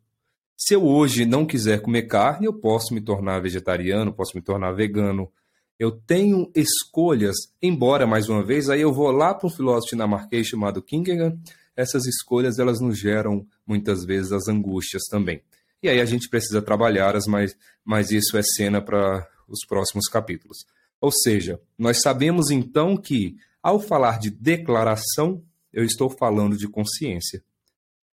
Se 0.56 0.74
eu 0.74 0.84
hoje 0.84 1.24
não 1.24 1.46
quiser 1.46 1.80
comer 1.80 2.02
carne, 2.02 2.46
eu 2.46 2.52
posso 2.52 2.94
me 2.94 3.00
tornar 3.00 3.40
vegetariano, 3.40 4.12
posso 4.12 4.36
me 4.36 4.42
tornar 4.42 4.72
vegano. 4.72 5.30
Eu 5.78 5.92
tenho 5.92 6.50
escolhas, 6.54 7.36
embora, 7.62 8.06
mais 8.06 8.28
uma 8.28 8.44
vez, 8.44 8.68
aí 8.68 8.80
eu 8.80 8.92
vou 8.92 9.10
lá 9.12 9.32
para 9.32 9.46
um 9.46 9.50
filósofo 9.50 9.90
dinamarquês 9.90 10.46
chamado 10.46 10.82
Kierkegaard, 10.82 11.38
essas 11.76 12.06
escolhas 12.06 12.58
elas 12.58 12.80
nos 12.80 12.98
geram 12.98 13.46
muitas 13.64 14.04
vezes 14.04 14.32
as 14.32 14.48
angústias 14.48 15.04
também. 15.04 15.40
E 15.80 15.88
aí 15.88 16.00
a 16.00 16.04
gente 16.04 16.28
precisa 16.28 16.60
trabalhá-las, 16.60 17.26
mas, 17.26 17.56
mas 17.84 18.10
isso 18.10 18.36
é 18.36 18.42
cena 18.42 18.82
para 18.82 19.28
os 19.46 19.64
próximos 19.66 20.08
capítulos. 20.08 20.66
Ou 21.00 21.12
seja, 21.12 21.60
nós 21.78 22.00
sabemos 22.02 22.50
então 22.50 22.96
que 22.96 23.36
Ao 23.62 23.80
falar 23.80 24.18
de 24.18 24.30
declaração, 24.30 25.42
eu 25.72 25.84
estou 25.84 26.08
falando 26.08 26.56
de 26.56 26.68
consciência. 26.68 27.42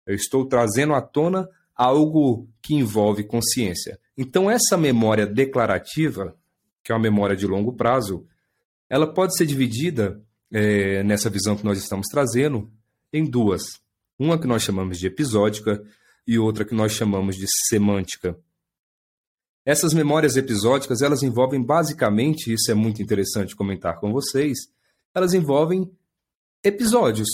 Eu 0.05 0.15
estou 0.15 0.45
trazendo 0.45 0.93
à 0.93 1.01
tona 1.01 1.49
algo 1.75 2.47
que 2.61 2.75
envolve 2.75 3.23
consciência. 3.23 3.99
Então, 4.17 4.49
essa 4.49 4.77
memória 4.77 5.25
declarativa, 5.25 6.35
que 6.83 6.91
é 6.91 6.95
uma 6.95 7.01
memória 7.01 7.35
de 7.35 7.47
longo 7.47 7.73
prazo, 7.73 8.25
ela 8.89 9.11
pode 9.11 9.35
ser 9.35 9.45
dividida, 9.45 10.21
é, 10.51 11.03
nessa 11.03 11.29
visão 11.29 11.55
que 11.55 11.63
nós 11.63 11.77
estamos 11.77 12.07
trazendo, 12.07 12.71
em 13.13 13.25
duas. 13.25 13.63
Uma 14.19 14.39
que 14.39 14.47
nós 14.47 14.63
chamamos 14.63 14.99
de 14.99 15.07
episódica 15.07 15.81
e 16.27 16.37
outra 16.37 16.65
que 16.65 16.75
nós 16.75 16.91
chamamos 16.91 17.35
de 17.35 17.45
semântica. 17.67 18.37
Essas 19.65 19.93
memórias 19.93 20.35
episódicas, 20.37 21.01
elas 21.01 21.23
envolvem 21.23 21.61
basicamente, 21.61 22.51
isso 22.51 22.71
é 22.71 22.73
muito 22.73 23.01
interessante 23.01 23.55
comentar 23.55 23.99
com 23.99 24.11
vocês, 24.11 24.57
elas 25.13 25.33
envolvem 25.33 25.89
episódios. 26.63 27.29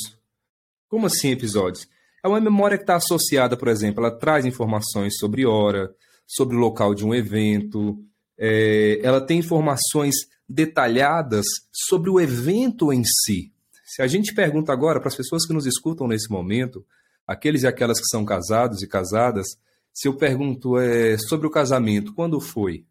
Como 0.89 1.05
assim 1.05 1.31
episódios? 1.31 1.87
É 2.23 2.27
uma 2.27 2.41
memória 2.41 2.77
que 2.77 2.83
está 2.83 2.95
associada, 2.95 3.55
por 3.55 3.67
exemplo, 3.67 4.03
ela 4.03 4.17
traz 4.17 4.45
informações 4.45 5.17
sobre 5.17 5.45
hora, 5.45 5.93
sobre 6.25 6.55
o 6.55 6.59
local 6.59 6.93
de 6.93 7.05
um 7.05 7.15
evento, 7.15 7.97
é, 8.37 8.99
ela 9.01 9.19
tem 9.19 9.39
informações 9.39 10.15
detalhadas 10.47 11.45
sobre 11.71 12.09
o 12.09 12.19
evento 12.19 12.93
em 12.93 13.03
si. 13.03 13.51
Se 13.85 14.01
a 14.01 14.07
gente 14.07 14.33
pergunta 14.33 14.71
agora 14.71 14.99
para 14.99 15.09
as 15.09 15.15
pessoas 15.15 15.45
que 15.45 15.53
nos 15.53 15.65
escutam 15.65 16.07
nesse 16.07 16.29
momento, 16.29 16.85
aqueles 17.25 17.63
e 17.63 17.67
aquelas 17.67 17.99
que 17.99 18.07
são 18.07 18.23
casados 18.23 18.81
e 18.81 18.87
casadas, 18.87 19.47
se 19.93 20.07
eu 20.07 20.15
pergunto 20.15 20.77
é, 20.77 21.17
sobre 21.17 21.47
o 21.47 21.51
casamento, 21.51 22.13
quando 22.13 22.39
foi? 22.39 22.85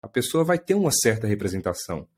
A 0.00 0.08
pessoa 0.08 0.44
vai 0.44 0.58
ter 0.58 0.74
uma 0.74 0.90
certa 0.90 1.26
representação. 1.26 2.08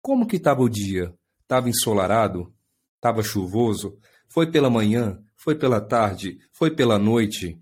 Como 0.00 0.26
que 0.26 0.36
estava 0.36 0.60
o 0.60 0.68
dia? 0.68 1.14
Estava 1.42 1.68
ensolarado? 1.68 2.52
Estava 2.96 3.22
chuvoso? 3.22 3.96
Foi 4.28 4.50
pela 4.50 4.68
manhã? 4.68 5.22
Foi 5.36 5.54
pela 5.54 5.80
tarde? 5.80 6.38
Foi 6.52 6.70
pela 6.70 6.98
noite? 6.98 7.61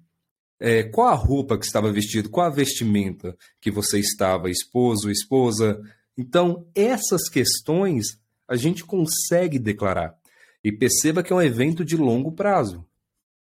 É, 0.60 0.82
qual 0.82 1.08
a 1.08 1.14
roupa 1.14 1.56
que 1.56 1.64
estava 1.64 1.90
vestido? 1.90 2.28
Qual 2.28 2.46
a 2.46 2.50
vestimenta 2.50 3.34
que 3.58 3.70
você 3.70 3.98
estava? 3.98 4.50
Esposo, 4.50 5.10
esposa? 5.10 5.80
Então, 6.16 6.66
essas 6.74 7.30
questões 7.30 8.20
a 8.46 8.56
gente 8.56 8.84
consegue 8.84 9.58
declarar. 9.58 10.14
E 10.62 10.70
perceba 10.70 11.22
que 11.22 11.32
é 11.32 11.36
um 11.36 11.40
evento 11.40 11.82
de 11.82 11.96
longo 11.96 12.32
prazo. 12.32 12.84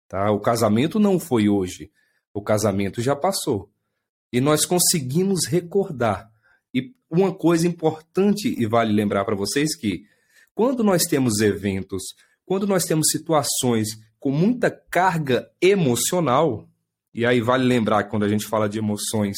Tá? 0.10 0.30
O 0.32 0.42
casamento 0.42 1.00
não 1.00 1.18
foi 1.18 1.48
hoje. 1.48 1.90
O 2.34 2.42
casamento 2.42 3.02
já 3.02 3.16
passou. 3.16 3.72
E 4.34 4.42
nós 4.42 4.66
conseguimos 4.66 5.46
recordar. 5.46 6.30
E 6.74 6.94
uma 7.10 7.34
coisa 7.34 7.66
importante, 7.66 8.54
e 8.60 8.66
vale 8.66 8.92
lembrar 8.92 9.24
para 9.24 9.36
vocês 9.36 9.74
que, 9.74 10.04
quando 10.54 10.84
nós 10.84 11.04
temos 11.04 11.40
eventos, 11.40 12.04
quando 12.46 12.68
nós 12.68 12.84
temos 12.84 13.08
situações 13.10 13.90
com 14.20 14.32
muita 14.32 14.70
carga 14.70 15.50
emocional, 15.62 16.68
e 17.16 17.26
aí 17.26 17.40
vale 17.40 17.64
lembrar 17.64 18.04
que 18.04 18.10
quando 18.10 18.26
a 18.26 18.28
gente 18.28 18.46
fala 18.46 18.68
de 18.68 18.78
emoções, 18.78 19.38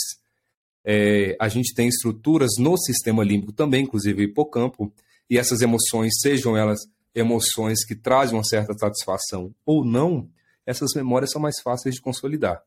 é, 0.83 1.37
a 1.39 1.47
gente 1.47 1.75
tem 1.75 1.87
estruturas 1.87 2.53
no 2.57 2.75
sistema 2.75 3.23
límbico 3.23 3.53
também, 3.53 3.83
inclusive 3.83 4.23
hipocampo, 4.23 4.91
e 5.29 5.37
essas 5.37 5.61
emoções, 5.61 6.13
sejam 6.19 6.57
elas 6.57 6.79
emoções 7.13 7.85
que 7.85 7.93
trazem 7.93 8.35
uma 8.35 8.43
certa 8.43 8.73
satisfação 8.73 9.53
ou 9.63 9.85
não, 9.85 10.27
essas 10.65 10.95
memórias 10.95 11.29
são 11.29 11.39
mais 11.39 11.59
fáceis 11.61 11.93
de 11.93 12.01
consolidar. 12.01 12.63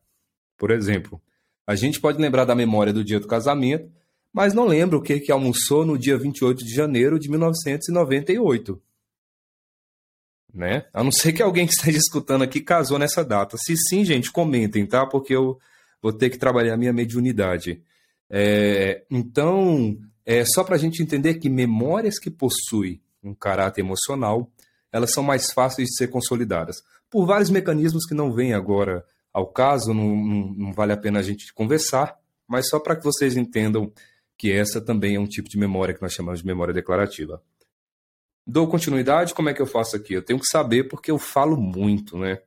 Por 0.57 0.71
exemplo, 0.71 1.21
a 1.67 1.75
gente 1.75 2.01
pode 2.01 2.21
lembrar 2.21 2.45
da 2.45 2.55
memória 2.55 2.93
do 2.93 3.03
dia 3.03 3.19
do 3.19 3.27
casamento, 3.27 3.91
mas 4.33 4.55
não 4.55 4.65
lembra 4.65 4.97
o 4.97 5.03
que, 5.03 5.19
que 5.19 5.33
almoçou 5.33 5.85
no 5.85 5.99
dia 5.99 6.17
28 6.17 6.65
de 6.65 6.73
janeiro 6.73 7.19
de 7.19 7.29
1998 7.29 8.81
né? 10.55 10.85
A 10.93 11.03
não 11.03 11.13
ser 11.13 11.33
que 11.33 11.43
alguém 11.43 11.67
que 11.67 11.73
esteja 11.73 11.99
escutando 11.99 12.43
aqui 12.43 12.61
casou 12.61 12.99
nessa 12.99 13.25
data. 13.25 13.57
Se 13.59 13.77
sim, 13.77 14.05
gente, 14.05 14.31
comentem, 14.31 14.87
tá? 14.87 15.07
Porque 15.07 15.35
eu 15.35 15.59
vou 16.03 16.13
ter 16.13 16.31
que 16.31 16.39
trabalhar 16.39 16.75
a 16.75 16.77
minha 16.77 16.93
mediunidade. 16.93 17.83
É, 18.29 19.03
então, 19.11 19.99
é 20.25 20.45
só 20.45 20.63
para 20.63 20.77
a 20.77 20.79
gente 20.79 21.03
entender 21.03 21.35
que 21.35 21.49
memórias 21.49 22.19
que 22.19 22.31
possuem 22.31 23.01
um 23.23 23.35
caráter 23.35 23.81
emocional, 23.81 24.51
elas 24.93 25.13
são 25.13 25.23
mais 25.23 25.53
fáceis 25.53 25.89
de 25.89 25.97
ser 25.97 26.09
consolidadas. 26.09 26.83
Por 27.11 27.27
vários 27.27 27.51
mecanismos 27.51 28.07
que 28.07 28.15
não 28.15 28.33
vêm 28.33 28.55
agora 28.55 29.05
ao 29.33 29.47
caso, 29.47 29.93
não, 29.93 30.17
não, 30.17 30.55
não 30.57 30.73
vale 30.73 30.93
a 30.93 30.97
pena 30.97 31.21
a 31.21 31.23
gente 31.23 31.53
conversar, 31.53 32.17
mas 32.47 32.69
só 32.69 32.79
para 32.81 32.97
que 32.97 33.05
vocês 33.05 33.37
entendam 33.37 33.93
que 34.37 34.51
essa 34.51 34.81
também 34.81 35.17
é 35.17 35.21
um 35.21 35.27
tipo 35.27 35.49
de 35.49 35.59
memória 35.59 35.95
que 35.95 36.03
nós 36.03 36.13
chamamos 36.13 36.41
de 36.41 36.47
memória 36.47 36.73
declarativa. 36.73 37.43
Dou 38.51 38.67
continuidade? 38.67 39.33
Como 39.33 39.49
é 39.49 39.55
que 39.55 39.63
eu 39.63 39.67
faço 39.67 39.95
aqui? 39.95 40.13
Eu 40.13 40.23
tenho 40.23 40.41
que 40.41 40.47
saber 40.47 40.89
porque 40.89 41.09
eu 41.09 41.19
falo 41.21 41.57
muito, 41.57 42.19
né? 42.19 42.41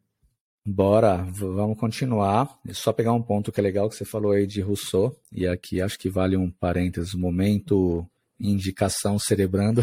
Bora, 0.65 1.25
vamos 1.31 1.77
continuar. 1.77 2.59
Só 2.71 2.91
pegar 2.91 3.13
um 3.13 3.21
ponto 3.21 3.53
que 3.53 3.59
é 3.61 3.63
legal 3.63 3.87
que 3.87 3.95
você 3.95 4.03
falou 4.03 4.33
aí 4.33 4.45
de 4.45 4.59
Rousseau, 4.59 5.15
e 5.31 5.47
aqui 5.47 5.81
acho 5.81 5.97
que 5.97 6.09
vale 6.09 6.35
um 6.35 6.51
parênteses, 6.51 7.13
momento 7.13 8.05
indicação 8.37 9.17
cerebrando. 9.17 9.81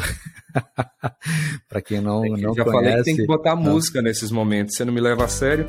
para 1.66 1.80
quem 1.80 2.02
não, 2.02 2.22
é 2.22 2.28
que 2.28 2.42
não 2.42 2.54
já 2.54 2.64
conhece. 2.64 2.84
falei 2.84 2.96
que 2.98 3.04
tem 3.04 3.16
que 3.16 3.26
botar 3.26 3.56
não. 3.56 3.62
música 3.62 4.02
nesses 4.02 4.30
momentos, 4.30 4.76
você 4.76 4.84
não 4.84 4.92
me 4.92 5.00
leva 5.00 5.24
a 5.24 5.28
sério. 5.28 5.64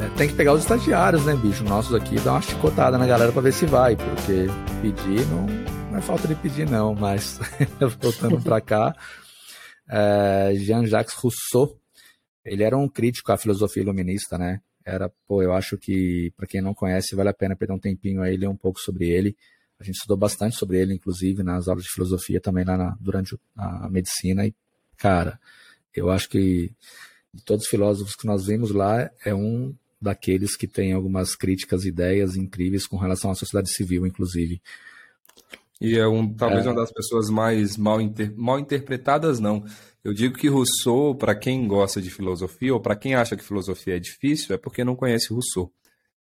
É, 0.00 0.16
tem 0.16 0.28
que 0.28 0.34
pegar 0.34 0.54
os 0.54 0.62
estagiários, 0.62 1.26
né, 1.26 1.36
bicho? 1.36 1.62
Nossos 1.62 1.94
aqui, 1.94 2.18
dar 2.20 2.32
uma 2.32 2.42
chicotada 2.42 2.96
na 2.96 3.06
galera 3.06 3.32
para 3.32 3.42
ver 3.42 3.52
se 3.52 3.66
vai, 3.66 3.96
porque 3.96 4.46
pedir 4.80 5.26
não, 5.26 5.46
não 5.90 5.98
é 5.98 6.00
falta 6.00 6.26
de 6.26 6.34
pedir, 6.36 6.66
não, 6.66 6.94
mas 6.94 7.38
voltando 8.00 8.40
para 8.40 8.62
cá 8.62 8.94
é, 9.88 10.54
Jean-Jacques 10.56 11.14
Rousseau, 11.14 11.78
ele 12.44 12.62
era 12.62 12.76
um 12.76 12.88
crítico 12.88 13.32
à 13.32 13.36
filosofia 13.36 13.82
iluminista, 13.82 14.38
né? 14.38 14.60
Era, 14.84 15.10
pô, 15.26 15.42
eu 15.42 15.52
acho 15.52 15.76
que, 15.76 16.32
para 16.36 16.46
quem 16.46 16.60
não 16.60 16.74
conhece, 16.74 17.14
vale 17.14 17.28
a 17.28 17.34
pena 17.34 17.56
perder 17.56 17.74
um 17.74 17.78
tempinho 17.78 18.22
aí, 18.22 18.36
ler 18.36 18.48
um 18.48 18.56
pouco 18.56 18.80
sobre 18.80 19.08
ele. 19.08 19.36
A 19.78 19.84
gente 19.84 19.96
estudou 19.96 20.16
bastante 20.16 20.56
sobre 20.56 20.78
ele, 20.78 20.94
inclusive, 20.94 21.42
nas 21.42 21.68
aulas 21.68 21.84
de 21.84 21.90
filosofia 21.90 22.40
também 22.40 22.64
lá 22.64 22.76
na, 22.76 22.96
durante 23.00 23.38
a 23.56 23.88
medicina. 23.88 24.46
E, 24.46 24.54
cara, 24.96 25.38
eu 25.94 26.10
acho 26.10 26.28
que 26.28 26.72
de 27.32 27.44
todos 27.44 27.64
os 27.64 27.70
filósofos 27.70 28.16
que 28.16 28.26
nós 28.26 28.46
vimos 28.46 28.70
lá, 28.70 29.10
é 29.24 29.34
um 29.34 29.74
daqueles 30.00 30.56
que 30.56 30.66
tem 30.66 30.92
algumas 30.92 31.34
críticas, 31.34 31.84
ideias 31.84 32.36
incríveis 32.36 32.86
com 32.86 32.96
relação 32.96 33.30
à 33.30 33.34
sociedade 33.34 33.72
civil, 33.72 34.06
inclusive. 34.06 34.60
E 35.80 35.96
é 35.96 36.06
um, 36.06 36.32
talvez 36.34 36.66
é. 36.66 36.68
uma 36.68 36.80
das 36.80 36.92
pessoas 36.92 37.30
mais 37.30 37.76
mal, 37.76 38.00
inter, 38.00 38.34
mal 38.36 38.58
interpretadas, 38.58 39.38
não. 39.38 39.64
Eu 40.02 40.12
digo 40.12 40.36
que 40.36 40.48
Rousseau, 40.48 41.14
para 41.14 41.34
quem 41.34 41.68
gosta 41.68 42.02
de 42.02 42.10
filosofia, 42.10 42.74
ou 42.74 42.80
para 42.80 42.96
quem 42.96 43.14
acha 43.14 43.36
que 43.36 43.44
filosofia 43.44 43.96
é 43.96 44.00
difícil, 44.00 44.54
é 44.54 44.58
porque 44.58 44.82
não 44.82 44.96
conhece 44.96 45.32
Rousseau. 45.32 45.72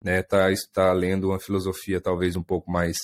Né? 0.03 0.23
Tá, 0.23 0.51
está 0.51 0.93
lendo 0.93 1.29
uma 1.29 1.39
filosofia 1.39 2.01
talvez 2.01 2.35
um 2.35 2.43
pouco 2.43 2.71
mais, 2.71 2.97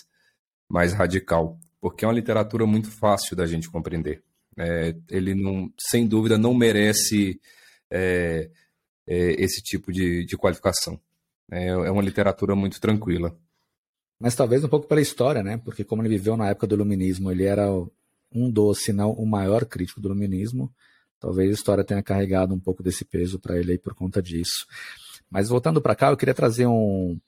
mais 0.69 0.93
radical, 0.93 1.59
porque 1.81 2.05
é 2.05 2.09
uma 2.09 2.15
literatura 2.15 2.67
muito 2.67 2.91
fácil 2.91 3.37
da 3.37 3.47
gente 3.47 3.71
compreender. 3.71 4.23
É, 4.57 4.95
ele, 5.11 5.35
não, 5.35 5.73
sem 5.79 6.07
dúvida, 6.07 6.39
não 6.39 6.55
merece 6.55 7.41
é, 7.91 8.51
é, 9.07 9.43
esse 9.43 9.63
tipo 9.63 9.93
de, 9.93 10.25
de 10.25 10.37
qualificação. 10.37 11.01
É, 11.51 11.69
é 11.69 11.91
uma 11.91 12.03
literatura 12.03 12.57
muito 12.57 12.81
tranquila 12.81 13.37
mas 14.25 14.35
talvez 14.35 14.65
um 14.65 14.69
pouco 14.69 14.89
pela 14.89 15.03
história, 15.03 15.43
né? 15.43 15.61
Porque 15.63 15.85
como 15.85 16.01
ele 16.01 16.09
viveu 16.09 16.35
na 16.35 16.49
época 16.49 16.67
do 16.67 16.75
iluminismo, 16.75 17.31
ele 17.31 17.45
era 17.45 17.71
um 18.33 18.51
dos, 18.51 18.83
se 18.83 18.91
não 18.91 19.11
o 19.11 19.27
maior 19.27 19.67
crítico 19.67 20.01
do 20.01 20.09
iluminismo. 20.09 20.73
Talvez 21.21 21.51
a 21.51 21.53
história 21.53 21.85
tenha 21.85 22.03
carregado 22.03 22.55
um 22.55 22.59
pouco 22.59 22.83
desse 22.83 23.05
peso 23.05 23.39
para 23.39 23.59
ele 23.59 23.73
aí 23.73 23.79
por 23.79 23.95
conta 23.95 24.23
disso. 24.23 24.65
Mas 25.31 25.51
voltando 25.51 25.79
para 25.79 25.95
cá, 25.95 26.09
eu 26.09 26.17
queria 26.17 26.33
trazer 26.33 26.67
um 26.67 27.19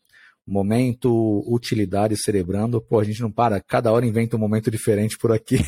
momento 0.46 1.44
utilidade 1.46 2.16
cerebrando. 2.16 2.80
Pô, 2.80 2.98
a 2.98 3.04
gente 3.04 3.20
não 3.20 3.30
para, 3.30 3.60
cada 3.60 3.92
hora 3.92 4.06
inventa 4.06 4.34
um 4.34 4.40
momento 4.40 4.70
diferente 4.70 5.18
por 5.18 5.30
aqui. 5.30 5.58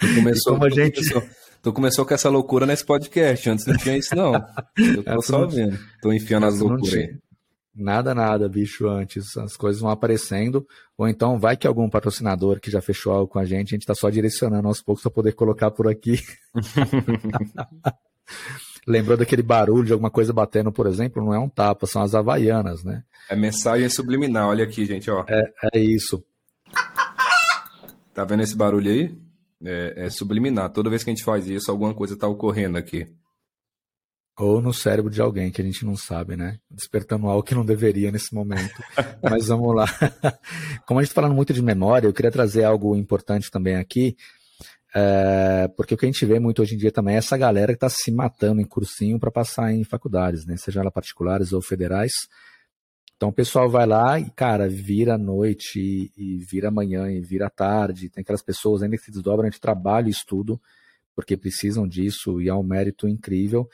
Tu 0.00 0.14
começou, 0.14 0.64
a 0.64 0.70
gente... 0.70 1.02
Tu 1.02 1.12
começou, 1.12 1.30
tu 1.62 1.72
começou 1.74 2.06
com 2.06 2.14
essa 2.14 2.30
loucura 2.30 2.64
nesse 2.64 2.86
podcast, 2.86 3.50
antes 3.50 3.66
não 3.66 3.76
tinha 3.76 3.98
isso 3.98 4.16
não. 4.16 4.32
Eu 4.78 5.04
tô 5.04 5.20
só 5.20 5.46
vendo, 5.46 5.78
tô 6.00 6.10
enfiando 6.10 6.46
as 6.46 6.58
loucuras 6.58 6.94
aí. 6.94 7.18
Nada, 7.74 8.14
nada, 8.14 8.48
bicho, 8.48 8.88
antes. 8.88 9.36
As 9.36 9.56
coisas 9.56 9.82
vão 9.82 9.90
aparecendo. 9.90 10.66
Ou 10.96 11.08
então 11.08 11.38
vai 11.38 11.56
que 11.56 11.66
algum 11.66 11.90
patrocinador 11.90 12.60
que 12.60 12.70
já 12.70 12.80
fechou 12.80 13.12
algo 13.12 13.26
com 13.26 13.38
a 13.38 13.44
gente, 13.44 13.68
a 13.68 13.74
gente 13.74 13.82
está 13.82 13.94
só 13.94 14.08
direcionando 14.08 14.68
aos 14.68 14.80
poucos 14.80 15.02
para 15.02 15.10
poder 15.10 15.32
colocar 15.32 15.72
por 15.72 15.88
aqui. 15.88 16.22
Lembrou 18.86 19.16
daquele 19.16 19.42
barulho 19.42 19.86
de 19.86 19.92
alguma 19.92 20.10
coisa 20.10 20.32
batendo, 20.32 20.70
por 20.70 20.86
exemplo? 20.86 21.24
Não 21.24 21.34
é 21.34 21.38
um 21.38 21.48
tapa, 21.48 21.86
são 21.86 22.02
as 22.02 22.14
havaianas, 22.14 22.84
né? 22.84 23.02
É 23.28 23.34
mensagem 23.34 23.88
subliminar, 23.88 24.46
olha 24.46 24.64
aqui, 24.64 24.84
gente, 24.84 25.10
ó. 25.10 25.24
É, 25.26 25.42
é 25.72 25.80
isso. 25.80 26.22
Tá 28.12 28.24
vendo 28.24 28.42
esse 28.42 28.54
barulho 28.54 28.90
aí? 28.90 29.16
É, 29.64 30.06
é 30.06 30.10
subliminar. 30.10 30.70
Toda 30.70 30.90
vez 30.90 31.02
que 31.02 31.10
a 31.10 31.14
gente 31.14 31.24
faz 31.24 31.48
isso, 31.48 31.70
alguma 31.70 31.94
coisa 31.94 32.14
está 32.14 32.28
ocorrendo 32.28 32.78
aqui. 32.78 33.08
Ou 34.36 34.60
no 34.60 34.74
cérebro 34.74 35.10
de 35.10 35.20
alguém 35.20 35.50
que 35.52 35.62
a 35.62 35.64
gente 35.64 35.84
não 35.84 35.96
sabe, 35.96 36.36
né? 36.36 36.58
Despertando 36.68 37.28
algo 37.28 37.42
que 37.42 37.54
não 37.54 37.64
deveria 37.64 38.10
nesse 38.10 38.34
momento. 38.34 38.82
Mas 39.22 39.46
vamos 39.46 39.74
lá. 39.74 39.86
Como 40.86 40.98
a 40.98 41.02
gente 41.02 41.10
está 41.10 41.22
falando 41.22 41.36
muito 41.36 41.52
de 41.52 41.62
memória, 41.62 42.08
eu 42.08 42.12
queria 42.12 42.32
trazer 42.32 42.64
algo 42.64 42.96
importante 42.96 43.50
também 43.50 43.76
aqui. 43.76 44.16
É, 44.96 45.68
porque 45.76 45.94
o 45.94 45.96
que 45.96 46.06
a 46.06 46.08
gente 46.08 46.24
vê 46.24 46.38
muito 46.38 46.62
hoje 46.62 46.74
em 46.74 46.78
dia 46.78 46.92
também 46.92 47.16
é 47.16 47.18
essa 47.18 47.36
galera 47.36 47.72
que 47.72 47.76
está 47.76 47.88
se 47.88 48.12
matando 48.12 48.60
em 48.60 48.64
cursinho 48.64 49.18
para 49.18 49.30
passar 49.30 49.72
em 49.72 49.82
faculdades, 49.82 50.46
né? 50.46 50.56
Seja 50.56 50.80
ela 50.80 50.90
particulares 50.90 51.52
ou 51.52 51.60
federais. 51.60 52.12
Então 53.16 53.28
o 53.28 53.32
pessoal 53.32 53.68
vai 53.70 53.86
lá 53.86 54.18
e, 54.20 54.30
cara, 54.30 54.68
vira 54.68 55.16
noite 55.16 55.80
e, 55.80 56.12
e 56.16 56.38
vira 56.44 56.70
manhã 56.70 57.10
e 57.10 57.20
vira 57.20 57.50
tarde. 57.50 58.08
Tem 58.08 58.22
aquelas 58.22 58.42
pessoas 58.42 58.82
ainda 58.82 58.96
que 58.96 59.04
se 59.04 59.10
desdobram 59.10 59.48
de 59.48 59.60
trabalho 59.60 60.08
e 60.08 60.10
estudo, 60.10 60.60
porque 61.14 61.36
precisam 61.36 61.86
disso 61.88 62.40
e 62.40 62.48
é 62.48 62.54
um 62.54 62.62
mérito 62.62 63.08
incrível. 63.08 63.68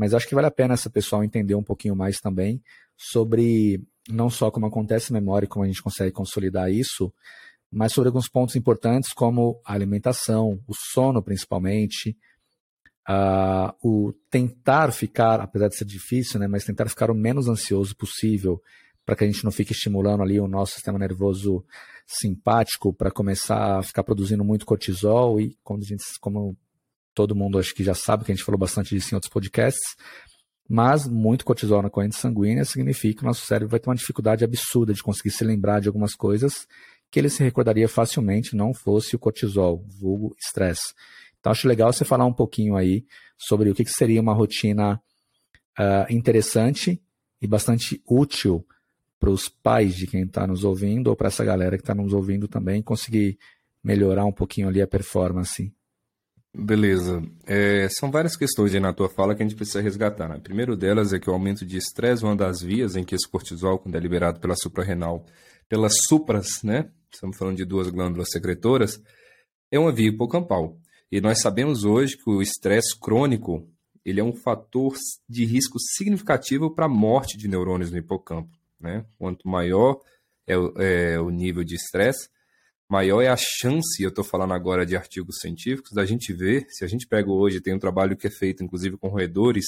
Mas 0.00 0.14
acho 0.14 0.26
que 0.26 0.34
vale 0.34 0.46
a 0.46 0.50
pena 0.50 0.72
essa 0.72 0.88
pessoal 0.88 1.22
entender 1.22 1.54
um 1.54 1.62
pouquinho 1.62 1.94
mais 1.94 2.20
também 2.20 2.62
sobre 2.96 3.84
não 4.08 4.30
só 4.30 4.50
como 4.50 4.64
acontece 4.64 5.12
a 5.12 5.14
memória 5.20 5.44
e 5.44 5.48
como 5.48 5.62
a 5.62 5.68
gente 5.68 5.82
consegue 5.82 6.10
consolidar 6.10 6.72
isso, 6.72 7.12
mas 7.70 7.92
sobre 7.92 8.08
alguns 8.08 8.26
pontos 8.26 8.56
importantes 8.56 9.12
como 9.12 9.60
a 9.62 9.74
alimentação, 9.74 10.58
o 10.66 10.72
sono 10.74 11.22
principalmente, 11.22 12.16
uh, 13.10 13.76
o 13.86 14.14
tentar 14.30 14.90
ficar, 14.90 15.38
apesar 15.38 15.68
de 15.68 15.76
ser 15.76 15.84
difícil, 15.84 16.40
né, 16.40 16.48
mas 16.48 16.64
tentar 16.64 16.88
ficar 16.88 17.10
o 17.10 17.14
menos 17.14 17.46
ansioso 17.46 17.94
possível 17.94 18.58
para 19.04 19.14
que 19.14 19.24
a 19.24 19.26
gente 19.26 19.44
não 19.44 19.52
fique 19.52 19.72
estimulando 19.72 20.22
ali 20.22 20.40
o 20.40 20.48
nosso 20.48 20.76
sistema 20.76 20.98
nervoso 20.98 21.62
simpático 22.06 22.90
para 22.90 23.10
começar 23.10 23.76
a 23.76 23.82
ficar 23.82 24.02
produzindo 24.02 24.42
muito 24.42 24.64
cortisol 24.64 25.38
e 25.38 25.58
como 25.62 25.82
a 25.82 25.84
gente, 25.84 26.04
como 26.22 26.56
todo 27.14 27.34
mundo 27.34 27.58
acho 27.58 27.74
que 27.74 27.84
já 27.84 27.94
sabe 27.94 28.24
que 28.24 28.32
a 28.32 28.34
gente 28.34 28.44
falou 28.44 28.58
bastante 28.58 28.94
disso 28.94 29.12
em 29.12 29.16
outros 29.16 29.32
podcasts, 29.32 29.96
mas 30.68 31.08
muito 31.08 31.44
cortisol 31.44 31.82
na 31.82 31.90
corrente 31.90 32.16
sanguínea 32.16 32.64
significa 32.64 33.18
que 33.18 33.24
o 33.24 33.26
nosso 33.26 33.44
cérebro 33.44 33.70
vai 33.70 33.80
ter 33.80 33.88
uma 33.88 33.96
dificuldade 33.96 34.44
absurda 34.44 34.94
de 34.94 35.02
conseguir 35.02 35.30
se 35.30 35.44
lembrar 35.44 35.80
de 35.80 35.88
algumas 35.88 36.14
coisas 36.14 36.66
que 37.10 37.18
ele 37.18 37.28
se 37.28 37.42
recordaria 37.42 37.88
facilmente 37.88 38.54
não 38.54 38.72
fosse 38.72 39.16
o 39.16 39.18
cortisol, 39.18 39.84
vulgo 39.88 40.34
estresse. 40.38 40.94
Então 41.40 41.50
acho 41.50 41.66
legal 41.66 41.92
você 41.92 42.04
falar 42.04 42.24
um 42.24 42.32
pouquinho 42.32 42.76
aí 42.76 43.04
sobre 43.36 43.70
o 43.70 43.74
que, 43.74 43.84
que 43.84 43.90
seria 43.90 44.20
uma 44.20 44.32
rotina 44.32 45.02
uh, 45.78 46.12
interessante 46.12 47.02
e 47.42 47.46
bastante 47.46 48.00
útil 48.06 48.64
para 49.18 49.30
os 49.30 49.48
pais 49.48 49.96
de 49.96 50.06
quem 50.06 50.22
está 50.22 50.46
nos 50.46 50.62
ouvindo 50.64 51.08
ou 51.08 51.16
para 51.16 51.28
essa 51.28 51.44
galera 51.44 51.76
que 51.76 51.82
está 51.82 51.94
nos 51.94 52.12
ouvindo 52.12 52.46
também 52.46 52.82
conseguir 52.82 53.38
melhorar 53.82 54.24
um 54.24 54.32
pouquinho 54.32 54.68
ali 54.68 54.80
a 54.80 54.86
performance. 54.86 55.72
Beleza. 56.52 57.22
É, 57.46 57.88
são 57.88 58.10
várias 58.10 58.36
questões 58.36 58.74
aí 58.74 58.80
na 58.80 58.92
tua 58.92 59.08
fala 59.08 59.34
que 59.34 59.42
a 59.42 59.46
gente 59.46 59.56
precisa 59.56 59.80
resgatar. 59.80 60.28
Né? 60.28 60.38
primeiro 60.42 60.76
delas 60.76 61.12
é 61.12 61.18
que 61.18 61.30
o 61.30 61.32
aumento 61.32 61.64
de 61.64 61.76
estresse 61.76 62.24
é 62.24 62.26
uma 62.26 62.36
das 62.36 62.60
vias 62.60 62.96
em 62.96 63.04
que 63.04 63.14
esse 63.14 63.28
cortisol, 63.28 63.78
quando 63.78 63.94
é 63.94 64.00
liberado 64.00 64.40
pela 64.40 64.56
suprarrenal, 64.56 65.24
pelas 65.68 65.92
supras, 66.08 66.62
né? 66.64 66.90
Estamos 67.12 67.36
falando 67.36 67.56
de 67.56 67.64
duas 67.64 67.88
glândulas 67.88 68.28
secretoras, 68.30 69.00
é 69.70 69.78
uma 69.78 69.92
via 69.92 70.08
hipocampal. 70.08 70.76
E 71.10 71.20
nós 71.20 71.40
sabemos 71.40 71.84
hoje 71.84 72.16
que 72.16 72.28
o 72.28 72.42
estresse 72.42 72.98
crônico 72.98 73.68
ele 74.04 74.20
é 74.20 74.24
um 74.24 74.32
fator 74.32 74.96
de 75.28 75.44
risco 75.44 75.78
significativo 75.78 76.74
para 76.74 76.86
a 76.86 76.88
morte 76.88 77.36
de 77.36 77.48
neurônios 77.48 77.90
no 77.90 77.98
hipocampo. 77.98 78.56
Né? 78.78 79.04
Quanto 79.18 79.46
maior 79.48 80.00
é 80.46 80.56
o, 80.56 80.72
é 80.76 81.20
o 81.20 81.30
nível 81.30 81.62
de 81.62 81.74
estresse, 81.74 82.28
maior 82.90 83.22
é 83.22 83.28
a 83.28 83.36
chance, 83.36 84.02
eu 84.02 84.08
estou 84.08 84.24
falando 84.24 84.52
agora 84.52 84.84
de 84.84 84.96
artigos 84.96 85.38
científicos, 85.40 85.92
da 85.92 86.04
gente 86.04 86.32
ver, 86.32 86.66
se 86.68 86.84
a 86.84 86.88
gente 86.88 87.06
pega 87.06 87.30
hoje, 87.30 87.60
tem 87.60 87.72
um 87.72 87.78
trabalho 87.78 88.16
que 88.16 88.26
é 88.26 88.30
feito 88.30 88.64
inclusive 88.64 88.96
com 88.96 89.08
roedores, 89.08 89.66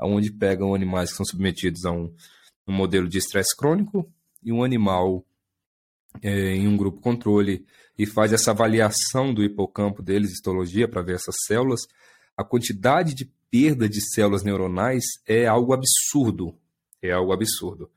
onde 0.00 0.32
pegam 0.32 0.74
animais 0.74 1.10
que 1.10 1.16
são 1.16 1.24
submetidos 1.24 1.84
a 1.84 1.92
um, 1.92 2.12
um 2.66 2.72
modelo 2.72 3.08
de 3.08 3.18
estresse 3.18 3.56
crônico 3.56 4.10
e 4.42 4.52
um 4.52 4.64
animal 4.64 5.24
é, 6.20 6.56
em 6.56 6.66
um 6.66 6.76
grupo 6.76 7.00
controle 7.00 7.64
e 7.96 8.06
faz 8.06 8.32
essa 8.32 8.50
avaliação 8.50 9.32
do 9.32 9.44
hipocampo 9.44 10.02
deles, 10.02 10.32
histologia, 10.32 10.88
para 10.88 11.02
ver 11.02 11.14
essas 11.14 11.34
células, 11.46 11.80
a 12.36 12.42
quantidade 12.42 13.14
de 13.14 13.30
perda 13.50 13.88
de 13.88 14.00
células 14.00 14.42
neuronais 14.42 15.04
é 15.26 15.46
algo 15.46 15.72
absurdo. 15.72 16.56
É 17.00 17.12
algo 17.12 17.32
absurdo. 17.32 17.90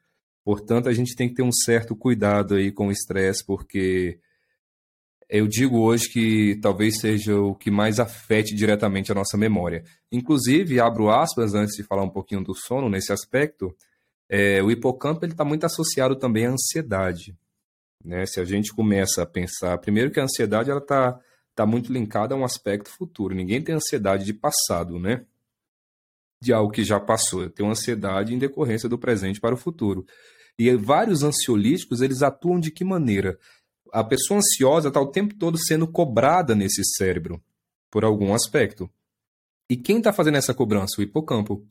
Portanto, 0.44 0.88
a 0.88 0.94
gente 0.94 1.16
tem 1.16 1.30
que 1.30 1.36
ter 1.36 1.44
um 1.44 1.52
certo 1.52 1.96
cuidado 1.96 2.56
aí 2.56 2.72
com 2.72 2.88
o 2.88 2.92
estresse, 2.92 3.46
porque 3.46 4.20
eu 5.32 5.48
digo 5.48 5.80
hoje 5.80 6.10
que 6.10 6.60
talvez 6.62 7.00
seja 7.00 7.40
o 7.40 7.56
que 7.56 7.72
mais 7.72 8.02
afete 8.02 8.54
diretamente 8.54 9.14
a 9.14 9.16
nossa 9.16 9.38
memória. 9.38 9.86
Inclusive, 10.12 10.78
abro 10.82 11.10
aspas 11.10 11.54
antes 11.54 11.78
de 11.78 11.84
falar 11.84 12.04
um 12.04 12.10
pouquinho 12.10 12.44
do 12.44 12.54
sono 12.54 12.90
nesse 12.90 13.14
aspecto, 13.14 13.74
é, 14.28 14.62
o 14.62 14.70
hipocampo 14.70 15.26
está 15.26 15.46
muito 15.46 15.66
associado 15.66 16.18
também 16.18 16.48
à 16.48 16.52
ansiedade. 16.52 17.34
Né? 18.04 18.26
Se 18.26 18.42
a 18.42 18.44
gente 18.44 18.74
começa 18.74 19.22
a 19.22 19.26
pensar, 19.26 19.78
primeiro 19.78 20.12
que 20.12 20.20
a 20.20 20.24
ansiedade 20.26 20.70
ela 20.70 20.82
está 20.82 21.18
tá 21.56 21.66
muito 21.66 21.94
linkada 21.94 22.36
a 22.36 22.38
um 22.38 22.44
aspecto 22.44 22.90
futuro. 22.90 23.34
Ninguém 23.34 23.62
tem 23.62 23.74
ansiedade 23.74 24.26
de 24.26 24.34
passado, 24.34 25.00
né? 25.00 25.26
De 26.42 26.52
algo 26.52 26.74
que 26.74 26.84
já 26.84 27.00
passou. 27.00 27.44
Eu 27.44 27.50
tenho 27.50 27.70
ansiedade 27.70 28.34
em 28.34 28.38
decorrência 28.38 28.90
do 28.90 28.98
presente 28.98 29.40
para 29.40 29.56
o 29.56 29.58
futuro. 29.58 30.06
E 30.60 30.76
vários 30.76 31.24
ansiolíticos, 31.24 32.02
eles 32.02 32.22
atuam 32.22 32.60
de 32.60 32.70
que 32.70 32.84
maneira? 32.84 33.40
A 33.92 34.04
pessoa 34.04 34.40
ansiosa 34.40 34.88
está 34.88 35.02
o 35.02 35.12
tempo 35.12 35.36
todo 35.36 35.58
sendo 35.58 35.88
cobrada 35.88 36.56
nesse 36.56 36.84
cérebro 36.84 37.44
por 37.90 38.06
algum 38.06 38.34
aspecto. 38.34 38.90
E 39.70 39.76
quem 39.76 39.98
está 39.98 40.14
fazendo 40.14 40.38
essa 40.38 40.54
cobrança? 40.54 41.00
O 41.00 41.04
hipocampo. 41.04 41.66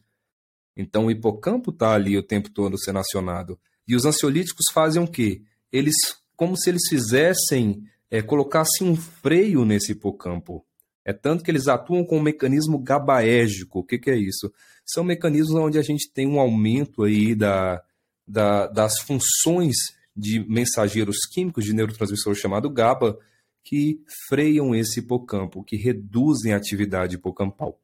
Então 0.76 1.06
o 1.06 1.10
hipocampo 1.10 1.70
está 1.70 1.92
ali 1.92 2.16
o 2.16 2.22
tempo 2.22 2.50
todo 2.50 2.78
sendo 2.78 2.98
acionado. 2.98 3.58
E 3.86 3.96
os 3.96 4.04
ansiolíticos 4.04 4.66
fazem 4.72 5.02
o 5.02 5.08
quê? 5.08 5.42
Eles, 5.72 5.96
como 6.36 6.56
se 6.56 6.70
eles 6.70 6.88
fizessem, 6.88 7.82
é, 8.10 8.22
colocassem 8.22 8.88
um 8.88 8.96
freio 8.96 9.64
nesse 9.64 9.92
hipocampo. 9.92 10.64
É 11.04 11.12
tanto 11.12 11.42
que 11.42 11.50
eles 11.50 11.68
atuam 11.68 12.04
com 12.04 12.18
um 12.18 12.22
mecanismo 12.22 12.78
gabaérgico. 12.78 13.80
O 13.80 13.84
que, 13.84 13.98
que 13.98 14.10
é 14.10 14.16
isso? 14.16 14.52
São 14.84 15.02
mecanismos 15.02 15.54
onde 15.54 15.78
a 15.78 15.82
gente 15.82 16.10
tem 16.12 16.26
um 16.26 16.38
aumento 16.38 17.04
aí 17.04 17.34
da, 17.34 17.82
da, 18.26 18.66
das 18.66 19.00
funções 19.00 19.76
de 20.16 20.40
mensageiros 20.48 21.18
químicos 21.32 21.64
de 21.64 21.72
neurotransmissor 21.72 22.34
chamado 22.34 22.70
GABA 22.70 23.18
que 23.62 24.02
freiam 24.28 24.74
esse 24.74 25.00
hipocampo, 25.00 25.62
que 25.62 25.76
reduzem 25.76 26.52
a 26.52 26.56
atividade 26.56 27.16
hipocampal. 27.16 27.78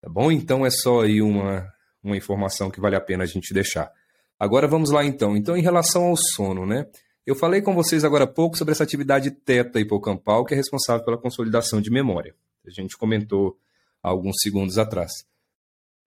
Tá 0.00 0.08
bom? 0.08 0.30
Então 0.30 0.64
é 0.64 0.70
só 0.70 1.02
aí 1.02 1.20
uma, 1.20 1.66
uma 2.02 2.16
informação 2.16 2.70
que 2.70 2.80
vale 2.80 2.96
a 2.96 3.00
pena 3.00 3.24
a 3.24 3.26
gente 3.26 3.52
deixar. 3.52 3.90
Agora 4.38 4.68
vamos 4.68 4.90
lá 4.90 5.04
então. 5.04 5.36
Então, 5.36 5.56
em 5.56 5.62
relação 5.62 6.04
ao 6.04 6.16
sono, 6.16 6.64
né? 6.64 6.86
Eu 7.26 7.34
falei 7.34 7.60
com 7.60 7.74
vocês 7.74 8.04
agora 8.04 8.24
há 8.24 8.26
pouco 8.26 8.56
sobre 8.56 8.72
essa 8.72 8.84
atividade 8.84 9.30
teta 9.30 9.80
hipocampal 9.80 10.44
que 10.44 10.54
é 10.54 10.56
responsável 10.56 11.04
pela 11.04 11.18
consolidação 11.18 11.80
de 11.80 11.90
memória. 11.90 12.34
A 12.66 12.70
gente 12.70 12.96
comentou 12.96 13.58
há 14.02 14.08
alguns 14.08 14.36
segundos 14.40 14.78
atrás. 14.78 15.12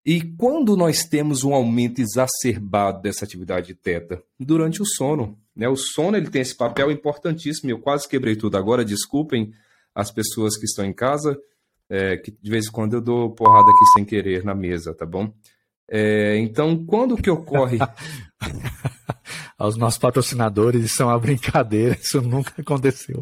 E 0.03 0.21
quando 0.35 0.75
nós 0.75 1.03
temos 1.03 1.43
um 1.43 1.53
aumento 1.53 1.99
exacerbado 1.99 3.01
dessa 3.01 3.23
atividade 3.23 3.75
teta? 3.75 4.23
Durante 4.39 4.81
o 4.81 4.85
sono. 4.85 5.37
Né? 5.55 5.67
O 5.67 5.75
sono 5.75 6.17
ele 6.17 6.29
tem 6.29 6.41
esse 6.41 6.55
papel 6.55 6.91
importantíssimo. 6.91 7.69
Eu 7.69 7.79
quase 7.79 8.07
quebrei 8.07 8.35
tudo 8.35 8.57
agora, 8.57 8.85
desculpem 8.85 9.51
as 9.93 10.11
pessoas 10.11 10.57
que 10.57 10.65
estão 10.65 10.85
em 10.85 10.93
casa, 10.93 11.37
é, 11.89 12.17
que 12.17 12.31
de 12.31 12.49
vez 12.49 12.67
em 12.67 12.71
quando 12.71 12.93
eu 12.93 13.01
dou 13.01 13.31
porrada 13.31 13.69
aqui 13.69 13.85
sem 13.93 14.05
querer 14.05 14.43
na 14.43 14.55
mesa, 14.55 14.93
tá 14.93 15.05
bom? 15.05 15.33
É, 15.89 16.37
então, 16.37 16.85
quando 16.85 17.17
que 17.17 17.29
ocorre. 17.29 17.77
Aos 19.57 19.77
nossos 19.77 19.99
patrocinadores, 19.99 20.83
isso 20.83 21.03
é 21.03 21.05
uma 21.05 21.19
brincadeira, 21.19 21.95
isso 22.01 22.19
nunca 22.19 22.53
aconteceu. 22.59 23.21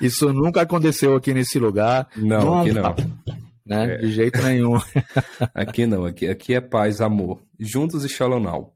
Isso 0.00 0.32
nunca 0.32 0.62
aconteceu 0.62 1.14
aqui 1.14 1.32
nesse 1.32 1.58
lugar. 1.58 2.08
Não, 2.16 2.40
não 2.40 2.60
aqui 2.60 2.72
não 2.72 2.96
né? 3.64 3.94
É. 3.94 3.96
De 3.98 4.10
jeito 4.10 4.42
nenhum. 4.42 4.80
aqui 5.54 5.86
não, 5.86 6.04
aqui, 6.06 6.26
aqui 6.26 6.54
é 6.54 6.60
paz, 6.60 7.00
amor, 7.00 7.42
juntos 7.60 8.04
e 8.04 8.08
shalom. 8.08 8.70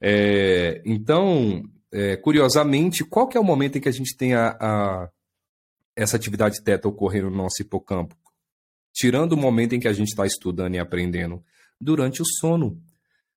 É, 0.00 0.82
então, 0.84 1.62
é, 1.92 2.16
curiosamente, 2.16 3.04
qual 3.04 3.28
que 3.28 3.36
é 3.36 3.40
o 3.40 3.44
momento 3.44 3.78
em 3.78 3.80
que 3.80 3.88
a 3.88 3.92
gente 3.92 4.16
tem 4.16 4.34
a, 4.34 4.56
a, 4.60 5.10
essa 5.94 6.16
atividade 6.16 6.62
teta 6.62 6.88
ocorrendo 6.88 7.30
no 7.30 7.36
nosso 7.36 7.60
hipocampo? 7.60 8.16
Tirando 8.92 9.32
o 9.32 9.36
momento 9.36 9.74
em 9.74 9.80
que 9.80 9.88
a 9.88 9.92
gente 9.92 10.08
está 10.08 10.26
estudando 10.26 10.74
e 10.74 10.78
aprendendo, 10.78 11.44
durante 11.80 12.22
o 12.22 12.24
sono. 12.24 12.80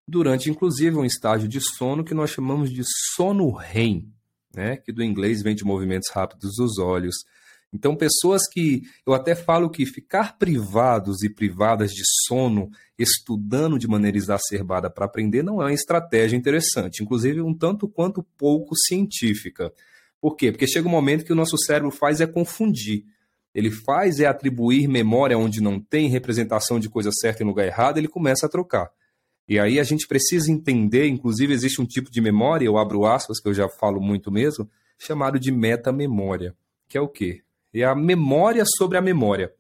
Durante, 0.08 0.50
inclusive, 0.50 0.96
um 0.96 1.06
estágio 1.06 1.48
de 1.48 1.60
sono 1.62 2.04
que 2.04 2.14
nós 2.14 2.32
chamamos 2.32 2.72
de 2.72 2.82
sono 3.16 3.52
REM, 3.52 4.12
né? 4.56 4.78
que 4.78 4.92
do 4.92 5.04
inglês 5.04 5.44
vem 5.44 5.54
de 5.54 5.64
movimentos 5.64 6.10
rápidos 6.10 6.56
dos 6.58 6.80
olhos, 6.80 7.16
então, 7.72 7.96
pessoas 7.96 8.48
que 8.48 8.82
eu 9.06 9.14
até 9.14 9.36
falo 9.36 9.70
que 9.70 9.86
ficar 9.86 10.38
privados 10.40 11.22
e 11.24 11.30
privadas 11.30 11.92
de 11.92 12.02
sono, 12.28 12.72
estudando 12.98 13.78
de 13.78 13.88
maneira 13.88 14.18
exacerbada 14.18 14.90
para 14.90 15.06
aprender, 15.06 15.44
não 15.44 15.62
é 15.62 15.66
uma 15.66 15.74
estratégia 15.74 16.36
interessante, 16.36 17.04
inclusive 17.04 17.42
um 17.42 17.54
tanto 17.54 17.88
quanto 17.88 18.24
pouco 18.38 18.76
científica. 18.76 19.72
Por 20.20 20.36
quê? 20.36 20.52
Porque 20.52 20.68
chega 20.68 20.88
um 20.88 20.92
momento 20.92 21.24
que 21.24 21.32
o 21.32 21.36
nosso 21.36 21.58
cérebro 21.58 21.92
faz 21.92 22.20
é 22.20 22.28
confundir. 22.28 23.06
Ele 23.54 23.70
faz 23.72 24.20
é 24.20 24.26
atribuir 24.26 24.88
memória 24.88 25.38
onde 25.38 25.62
não 25.62 25.80
tem 25.80 26.10
representação 26.10 26.80
de 26.80 26.90
coisa 26.90 27.12
certa 27.12 27.44
em 27.44 27.46
lugar 27.46 27.66
errado, 27.66 27.98
ele 27.98 28.08
começa 28.08 28.48
a 28.48 28.50
trocar. 28.50 28.92
E 29.48 29.60
aí 29.60 29.80
a 29.80 29.84
gente 29.84 30.08
precisa 30.08 30.52
entender, 30.52 31.08
inclusive 31.08 31.54
existe 31.54 31.82
um 31.82 31.86
tipo 31.86 32.12
de 32.12 32.22
memória, 32.22 32.66
eu 32.66 32.78
abro 32.78 33.06
aspas, 33.06 33.40
que 33.40 33.48
eu 33.48 33.54
já 33.54 33.68
falo 33.68 34.02
muito 34.02 34.32
mesmo, 34.32 34.70
chamado 34.98 35.40
de 35.40 35.52
metamemória, 35.52 36.56
que 36.88 36.98
é 36.98 37.02
o 37.02 37.08
quê? 37.08 37.42
É 37.74 37.84
a 37.84 37.96
memória 37.96 38.64
sobre 38.78 38.98
a 38.98 39.02
memória. 39.02 39.54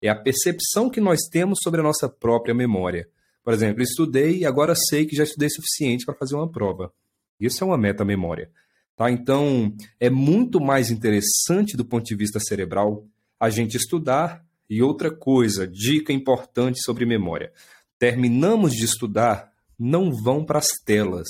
É 0.00 0.08
a 0.08 0.16
percepção 0.16 0.90
que 0.90 1.00
nós 1.00 1.20
temos 1.30 1.58
sobre 1.62 1.80
a 1.80 1.84
nossa 1.84 2.08
própria 2.08 2.54
memória. 2.54 3.08
Por 3.44 3.52
exemplo, 3.52 3.82
estudei 3.82 4.38
e 4.38 4.46
agora 4.46 4.74
sei 4.74 5.06
que 5.06 5.16
já 5.16 5.24
estudei 5.24 5.48
suficiente 5.48 6.04
para 6.04 6.14
fazer 6.14 6.34
uma 6.34 6.50
prova. 6.50 6.92
Isso 7.38 7.62
é 7.62 7.66
uma 7.66 7.78
meta-memória. 7.78 8.50
Tá? 8.96 9.10
Então, 9.10 9.74
é 9.98 10.10
muito 10.10 10.60
mais 10.60 10.90
interessante 10.90 11.76
do 11.76 11.84
ponto 11.84 12.04
de 12.04 12.14
vista 12.14 12.38
cerebral 12.40 13.04
a 13.38 13.50
gente 13.50 13.76
estudar. 13.76 14.44
E 14.70 14.82
outra 14.82 15.10
coisa, 15.10 15.66
dica 15.66 16.12
importante 16.12 16.80
sobre 16.82 17.04
memória: 17.04 17.52
terminamos 17.98 18.72
de 18.72 18.84
estudar, 18.84 19.52
não 19.78 20.12
vão 20.12 20.44
para 20.44 20.58
as 20.58 20.68
telas. 20.84 21.28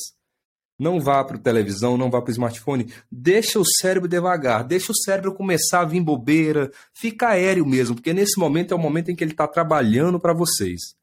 Não 0.83 0.99
vá 0.99 1.23
para 1.23 1.39
televisão, 1.39 1.97
não 1.97 2.11
vá 2.11 2.21
para 2.21 2.31
o 2.31 2.33
smartphone. 2.33 2.93
Deixa 3.09 3.61
o 3.61 3.65
cérebro 3.65 4.09
devagar, 4.09 4.65
deixa 4.65 4.91
o 4.91 4.97
cérebro 4.97 5.33
começar 5.33 5.83
a 5.83 5.85
vir 5.85 6.01
bobeira, 6.01 6.73
fica 6.93 7.29
aéreo 7.29 7.65
mesmo, 7.65 7.95
porque 7.95 8.13
nesse 8.13 8.37
momento 8.37 8.75
é 8.75 8.77
o 8.77 8.81
momento 8.81 9.09
em 9.09 9.15
que 9.15 9.23
ele 9.23 9.31
está 9.31 9.47
trabalhando 9.47 10.19
para 10.19 10.33
vocês. 10.33 10.97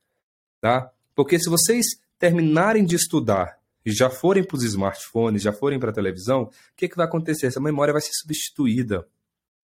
Tá? 0.59 0.91
Porque 1.15 1.39
se 1.39 1.49
vocês 1.49 1.85
terminarem 2.19 2.83
de 2.83 2.97
estudar 2.97 3.57
e 3.85 3.91
já 3.93 4.09
forem 4.09 4.43
para 4.43 4.57
os 4.57 4.65
smartphones, 4.65 5.41
já 5.41 5.53
forem 5.53 5.79
para 5.79 5.91
a 5.91 5.93
televisão, 5.93 6.41
o 6.41 6.51
que, 6.75 6.89
que 6.89 6.97
vai 6.97 7.05
acontecer? 7.05 7.47
Essa 7.47 7.61
memória 7.61 7.93
vai 7.93 8.01
ser 8.01 8.11
substituída. 8.11 9.07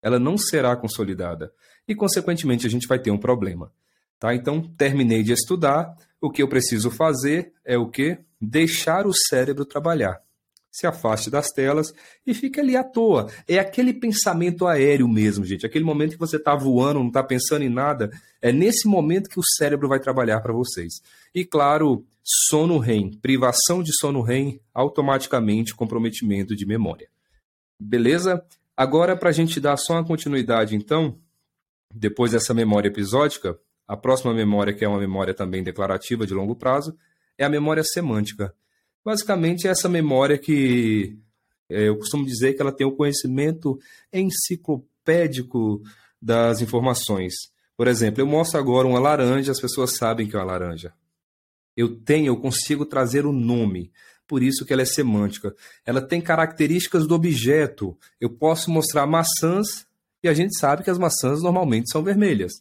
Ela 0.01 0.18
não 0.18 0.38
será 0.38 0.78
consolidada. 0.78 1.51
E, 1.86 1.93
consequentemente, 1.93 2.66
a 2.66 2.70
gente 2.70 2.88
vai 2.88 2.99
ter 2.99 3.11
um 3.11 3.18
problema. 3.18 3.70
Tá? 4.18 4.34
Então, 4.34 4.61
terminei 4.61 5.24
de 5.24 5.34
estudar. 5.34 5.93
O 6.22 6.32
que 6.32 6.41
eu 6.41 6.47
preciso 6.47 6.89
fazer 6.89 7.51
é 7.66 7.78
o 7.78 7.89
quê? 7.89 8.20
Deixar 8.45 9.07
o 9.07 9.13
cérebro 9.13 9.65
trabalhar. 9.65 10.21
Se 10.71 10.85
afaste 10.85 11.29
das 11.29 11.51
telas 11.51 11.93
e 12.27 12.33
fique 12.33 12.59
ali 12.59 12.75
à 12.75 12.83
toa. 12.83 13.31
É 13.47 13.57
aquele 13.57 13.93
pensamento 13.93 14.67
aéreo 14.67 15.07
mesmo, 15.07 15.45
gente. 15.45 15.65
Aquele 15.65 15.85
momento 15.85 16.11
que 16.11 16.19
você 16.19 16.35
está 16.35 16.53
voando, 16.53 16.99
não 16.99 17.07
está 17.07 17.23
pensando 17.23 17.63
em 17.63 17.69
nada. 17.69 18.11
É 18.41 18.51
nesse 18.51 18.85
momento 18.85 19.29
que 19.29 19.39
o 19.39 19.45
cérebro 19.57 19.87
vai 19.87 20.01
trabalhar 20.01 20.41
para 20.41 20.51
vocês. 20.51 21.01
E 21.33 21.45
claro, 21.45 22.05
sono 22.49 22.77
REM, 22.77 23.11
privação 23.21 23.81
de 23.81 23.91
sono 23.97 24.21
REM, 24.21 24.59
automaticamente 24.73 25.73
comprometimento 25.73 26.53
de 26.53 26.65
memória. 26.65 27.07
Beleza? 27.79 28.43
Agora, 28.75 29.15
para 29.15 29.29
a 29.29 29.33
gente 29.33 29.61
dar 29.61 29.77
só 29.77 29.93
uma 29.93 30.05
continuidade, 30.05 30.75
então, 30.75 31.17
depois 31.93 32.33
dessa 32.33 32.53
memória 32.53 32.89
episódica, 32.89 33.57
a 33.87 33.95
próxima 33.95 34.33
memória, 34.33 34.73
que 34.73 34.83
é 34.83 34.87
uma 34.87 34.99
memória 34.99 35.33
também 35.33 35.63
declarativa 35.63 36.25
de 36.27 36.33
longo 36.33 36.55
prazo, 36.55 36.97
é 37.38 37.45
a 37.45 37.49
memória 37.49 37.83
semântica. 37.83 38.53
Basicamente, 39.03 39.67
é 39.67 39.71
essa 39.71 39.88
memória 39.88 40.38
que 40.38 41.17
é, 41.69 41.88
eu 41.89 41.97
costumo 41.97 42.25
dizer 42.25 42.53
que 42.53 42.61
ela 42.61 42.71
tem 42.71 42.86
o 42.86 42.95
conhecimento 42.95 43.79
enciclopédico 44.11 45.81
das 46.21 46.61
informações. 46.61 47.33
Por 47.77 47.88
exemplo, 47.88 48.21
eu 48.21 48.27
mostro 48.27 48.59
agora 48.59 48.88
uma 48.88 48.99
laranja, 48.99 49.51
as 49.51 49.59
pessoas 49.59 49.95
sabem 49.95 50.27
que 50.27 50.36
é 50.36 50.39
uma 50.39 50.45
laranja. 50.45 50.93
Eu 51.75 51.95
tenho, 51.99 52.27
eu 52.27 52.38
consigo 52.38 52.86
trazer 52.86 53.25
o 53.25 53.33
nome, 53.33 53.91
por 54.25 54.41
isso 54.41 54.65
que 54.65 54.71
ela 54.71 54.81
é 54.81 54.86
semântica. 54.86 55.53
Ela 55.86 56.01
tem 56.01 56.21
características 56.21 57.05
do 57.05 57.13
objeto. 57.13 57.97
Eu 58.19 58.29
posso 58.29 58.71
mostrar 58.71 59.05
maçãs 59.05 59.86
e 60.23 60.27
a 60.27 60.33
gente 60.33 60.57
sabe 60.57 60.83
que 60.83 60.89
as 60.89 60.97
maçãs 60.97 61.43
normalmente 61.43 61.91
são 61.91 62.01
vermelhas. 62.01 62.53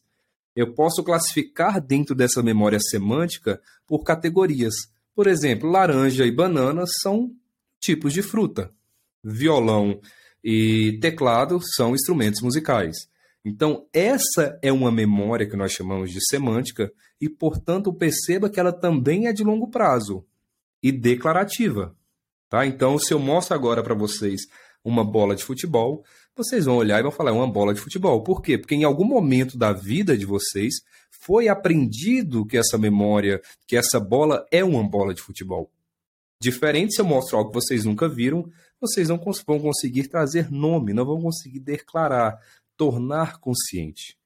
Eu 0.54 0.72
posso 0.72 1.02
classificar 1.02 1.80
dentro 1.80 2.14
dessa 2.14 2.42
memória 2.42 2.78
semântica 2.80 3.60
por 3.86 4.04
categorias. 4.04 4.74
Por 5.14 5.26
exemplo, 5.26 5.70
laranja 5.70 6.24
e 6.24 6.30
banana 6.30 6.84
são 7.02 7.32
tipos 7.80 8.12
de 8.12 8.22
fruta. 8.22 8.72
Violão 9.22 10.00
e 10.42 10.98
teclado 11.00 11.60
são 11.74 11.94
instrumentos 11.94 12.40
musicais. 12.40 12.96
Então, 13.44 13.86
essa 13.92 14.58
é 14.62 14.72
uma 14.72 14.90
memória 14.90 15.46
que 15.46 15.56
nós 15.56 15.72
chamamos 15.72 16.10
de 16.10 16.18
semântica 16.26 16.90
e, 17.20 17.28
portanto, 17.28 17.92
perceba 17.92 18.48
que 18.48 18.58
ela 18.58 18.72
também 18.72 19.26
é 19.26 19.32
de 19.32 19.44
longo 19.44 19.68
prazo 19.68 20.24
e 20.82 20.90
declarativa. 20.90 21.94
Tá? 22.48 22.66
Então, 22.66 22.98
se 22.98 23.12
eu 23.12 23.18
mostro 23.18 23.54
agora 23.54 23.82
para 23.82 23.94
vocês 23.94 24.42
uma 24.84 25.04
bola 25.04 25.34
de 25.34 25.44
futebol, 25.44 26.04
vocês 26.36 26.64
vão 26.64 26.76
olhar 26.76 26.98
e 26.98 27.02
vão 27.02 27.12
falar, 27.12 27.30
é 27.30 27.34
uma 27.34 27.50
bola 27.50 27.72
de 27.72 27.80
futebol. 27.80 28.22
Por 28.22 28.42
quê? 28.42 28.58
Porque 28.58 28.74
em 28.74 28.84
algum 28.84 29.04
momento 29.04 29.56
da 29.56 29.72
vida 29.72 30.16
de 30.16 30.26
vocês 30.26 30.74
foi 31.10 31.48
aprendido 31.48 32.44
que 32.44 32.56
essa 32.56 32.76
memória, 32.76 33.40
que 33.66 33.76
essa 33.76 33.98
bola 34.00 34.44
é 34.50 34.64
uma 34.64 34.82
bola 34.82 35.14
de 35.14 35.22
futebol. 35.22 35.70
Diferente 36.40 36.94
se 36.94 37.00
eu 37.00 37.06
mostro 37.06 37.38
algo 37.38 37.50
que 37.50 37.56
vocês 37.56 37.84
nunca 37.84 38.08
viram, 38.08 38.50
vocês 38.80 39.08
não 39.08 39.18
vão 39.46 39.60
conseguir 39.60 40.08
trazer 40.08 40.50
nome, 40.50 40.92
não 40.92 41.06
vão 41.06 41.20
conseguir 41.22 41.60
declarar, 41.60 42.38
tornar 42.76 43.38
consciente. 43.38 44.18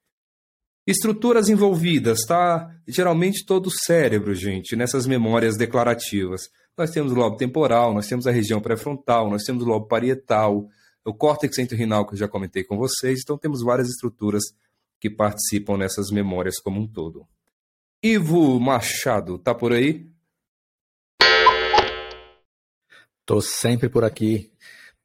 Estruturas 0.87 1.49
envolvidas, 1.49 2.21
tá? 2.27 2.75
Geralmente 2.87 3.45
todo 3.45 3.67
o 3.67 3.71
cérebro, 3.71 4.35
gente, 4.35 4.75
nessas 4.75 5.07
memórias 5.07 5.57
declarativas. 5.57 6.51
Nós 6.77 6.91
temos 6.91 7.13
o 7.13 7.15
lobo 7.15 7.37
temporal, 7.37 7.93
nós 7.93 8.07
temos 8.07 8.27
a 8.27 8.31
região 8.31 8.61
pré-frontal, 8.61 9.31
nós 9.31 9.43
temos 9.45 9.63
o 9.63 9.67
lobo 9.67 9.87
parietal, 9.87 10.67
o 11.09 11.15
córtex 11.15 11.59
entorrinal 11.59 12.07
que 12.07 12.15
eu 12.15 12.19
já 12.19 12.29
comentei 12.29 12.63
com 12.63 12.77
vocês. 12.77 13.21
Então 13.23 13.39
temos 13.39 13.63
várias 13.63 13.89
estruturas 13.89 14.45
que 15.01 15.09
participam 15.09 15.77
nessas 15.77 16.11
memórias 16.11 16.59
como 16.59 16.81
um 16.81 16.87
todo. 16.87 17.27
Ivo 18.03 18.61
Machado, 18.61 19.39
tá 19.39 19.55
por 19.55 19.73
aí? 19.73 20.11
Tô 23.25 23.41
sempre 23.41 23.89
por 23.89 24.05
aqui. 24.05 24.53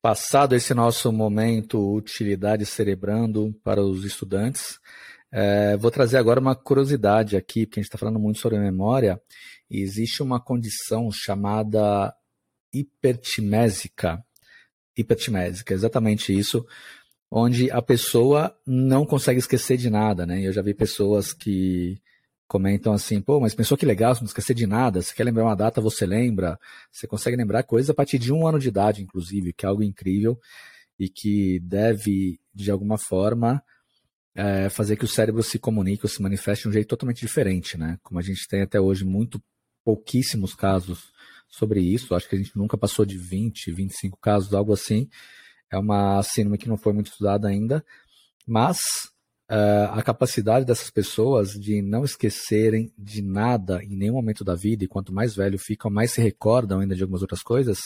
Passado 0.01 0.56
esse 0.56 0.74
nosso 0.74 1.12
momento 1.12 1.95
utilidade 1.95 2.66
cerebrando 2.66 3.54
para 3.64 3.82
os 3.82 4.04
estudantes, 4.04 4.80
é, 5.32 5.78
vou 5.78 5.89
trazer 5.89 6.18
agora 6.18 6.39
uma 6.39 6.56
curiosidade 6.56 7.38
aqui, 7.38 7.66
porque 7.66 7.80
a 7.80 7.82
gente 7.82 7.88
está 7.88 7.97
falando 7.97 8.20
muito 8.20 8.39
sobre 8.39 8.60
memória, 8.60 9.22
e 9.70 9.82
existe 9.82 10.22
uma 10.22 10.39
condição 10.39 11.10
chamada 11.12 12.14
hipertimésica, 12.74 14.24
hipertimésica, 14.98 15.74
exatamente 15.74 16.38
isso, 16.38 16.66
onde 17.30 17.72
a 17.72 17.82
pessoa 17.82 18.56
não 18.66 19.06
consegue 19.06 19.39
esquecer 19.39 19.78
de 19.78 19.89
nada, 19.89 20.26
né? 20.26 20.46
Eu 20.46 20.54
já 20.54 20.62
vi 20.62 20.74
pessoas 20.74 21.34
que 21.34 22.00
comentam 22.48 22.94
assim, 22.94 23.20
pô, 23.20 23.39
mas 23.39 23.56
pensou 23.56 23.76
que 23.76 23.86
legal, 23.86 24.16
não 24.16 24.26
esquecer 24.26 24.54
de 24.54 24.68
nada, 24.68 25.02
você 25.02 25.14
quer 25.14 25.24
lembrar 25.24 25.46
uma 25.46 25.56
data, 25.56 25.82
você 25.82 26.06
lembra, 26.06 26.60
você 26.91 27.08
consegue 27.08 27.36
lembrar 27.36 27.64
coisas 27.64 27.89
a 27.89 27.94
partir 27.94 28.20
de 28.20 28.32
um 28.32 28.46
ano 28.46 28.60
de 28.60 28.68
idade, 28.68 29.02
inclusive, 29.02 29.54
que 29.54 29.66
é 29.66 29.70
algo 29.70 29.82
incrível 29.82 30.39
e 31.00 31.10
que 31.10 31.60
deve, 31.62 32.39
de 32.54 32.70
alguma 32.70 32.98
forma, 32.98 33.64
é, 34.36 34.70
fazer 34.70 34.96
que 34.96 35.06
o 35.06 35.08
cérebro 35.08 35.41
se 35.41 35.58
comunique 35.58 36.06
ou 36.06 36.10
se 36.10 36.22
manifeste 36.22 36.64
de 36.64 36.70
um 36.70 36.72
jeito 36.74 36.88
totalmente 36.88 37.22
diferente, 37.22 37.78
né? 37.78 37.98
Como 38.04 38.20
a 38.20 38.24
gente 38.24 38.48
tem 38.48 38.62
até 38.62 38.80
hoje 38.80 39.04
muito 39.04 39.41
pouquíssimos 39.84 40.54
casos 40.54 41.12
sobre 41.54 41.82
isso. 41.82 42.16
Acho 42.16 42.28
que 42.28 42.36
a 42.36 42.38
gente 42.38 42.58
nunca 42.58 42.78
passou 42.78 43.06
de 43.06 43.18
20, 43.18 43.72
25 43.72 44.18
casos, 44.20 44.54
algo 44.54 44.74
assim. 44.74 45.08
É 45.72 45.78
uma 45.78 46.22
síndrome 46.24 46.58
que 46.58 46.68
não 46.68 46.78
foi 46.78 46.93
muito 46.93 47.12
estudada 47.12 47.47
ainda, 47.47 47.86
mas 48.45 48.80
uh, 49.49 49.91
a 49.91 50.01
capacidade 50.01 50.66
dessas 50.66 50.89
pessoas 50.89 51.51
de 51.51 51.82
não 51.82 52.04
esquecerem 52.04 52.91
de 52.97 53.22
nada 53.22 53.84
em 53.84 53.95
nenhum 53.95 54.14
momento 54.14 54.43
da 54.43 54.56
vida, 54.56 54.84
e 54.84 54.88
quanto 54.88 55.14
mais 55.14 55.36
velho 55.36 55.58
ficam, 55.58 55.91
mais 55.91 56.12
se 56.12 56.22
recordam 56.22 56.80
ainda 56.80 56.95
de 56.95 57.01
algumas 57.01 57.22
outras 57.22 57.41
coisas, 57.41 57.80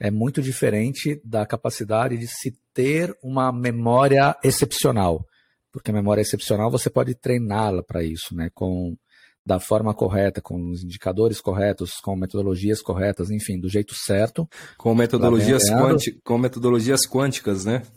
é 0.00 0.10
muito 0.10 0.42
diferente 0.42 1.20
da 1.24 1.46
capacidade 1.46 2.16
de 2.16 2.26
se 2.26 2.58
ter 2.74 3.16
uma 3.22 3.52
memória 3.52 4.36
excepcional. 4.42 5.26
Porque 5.70 5.90
a 5.90 5.94
memória 5.94 6.20
excepcional 6.20 6.70
você 6.70 6.90
pode 6.90 7.14
treiná-la 7.14 7.82
para 7.82 8.02
isso, 8.02 8.34
né? 8.34 8.50
Com 8.52 8.96
da 9.44 9.58
forma 9.58 9.92
correta, 9.92 10.40
com 10.40 10.70
os 10.70 10.84
indicadores 10.84 11.40
corretos, 11.40 11.94
com 12.02 12.14
metodologias 12.16 12.80
corretas, 12.80 13.30
enfim, 13.30 13.58
do 13.58 13.68
jeito 13.68 13.94
certo. 13.94 14.48
Com 14.76 14.94
metodologias, 14.94 15.68
quanti, 15.68 16.12
com 16.24 16.38
metodologias 16.38 17.00
quânticas, 17.06 17.64
né? 17.64 17.82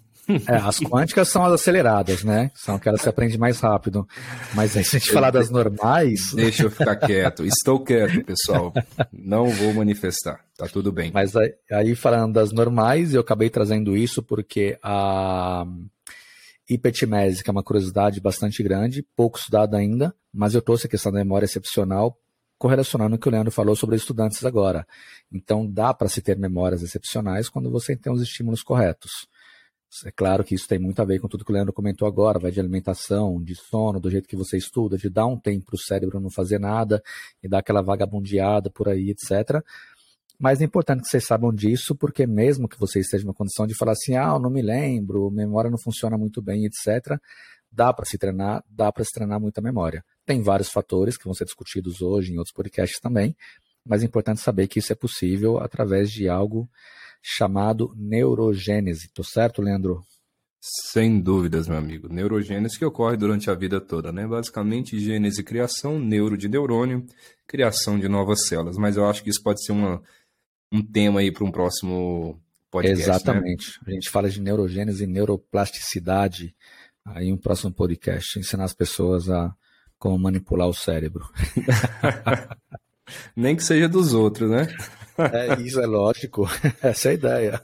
É, 0.48 0.56
as 0.56 0.80
quânticas 0.80 1.30
são 1.30 1.46
as 1.46 1.54
aceleradas, 1.54 2.24
né? 2.24 2.50
São 2.56 2.74
aquelas 2.74 3.00
que 3.00 3.04
se 3.04 3.10
aprende 3.10 3.38
mais 3.38 3.60
rápido. 3.60 4.08
Mas 4.56 4.76
aí, 4.76 4.84
se 4.84 4.96
a 4.96 5.00
gente 5.00 5.12
falar 5.12 5.30
das 5.30 5.52
normais. 5.52 6.34
Deixa 6.36 6.64
eu 6.64 6.72
ficar 6.72 6.96
quieto. 6.96 7.46
Estou 7.46 7.80
quieto, 7.84 8.26
pessoal. 8.26 8.74
Não 9.14 9.50
vou 9.50 9.72
manifestar. 9.74 10.39
Tá 10.58 10.68
tudo 10.68 10.91
bem. 10.91 11.12
Mas 11.14 11.36
aí, 11.36 11.54
aí 11.72 11.96
falando 11.96 12.34
das 12.34 12.52
normais, 12.52 13.14
eu 13.14 13.22
acabei 13.22 13.52
trazendo 13.52 13.96
isso 13.96 14.24
porque 14.24 14.80
a 14.82 15.64
hipertimese, 16.70 17.43
que 17.43 17.49
é 17.49 17.51
uma 17.51 17.63
curiosidade 17.63 18.20
bastante 18.20 18.63
grande, 18.63 19.05
pouco 19.16 19.38
estudada 19.38 19.78
ainda, 19.78 20.13
mas 20.34 20.53
eu 20.53 20.61
trouxe 20.61 20.88
a 20.88 20.89
questão 20.89 21.11
da 21.11 21.20
memória 21.20 21.45
excepcional 21.45 22.18
correlacionando 22.57 23.16
o 23.16 23.20
que 23.20 23.28
o 23.28 23.32
Leandro 23.32 23.51
falou 23.51 23.76
sobre 23.76 23.95
estudantes 23.95 24.43
agora. 24.45 24.88
Então, 25.32 25.70
dá 25.70 25.93
para 25.93 26.07
se 26.07 26.22
ter 26.22 26.38
memórias 26.38 26.82
excepcionais 26.82 27.49
quando 27.49 27.70
você 27.70 27.95
tem 27.95 28.11
os 28.11 28.22
estímulos 28.22 28.63
corretos. 28.63 29.28
É 30.05 30.11
claro 30.11 30.43
que 30.43 30.55
isso 30.55 30.68
tem 30.68 30.80
muito 30.80 31.01
a 31.01 31.05
ver 31.05 31.20
com 31.20 31.28
tudo 31.28 31.45
que 31.45 31.51
o 31.51 31.53
Leandro 31.53 31.72
comentou 31.72 32.07
agora, 32.07 32.39
vai 32.39 32.51
de 32.51 32.59
alimentação, 32.59 33.41
de 33.41 33.55
sono, 33.55 33.99
do 33.99 34.09
jeito 34.09 34.28
que 34.28 34.36
você 34.36 34.57
estuda, 34.57 34.97
de 34.97 35.09
dar 35.09 35.26
um 35.26 35.39
tempo 35.39 35.66
para 35.66 35.76
o 35.76 35.80
cérebro 35.80 36.20
não 36.20 36.30
fazer 36.30 36.59
nada 36.59 37.01
e 37.41 37.47
dar 37.47 37.59
aquela 37.59 37.82
vagabundeada 37.82 38.70
por 38.70 38.89
aí, 38.89 39.11
etc. 39.11 39.63
Mas 40.39 40.61
é 40.61 40.65
importante 40.65 41.01
que 41.01 41.09
vocês 41.09 41.25
saibam 41.25 41.53
disso, 41.53 41.95
porque 41.95 42.27
mesmo 42.27 42.67
que 42.67 42.79
vocês 42.79 43.05
estejam 43.05 43.25
numa 43.25 43.33
condição 43.33 43.65
de 43.65 43.75
falar 43.75 43.93
assim, 43.93 44.15
ah, 44.15 44.33
eu 44.33 44.39
não 44.39 44.49
me 44.49 44.61
lembro, 44.61 45.31
memória 45.31 45.69
não 45.69 45.77
funciona 45.77 46.17
muito 46.17 46.41
bem, 46.41 46.65
etc., 46.65 47.17
dá 47.71 47.93
para 47.93 48.05
se 48.05 48.17
treinar, 48.17 48.63
dá 48.69 48.91
para 48.91 49.03
se 49.03 49.11
treinar 49.11 49.39
muita 49.39 49.61
memória. 49.61 50.03
Tem 50.25 50.41
vários 50.41 50.69
fatores 50.69 51.17
que 51.17 51.25
vão 51.25 51.33
ser 51.33 51.45
discutidos 51.45 52.01
hoje 52.01 52.33
em 52.33 52.38
outros 52.38 52.53
podcasts 52.53 52.99
também, 52.99 53.36
mas 53.86 54.01
é 54.01 54.05
importante 54.05 54.41
saber 54.41 54.67
que 54.67 54.79
isso 54.79 54.91
é 54.91 54.95
possível 54.95 55.59
através 55.59 56.09
de 56.09 56.27
algo 56.27 56.69
chamado 57.21 57.93
neurogênese. 57.95 59.09
Tô 59.13 59.23
certo, 59.23 59.61
Leandro? 59.61 60.03
Sem 60.91 61.21
dúvidas, 61.21 61.67
meu 61.67 61.77
amigo. 61.77 62.07
Neurogênese 62.11 62.79
que 62.79 62.86
ocorre 62.86 63.15
durante 63.17 63.51
a 63.51 63.53
vida 63.53 63.79
toda, 63.79 64.11
né? 64.11 64.25
Basicamente, 64.25 64.99
gênese 64.99 65.43
criação, 65.43 65.99
neuro 65.99 66.36
de 66.36 66.49
neurônio, 66.49 67.05
criação 67.45 67.99
de 67.99 68.07
novas 68.07 68.47
células. 68.47 68.75
Mas 68.75 68.97
eu 68.97 69.05
acho 69.05 69.23
que 69.23 69.29
isso 69.29 69.43
pode 69.43 69.63
ser 69.63 69.73
uma, 69.73 70.01
um 70.76 70.82
tema 70.82 71.21
aí 71.21 71.32
para 71.32 71.45
um 71.45 71.51
próximo 71.51 72.41
podcast. 72.69 73.07
Né? 73.07 73.15
Exatamente. 73.15 73.80
Né? 73.80 73.84
A 73.88 73.91
gente 73.91 74.09
fala 74.09 74.30
de 74.30 74.41
neurogênese 74.41 75.03
e 75.03 75.07
neuroplasticidade 75.07 76.55
aí 77.05 77.32
um 77.32 77.38
próximo 77.38 77.71
podcast, 77.71 78.39
ensinar 78.39 78.63
as 78.63 78.73
pessoas 78.73 79.30
a 79.30 79.53
como 79.97 80.17
manipular 80.19 80.67
o 80.67 80.73
cérebro. 80.73 81.23
Nem 83.36 83.55
que 83.55 83.63
seja 83.63 83.88
dos 83.88 84.13
outros, 84.13 84.49
né? 84.49 84.67
É, 85.17 85.61
isso 85.61 85.80
é 85.80 85.86
lógico. 85.86 86.47
Essa 86.82 87.09
é 87.09 87.11
a 87.11 87.13
ideia. 87.13 87.61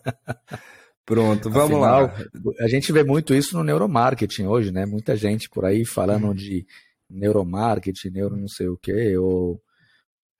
Pronto, 1.03 1.49
vamos 1.49 1.84
Afinal, 1.84 2.01
lá. 2.03 2.64
A 2.64 2.68
gente 2.68 2.91
vê 2.91 3.03
muito 3.03 3.34
isso 3.34 3.57
no 3.57 3.64
neuromarketing 3.64 4.45
hoje, 4.45 4.72
né? 4.72 4.86
Muita 4.86 5.16
gente 5.16 5.49
por 5.49 5.66
aí 5.66 5.84
falando 5.84 6.28
uhum. 6.28 6.34
de 6.34 6.66
neuromarketing, 7.09 8.12
neuro 8.12 8.38
não 8.38 8.47
sei 8.47 8.68
o 8.70 8.78
quê, 8.78 9.18
ou 9.18 9.62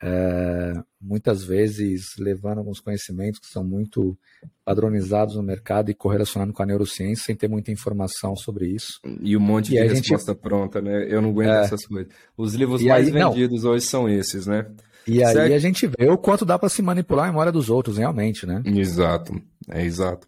é, 0.04 0.74
muitas 1.00 1.44
vezes 1.44 2.06
levando 2.18 2.58
alguns 2.58 2.80
conhecimentos 2.80 3.40
que 3.40 3.48
são 3.48 3.64
muito 3.64 4.18
padronizados 4.66 5.36
no 5.36 5.44
mercado 5.44 5.92
e 5.92 5.94
correlacionando 5.94 6.54
com 6.54 6.64
a 6.64 6.66
neurociência 6.66 7.26
sem 7.26 7.36
ter 7.36 7.48
muita 7.48 7.72
informação 7.72 8.36
sobre 8.36 8.68
isso. 8.68 9.00
E 9.22 9.38
um 9.38 9.40
monte 9.40 9.68
e 9.68 9.72
de 9.72 9.88
resposta 9.88 10.32
gente... 10.32 10.42
pronta, 10.42 10.82
né? 10.82 11.06
Eu 11.08 11.22
não 11.22 11.30
aguento 11.30 11.52
é... 11.52 11.64
essas 11.64 11.86
coisas. 11.86 12.12
Os 12.36 12.56
livros 12.56 12.82
e 12.82 12.88
mais 12.88 13.08
aí, 13.08 13.14
vendidos 13.14 13.64
não. 13.64 13.72
hoje 13.72 13.86
são 13.86 14.10
esses, 14.10 14.48
né? 14.48 14.66
E 15.08 15.24
aí 15.24 15.54
a 15.54 15.60
gente 15.60 15.88
vê 15.88 16.10
o 16.10 16.18
quanto 16.18 16.46
dá 16.46 16.58
para 16.58 16.70
se 16.70 16.82
manipular 16.82 17.26
a 17.26 17.28
memória 17.28 17.52
dos 17.52 17.70
outros, 17.70 17.98
realmente, 17.98 18.46
né? 18.46 18.62
Exato, 18.66 19.40
é 19.70 19.84
exato. 19.84 20.28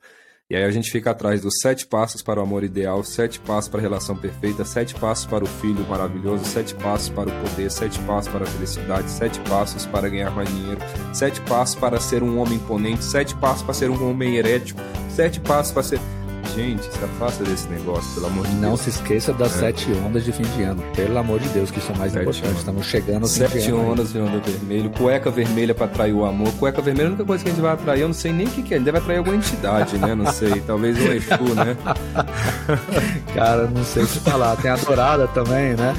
E 0.53 0.55
aí 0.55 0.65
a 0.65 0.69
gente 0.69 0.91
fica 0.91 1.09
atrás 1.09 1.41
dos 1.41 1.55
sete 1.63 1.87
passos 1.87 2.21
para 2.21 2.39
o 2.39 2.43
amor 2.43 2.63
ideal, 2.63 3.03
sete 3.03 3.39
passos 3.39 3.67
para 3.67 3.79
a 3.79 3.81
relação 3.81 4.15
perfeita, 4.15 4.63
sete 4.63 4.93
passos 4.93 5.25
para 5.25 5.43
o 5.43 5.47
filho 5.47 5.83
maravilhoso, 5.89 6.45
sete 6.45 6.75
passos 6.75 7.09
para 7.09 7.27
o 7.27 7.41
poder, 7.41 7.71
sete 7.71 7.97
passos 8.01 8.31
para 8.31 8.43
a 8.43 8.47
felicidade, 8.47 9.09
sete 9.09 9.39
passos 9.49 9.87
para 9.87 10.07
ganhar 10.07 10.29
mais 10.29 10.47
dinheiro, 10.49 10.79
sete 11.11 11.41
passos 11.41 11.73
para 11.73 11.99
ser 11.99 12.21
um 12.21 12.37
homem 12.37 12.57
imponente, 12.57 13.03
sete 13.03 13.35
passos 13.37 13.63
para 13.63 13.73
ser 13.73 13.89
um 13.89 14.07
homem 14.07 14.35
herético, 14.35 14.79
sete 15.09 15.39
passos 15.39 15.73
para 15.73 15.81
ser 15.81 15.99
Gente, 16.55 16.83
se 16.83 17.03
afasta 17.03 17.43
desse 17.43 17.67
negócio, 17.67 18.13
pelo 18.13 18.27
amor 18.27 18.45
de 18.45 18.53
não 18.53 18.61
Deus. 18.61 18.71
Não 18.71 18.77
se 18.77 18.89
esqueça 18.91 19.33
das 19.33 19.55
é. 19.55 19.59
sete 19.59 19.91
ondas 20.05 20.23
de 20.23 20.31
fim 20.31 20.43
de 20.43 20.61
ano. 20.61 20.83
Pelo 20.95 21.17
amor 21.17 21.39
de 21.39 21.49
Deus, 21.49 21.71
que 21.71 21.81
são 21.81 21.95
mais 21.95 22.11
sete 22.11 22.21
importantes. 22.21 22.59
Estamos 22.59 22.85
chegando 22.85 23.23
ao 23.23 23.27
Sete 23.27 23.53
fim 23.53 23.59
de 23.59 23.73
ondas 23.73 24.11
de 24.13 24.19
onda 24.19 24.39
vermelho, 24.39 24.89
cueca 24.91 25.31
vermelha 25.31 25.73
para 25.73 25.85
atrair 25.85 26.13
o 26.13 26.23
amor. 26.25 26.51
Cueca 26.53 26.79
vermelha 26.81 27.05
é 27.05 27.07
a 27.07 27.09
única 27.09 27.25
coisa 27.25 27.43
que 27.43 27.49
a 27.49 27.53
gente 27.53 27.61
vai 27.61 27.73
atrair. 27.73 28.01
Eu 28.01 28.07
não 28.07 28.13
sei 28.13 28.31
nem 28.31 28.45
o 28.45 28.49
que, 28.51 28.61
que 28.61 28.73
é. 28.73 28.77
Ele 28.77 28.85
deve 28.85 28.99
atrair 28.99 29.17
alguma 29.17 29.35
entidade, 29.35 29.97
né? 29.97 30.13
Não 30.13 30.31
sei. 30.31 30.61
Talvez 30.61 30.95
um 30.99 31.11
Exu, 31.11 31.55
né? 31.55 31.75
Cara, 33.33 33.67
não 33.67 33.83
sei 33.83 34.03
o 34.03 34.07
que 34.07 34.19
falar. 34.19 34.55
Tem 34.57 34.69
a 34.69 34.75
dourada 34.75 35.27
também, 35.29 35.73
né? 35.73 35.95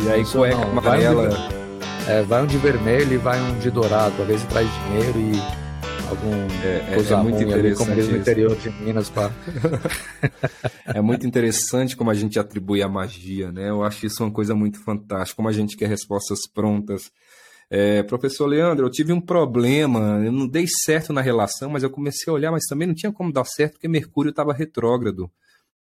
E 0.00 0.08
aí, 0.10 0.24
cueca 0.24 0.56
não. 0.56 0.78
amarela. 0.78 1.28
Vai 1.28 1.38
um, 1.38 1.48
de, 1.48 2.10
é, 2.10 2.22
vai 2.22 2.42
um 2.42 2.46
de 2.46 2.56
vermelho 2.56 3.12
e 3.12 3.18
vai 3.18 3.38
um 3.40 3.58
de 3.58 3.70
dourado. 3.70 4.14
Talvez 4.16 4.42
traz 4.44 4.68
dinheiro 4.86 5.18
e 5.18 5.67
algum 6.08 6.32
é, 6.64 6.92
é 6.92 6.94
coisa 6.94 7.14
é, 7.14 7.22
muito 7.22 7.42
interessante 7.42 8.16
interior 8.16 8.56
de 8.56 8.70
Minas 8.70 9.10
para 9.10 9.30
é 10.86 11.00
muito 11.00 11.26
interessante 11.26 11.96
como 11.96 12.10
a 12.10 12.14
gente 12.14 12.38
atribui 12.38 12.82
a 12.82 12.88
magia 12.88 13.52
né 13.52 13.68
eu 13.68 13.82
acho 13.84 14.06
isso 14.06 14.22
uma 14.24 14.32
coisa 14.32 14.54
muito 14.54 14.82
fantástica 14.82 15.36
como 15.36 15.48
a 15.48 15.52
gente 15.52 15.76
quer 15.76 15.88
respostas 15.88 16.40
prontas 16.52 17.10
é, 17.70 18.02
professor 18.02 18.46
Leandro 18.46 18.86
eu 18.86 18.90
tive 18.90 19.12
um 19.12 19.20
problema 19.20 20.20
eu 20.24 20.32
não 20.32 20.46
dei 20.46 20.66
certo 20.66 21.12
na 21.12 21.20
relação 21.20 21.70
mas 21.70 21.82
eu 21.82 21.90
comecei 21.90 22.30
a 22.30 22.34
olhar 22.34 22.50
mas 22.50 22.64
também 22.66 22.88
não 22.88 22.94
tinha 22.94 23.12
como 23.12 23.32
dar 23.32 23.44
certo 23.44 23.74
porque 23.74 23.88
Mercúrio 23.88 24.30
estava 24.30 24.52
retrógrado 24.52 25.30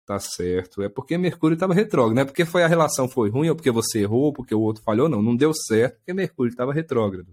Tá 0.09 0.17
certo. 0.17 0.81
É 0.81 0.89
porque 0.89 1.19
Mercúrio 1.19 1.53
estava 1.53 1.71
retrógrado, 1.71 2.15
não 2.15 2.23
é 2.23 2.25
porque 2.25 2.43
foi 2.43 2.63
a 2.63 2.67
relação 2.67 3.07
foi 3.07 3.29
ruim, 3.29 3.49
ou 3.49 3.55
porque 3.55 3.69
você 3.69 3.99
errou, 3.99 4.23
ou 4.23 4.33
porque 4.33 4.55
o 4.55 4.59
outro 4.59 4.81
falhou, 4.81 5.07
não. 5.07 5.21
Não 5.21 5.35
deu 5.35 5.53
certo 5.53 5.97
porque 5.97 6.13
Mercúrio 6.15 6.49
estava 6.49 6.73
retrógrado. 6.73 7.27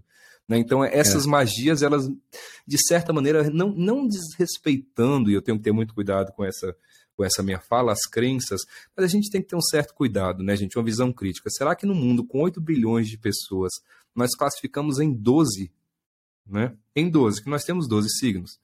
Né? 0.47 0.57
Então, 0.57 0.83
essas 0.83 1.25
é. 1.25 1.29
magias, 1.29 1.81
elas, 1.81 2.07
de 2.65 2.77
certa 2.87 3.11
maneira, 3.11 3.49
não, 3.49 3.69
não 3.69 4.07
desrespeitando, 4.07 5.29
e 5.29 5.33
eu 5.33 5.41
tenho 5.41 5.57
que 5.57 5.63
ter 5.63 5.73
muito 5.73 5.93
cuidado 5.93 6.31
com 6.31 6.43
essa, 6.43 6.75
com 7.15 7.23
essa 7.23 7.43
minha 7.43 7.59
fala, 7.59 7.91
as 7.91 8.05
crenças, 8.05 8.61
mas 8.95 9.05
a 9.05 9.09
gente 9.09 9.29
tem 9.29 9.41
que 9.41 9.47
ter 9.47 9.55
um 9.55 9.61
certo 9.61 9.93
cuidado, 9.93 10.43
né, 10.43 10.55
gente? 10.55 10.77
Uma 10.77 10.85
visão 10.85 11.11
crítica. 11.11 11.49
Será 11.49 11.75
que 11.75 11.85
no 11.85 11.93
mundo 11.93 12.25
com 12.25 12.41
8 12.41 12.61
bilhões 12.61 13.07
de 13.09 13.17
pessoas, 13.17 13.73
nós 14.15 14.35
classificamos 14.35 14.99
em 14.99 15.11
12, 15.11 15.71
né? 16.45 16.73
Em 16.95 17.09
12, 17.09 17.43
que 17.43 17.49
nós 17.49 17.65
temos 17.65 17.87
12 17.87 18.09
signos. 18.17 18.59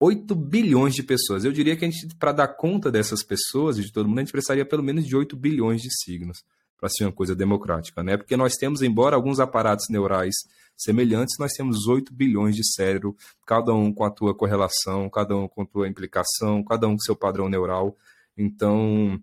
8 0.00 0.34
bilhões 0.34 0.94
de 0.94 1.02
pessoas. 1.02 1.44
Eu 1.44 1.52
diria 1.52 1.76
que 1.76 1.84
a 1.84 1.90
gente, 1.90 2.16
para 2.16 2.32
dar 2.32 2.48
conta 2.48 2.90
dessas 2.90 3.22
pessoas 3.22 3.78
e 3.78 3.82
de 3.82 3.92
todo 3.92 4.08
mundo, 4.08 4.18
a 4.18 4.22
gente 4.22 4.32
precisaria 4.32 4.64
pelo 4.64 4.82
menos 4.82 5.06
de 5.06 5.14
8 5.14 5.36
bilhões 5.36 5.80
de 5.80 5.90
signos 6.02 6.42
para 6.82 6.88
ser 6.88 7.04
uma 7.04 7.12
coisa 7.12 7.32
democrática, 7.32 8.02
né? 8.02 8.16
Porque 8.16 8.36
nós 8.36 8.54
temos, 8.54 8.82
embora 8.82 9.14
alguns 9.14 9.38
aparatos 9.38 9.86
neurais 9.88 10.34
semelhantes, 10.76 11.36
nós 11.38 11.52
temos 11.52 11.86
8 11.86 12.12
bilhões 12.12 12.56
de 12.56 12.66
cérebro, 12.74 13.16
cada 13.46 13.72
um 13.72 13.94
com 13.94 14.04
a 14.04 14.10
tua 14.10 14.34
correlação, 14.34 15.08
cada 15.08 15.36
um 15.36 15.46
com 15.46 15.62
a 15.62 15.64
tua 15.66 15.86
implicação, 15.86 16.64
cada 16.64 16.88
um 16.88 16.94
com 16.94 16.98
seu 16.98 17.14
padrão 17.14 17.48
neural. 17.48 17.96
Então, 18.36 19.16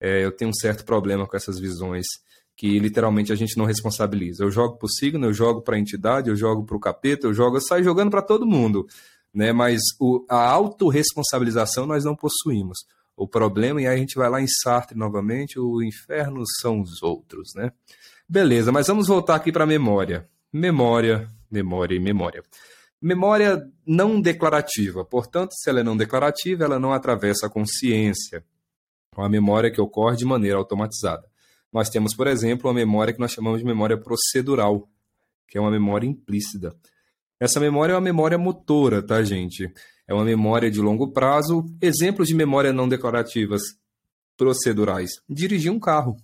é, 0.00 0.24
eu 0.24 0.32
tenho 0.32 0.50
um 0.50 0.54
certo 0.54 0.84
problema 0.84 1.24
com 1.24 1.36
essas 1.36 1.60
visões 1.60 2.04
que 2.56 2.80
literalmente 2.80 3.32
a 3.32 3.36
gente 3.36 3.56
não 3.56 3.64
responsabiliza. 3.64 4.42
Eu 4.42 4.50
jogo 4.50 4.76
para 4.76 4.86
o 4.86 4.90
signo, 4.90 5.26
eu 5.26 5.32
jogo 5.32 5.62
para 5.62 5.76
a 5.76 5.78
entidade, 5.78 6.30
eu 6.30 6.36
jogo 6.36 6.64
para 6.64 6.76
o 6.76 6.80
capeta, 6.80 7.28
eu 7.28 7.32
jogo, 7.32 7.58
eu 7.58 7.60
saio 7.60 7.84
jogando 7.84 8.10
para 8.10 8.22
todo 8.22 8.44
mundo, 8.44 8.88
né? 9.32 9.52
Mas 9.52 9.80
o, 10.00 10.26
a 10.28 10.50
autorresponsabilização 10.50 11.86
nós 11.86 12.04
não 12.04 12.16
possuímos. 12.16 12.78
O 13.16 13.28
problema, 13.28 13.80
e 13.80 13.86
aí 13.86 13.94
a 13.94 13.98
gente 13.98 14.16
vai 14.16 14.28
lá 14.28 14.40
em 14.40 14.46
Sartre 14.48 14.98
novamente, 14.98 15.58
o 15.58 15.82
inferno 15.82 16.42
são 16.60 16.80
os 16.80 17.02
outros, 17.02 17.54
né? 17.54 17.72
Beleza, 18.28 18.72
mas 18.72 18.86
vamos 18.86 19.06
voltar 19.06 19.36
aqui 19.36 19.52
para 19.52 19.64
a 19.64 19.66
memória 19.66 20.28
memória, 20.54 21.28
memória 21.50 21.96
e 21.96 21.98
memória. 21.98 22.42
Memória 23.02 23.68
não 23.84 24.20
declarativa, 24.20 25.04
portanto, 25.04 25.52
se 25.52 25.68
ela 25.68 25.80
é 25.80 25.82
não 25.82 25.96
declarativa, 25.96 26.64
ela 26.64 26.78
não 26.78 26.92
atravessa 26.92 27.46
a 27.46 27.50
consciência. 27.50 28.44
É 29.16 29.20
uma 29.20 29.28
memória 29.28 29.70
que 29.70 29.80
ocorre 29.80 30.16
de 30.16 30.24
maneira 30.24 30.56
automatizada. 30.56 31.26
Nós 31.72 31.90
temos, 31.90 32.14
por 32.14 32.28
exemplo, 32.28 32.68
uma 32.70 32.74
memória 32.74 33.12
que 33.12 33.18
nós 33.18 33.32
chamamos 33.32 33.58
de 33.58 33.66
memória 33.66 33.98
procedural, 33.98 34.88
que 35.48 35.58
é 35.58 35.60
uma 35.60 35.72
memória 35.72 36.06
implícita. 36.06 36.72
Essa 37.40 37.58
memória 37.58 37.92
é 37.92 37.96
uma 37.96 38.00
memória 38.00 38.38
motora, 38.38 39.02
tá, 39.02 39.22
gente? 39.24 39.70
É 40.06 40.14
uma 40.14 40.24
memória 40.24 40.70
de 40.70 40.80
longo 40.80 41.12
prazo. 41.12 41.64
Exemplos 41.80 42.28
de 42.28 42.34
memória 42.34 42.72
não 42.72 42.88
declarativas 42.88 43.62
procedurais: 44.36 45.12
dirigir 45.28 45.72
um 45.72 45.80
carro. 45.80 46.16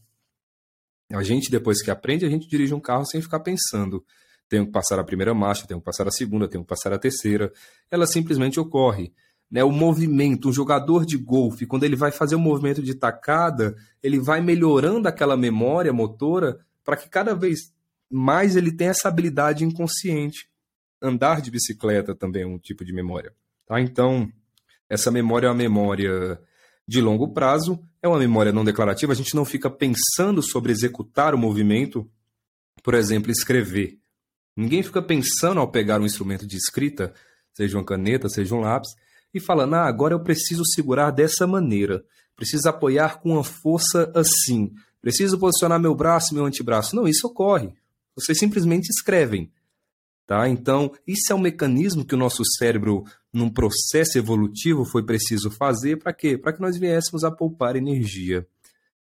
A 1.12 1.22
gente, 1.22 1.50
depois 1.50 1.82
que 1.82 1.90
aprende, 1.90 2.24
a 2.24 2.28
gente 2.28 2.48
dirige 2.48 2.72
um 2.72 2.80
carro 2.80 3.04
sem 3.04 3.20
ficar 3.20 3.40
pensando. 3.40 4.04
Tenho 4.48 4.66
que 4.66 4.72
passar 4.72 4.98
a 4.98 5.04
primeira 5.04 5.34
marcha, 5.34 5.66
tenho 5.66 5.80
que 5.80 5.84
passar 5.84 6.06
a 6.06 6.10
segunda, 6.10 6.48
tenho 6.48 6.62
que 6.62 6.68
passar 6.68 6.92
a 6.92 6.98
terceira. 6.98 7.52
Ela 7.90 8.06
simplesmente 8.06 8.60
ocorre. 8.60 9.12
Né, 9.50 9.64
o 9.64 9.72
movimento, 9.72 10.48
um 10.48 10.52
jogador 10.52 11.04
de 11.04 11.18
golfe, 11.18 11.66
quando 11.66 11.82
ele 11.82 11.96
vai 11.96 12.12
fazer 12.12 12.36
o 12.36 12.38
um 12.38 12.40
movimento 12.40 12.80
de 12.80 12.94
tacada, 12.94 13.74
ele 14.00 14.20
vai 14.20 14.40
melhorando 14.40 15.08
aquela 15.08 15.36
memória 15.36 15.92
motora 15.92 16.60
para 16.84 16.96
que 16.96 17.08
cada 17.08 17.34
vez 17.34 17.72
mais 18.08 18.54
ele 18.54 18.70
tenha 18.70 18.90
essa 18.90 19.08
habilidade 19.08 19.64
inconsciente. 19.64 20.48
Andar 21.02 21.40
de 21.40 21.50
bicicleta 21.50 22.14
também 22.14 22.42
é 22.42 22.46
um 22.46 22.58
tipo 22.58 22.84
de 22.84 22.92
memória. 22.92 23.34
Tá? 23.70 23.80
Então, 23.80 24.28
essa 24.88 25.12
memória 25.12 25.46
é 25.46 25.48
uma 25.48 25.54
memória 25.54 26.40
de 26.88 27.00
longo 27.00 27.32
prazo, 27.32 27.78
é 28.02 28.08
uma 28.08 28.18
memória 28.18 28.50
não 28.50 28.64
declarativa, 28.64 29.12
a 29.12 29.14
gente 29.14 29.36
não 29.36 29.44
fica 29.44 29.70
pensando 29.70 30.42
sobre 30.42 30.72
executar 30.72 31.36
o 31.36 31.38
movimento, 31.38 32.10
por 32.82 32.94
exemplo, 32.94 33.30
escrever. 33.30 33.96
Ninguém 34.56 34.82
fica 34.82 35.00
pensando 35.00 35.60
ao 35.60 35.70
pegar 35.70 36.00
um 36.00 36.04
instrumento 36.04 36.48
de 36.48 36.56
escrita, 36.56 37.14
seja 37.54 37.78
uma 37.78 37.84
caneta, 37.84 38.28
seja 38.28 38.56
um 38.56 38.60
lápis, 38.60 38.90
e 39.32 39.38
falando, 39.38 39.74
ah, 39.74 39.86
agora 39.86 40.14
eu 40.14 40.20
preciso 40.20 40.64
segurar 40.64 41.12
dessa 41.12 41.46
maneira, 41.46 42.02
preciso 42.34 42.68
apoiar 42.68 43.20
com 43.20 43.34
uma 43.34 43.44
força 43.44 44.10
assim, 44.16 44.72
preciso 45.00 45.38
posicionar 45.38 45.78
meu 45.78 45.94
braço 45.94 46.32
e 46.32 46.34
meu 46.34 46.44
antebraço. 46.44 46.96
Não, 46.96 47.06
isso 47.06 47.28
ocorre. 47.28 47.72
Vocês 48.16 48.36
simplesmente 48.36 48.88
escrevem. 48.88 49.48
Tá? 50.30 50.48
Então, 50.48 50.92
isso 51.04 51.32
é 51.32 51.34
um 51.34 51.40
mecanismo 51.40 52.04
que 52.04 52.14
o 52.14 52.16
nosso 52.16 52.44
cérebro, 52.56 53.02
num 53.32 53.50
processo 53.50 54.16
evolutivo, 54.16 54.84
foi 54.84 55.04
preciso 55.04 55.50
fazer 55.50 55.96
para 55.96 56.12
quê? 56.12 56.38
Para 56.38 56.52
que 56.52 56.60
nós 56.60 56.76
viéssemos 56.76 57.24
a 57.24 57.32
poupar 57.32 57.74
energia. 57.74 58.46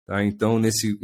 Tá? 0.07 0.25
Então, 0.25 0.57
nesse, 0.57 0.97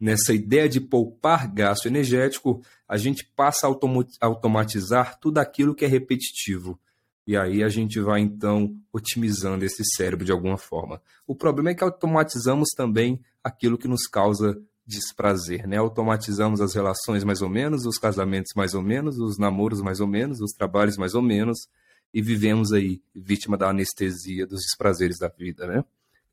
nessa 0.00 0.32
ideia 0.32 0.66
de 0.66 0.80
poupar 0.80 1.52
gasto 1.52 1.84
energético, 1.84 2.62
a 2.88 2.96
gente 2.96 3.30
passa 3.36 3.66
a 3.66 4.26
automatizar 4.26 5.20
tudo 5.20 5.36
aquilo 5.36 5.74
que 5.74 5.84
é 5.84 5.88
repetitivo. 5.88 6.80
E 7.26 7.36
aí 7.36 7.62
a 7.62 7.68
gente 7.68 8.00
vai, 8.00 8.22
então, 8.22 8.74
otimizando 8.90 9.62
esse 9.62 9.84
cérebro 9.94 10.24
de 10.24 10.32
alguma 10.32 10.56
forma. 10.56 11.02
O 11.26 11.34
problema 11.34 11.68
é 11.68 11.74
que 11.74 11.84
automatizamos 11.84 12.70
também 12.74 13.20
aquilo 13.44 13.76
que 13.76 13.88
nos 13.88 14.06
causa 14.06 14.58
desprazer, 14.86 15.66
né? 15.66 15.76
Automatizamos 15.78 16.60
as 16.60 16.74
relações 16.74 17.24
mais 17.24 17.42
ou 17.42 17.48
menos, 17.48 17.84
os 17.84 17.98
casamentos 17.98 18.52
mais 18.54 18.74
ou 18.74 18.82
menos, 18.82 19.18
os 19.18 19.36
namoros 19.36 19.80
mais 19.82 20.00
ou 20.00 20.06
menos, 20.06 20.40
os 20.40 20.52
trabalhos 20.52 20.96
mais 20.96 21.14
ou 21.14 21.22
menos, 21.22 21.68
e 22.14 22.22
vivemos 22.22 22.72
aí 22.72 23.02
vítima 23.14 23.56
da 23.56 23.68
anestesia 23.68 24.46
dos 24.46 24.60
desprazeres 24.62 25.18
da 25.18 25.28
vida, 25.28 25.66
né? 25.66 25.84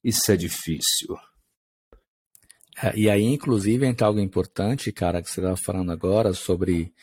Isso 0.03 0.31
é 0.31 0.37
difícil. 0.37 1.17
É, 2.81 2.95
e 2.95 3.09
aí, 3.09 3.23
inclusive, 3.23 3.85
entra 3.85 4.07
algo 4.07 4.19
importante, 4.19 4.91
cara, 4.91 5.21
que 5.21 5.29
você 5.29 5.39
estava 5.39 5.57
falando 5.57 5.91
agora 5.91 6.33
sobre 6.33 6.93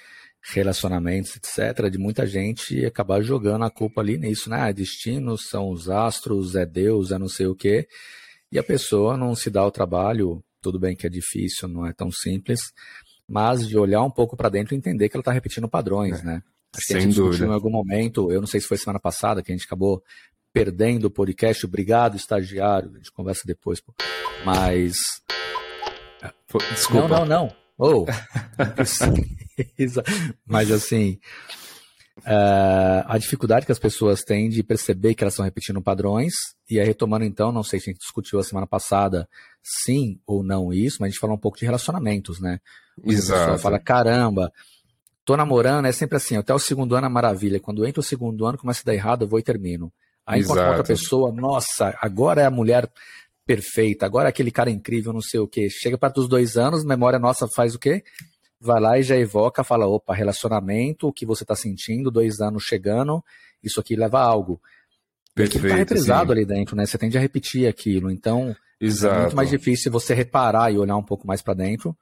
relacionamentos, 0.42 1.36
etc., 1.36 1.90
de 1.90 1.98
muita 1.98 2.26
gente 2.26 2.84
acabar 2.84 3.22
jogando 3.22 3.64
a 3.64 3.70
culpa 3.70 4.00
ali 4.00 4.16
nisso, 4.16 4.48
né? 4.48 4.60
Ah, 4.60 4.72
destino, 4.72 5.36
são 5.36 5.70
os 5.70 5.88
astros, 5.88 6.54
é 6.54 6.64
Deus, 6.64 7.10
é 7.10 7.18
não 7.18 7.28
sei 7.28 7.46
o 7.46 7.54
quê. 7.54 7.88
E 8.50 8.58
a 8.58 8.62
pessoa 8.62 9.16
não 9.16 9.34
se 9.34 9.50
dá 9.50 9.64
o 9.64 9.70
trabalho, 9.70 10.42
tudo 10.60 10.78
bem 10.78 10.96
que 10.96 11.06
é 11.06 11.10
difícil, 11.10 11.68
não 11.68 11.86
é 11.86 11.92
tão 11.92 12.10
simples, 12.10 12.72
mas 13.28 13.66
de 13.66 13.78
olhar 13.78 14.02
um 14.02 14.10
pouco 14.10 14.36
para 14.36 14.48
dentro 14.48 14.74
e 14.74 14.78
entender 14.78 15.08
que 15.08 15.16
ela 15.16 15.22
está 15.22 15.32
repetindo 15.32 15.68
padrões, 15.68 16.20
é, 16.20 16.24
né? 16.24 16.42
Acho 16.76 16.86
que 16.86 16.94
a 16.94 17.00
gente 17.00 17.14
discutiu 17.14 17.46
em 17.46 17.52
algum 17.52 17.70
momento, 17.70 18.30
eu 18.30 18.40
não 18.40 18.46
sei 18.46 18.60
se 18.60 18.68
foi 18.68 18.76
semana 18.76 19.00
passada, 19.00 19.42
que 19.42 19.50
a 19.50 19.56
gente 19.56 19.66
acabou 19.66 20.02
perdendo 20.52 21.06
o 21.06 21.10
podcast. 21.10 21.66
Obrigado, 21.66 22.16
estagiário. 22.16 22.92
A 22.94 22.98
gente 22.98 23.10
conversa 23.10 23.42
depois. 23.44 23.80
Pô. 23.80 23.92
Mas 24.44 25.20
Desculpa. 26.70 27.08
Não, 27.08 27.20
não, 27.20 27.26
não. 27.26 27.52
Oh, 27.78 28.04
Mas 30.46 30.70
assim, 30.70 31.18
uh, 32.26 33.04
a 33.06 33.18
dificuldade 33.18 33.66
que 33.66 33.72
as 33.72 33.78
pessoas 33.78 34.22
têm 34.22 34.48
de 34.48 34.62
perceber 34.62 35.14
que 35.14 35.24
elas 35.24 35.34
estão 35.34 35.44
repetindo 35.44 35.82
padrões, 35.82 36.32
e 36.68 36.78
aí 36.78 36.86
retomando 36.86 37.24
então, 37.24 37.52
não 37.52 37.62
sei 37.62 37.80
se 37.80 37.90
a 37.90 37.92
gente 37.92 38.00
discutiu 38.00 38.38
a 38.38 38.44
semana 38.44 38.66
passada 38.66 39.28
sim 39.62 40.20
ou 40.26 40.42
não 40.42 40.72
isso, 40.72 40.98
mas 41.00 41.08
a 41.08 41.10
gente 41.10 41.20
falou 41.20 41.36
um 41.36 41.40
pouco 41.40 41.58
de 41.58 41.64
relacionamentos, 41.64 42.40
né? 42.40 42.60
Exato. 43.04 43.40
A 43.40 43.44
pessoa 43.44 43.58
fala, 43.58 43.78
caramba, 43.78 44.52
tô 45.24 45.36
namorando, 45.36 45.86
é 45.86 45.92
sempre 45.92 46.16
assim, 46.16 46.36
até 46.36 46.54
o 46.54 46.58
segundo 46.58 46.94
ano 46.94 47.06
é 47.06 47.10
maravilha, 47.10 47.60
quando 47.60 47.86
entra 47.86 48.00
o 48.00 48.04
segundo 48.04 48.46
ano 48.46 48.58
começa 48.58 48.82
a 48.82 48.86
dar 48.86 48.94
errado, 48.94 49.22
eu 49.22 49.28
vou 49.28 49.38
e 49.38 49.42
termino. 49.42 49.92
Aí 50.26 50.40
enquanto 50.40 50.60
outra 50.60 50.84
pessoa, 50.84 51.32
nossa, 51.32 51.96
agora 52.00 52.42
é 52.42 52.46
a 52.46 52.50
mulher 52.50 52.88
perfeita, 53.46 54.06
agora 54.06 54.28
aquele 54.28 54.50
cara 54.50 54.70
incrível, 54.70 55.12
não 55.12 55.20
sei 55.20 55.40
o 55.40 55.48
quê. 55.48 55.68
Chega 55.68 55.98
para 55.98 56.12
dos 56.12 56.28
dois 56.28 56.56
anos, 56.56 56.84
memória 56.84 57.18
nossa 57.18 57.48
faz 57.54 57.74
o 57.74 57.78
quê? 57.78 58.04
Vai 58.60 58.80
lá 58.80 58.98
e 58.98 59.02
já 59.02 59.16
evoca, 59.16 59.64
fala, 59.64 59.86
opa, 59.86 60.14
relacionamento, 60.14 61.08
o 61.08 61.12
que 61.12 61.24
você 61.24 61.44
está 61.44 61.56
sentindo, 61.56 62.10
dois 62.10 62.40
anos 62.40 62.62
chegando, 62.64 63.24
isso 63.62 63.80
aqui 63.80 63.96
leva 63.96 64.18
a 64.18 64.24
algo. 64.24 64.60
Perfeito, 65.34 65.68
tá 65.68 65.76
reprisado 65.76 66.32
sim. 66.32 66.38
ali 66.38 66.44
dentro, 66.44 66.76
né? 66.76 66.84
Você 66.84 66.98
tende 66.98 67.16
a 67.16 67.20
repetir 67.20 67.66
aquilo. 67.66 68.10
Então, 68.10 68.54
Exato. 68.80 69.14
é 69.14 69.20
muito 69.20 69.36
mais 69.36 69.48
difícil 69.48 69.90
você 69.90 70.12
reparar 70.12 70.72
e 70.72 70.78
olhar 70.78 70.96
um 70.96 71.02
pouco 71.02 71.26
mais 71.26 71.40
para 71.40 71.54
dentro. 71.54 71.96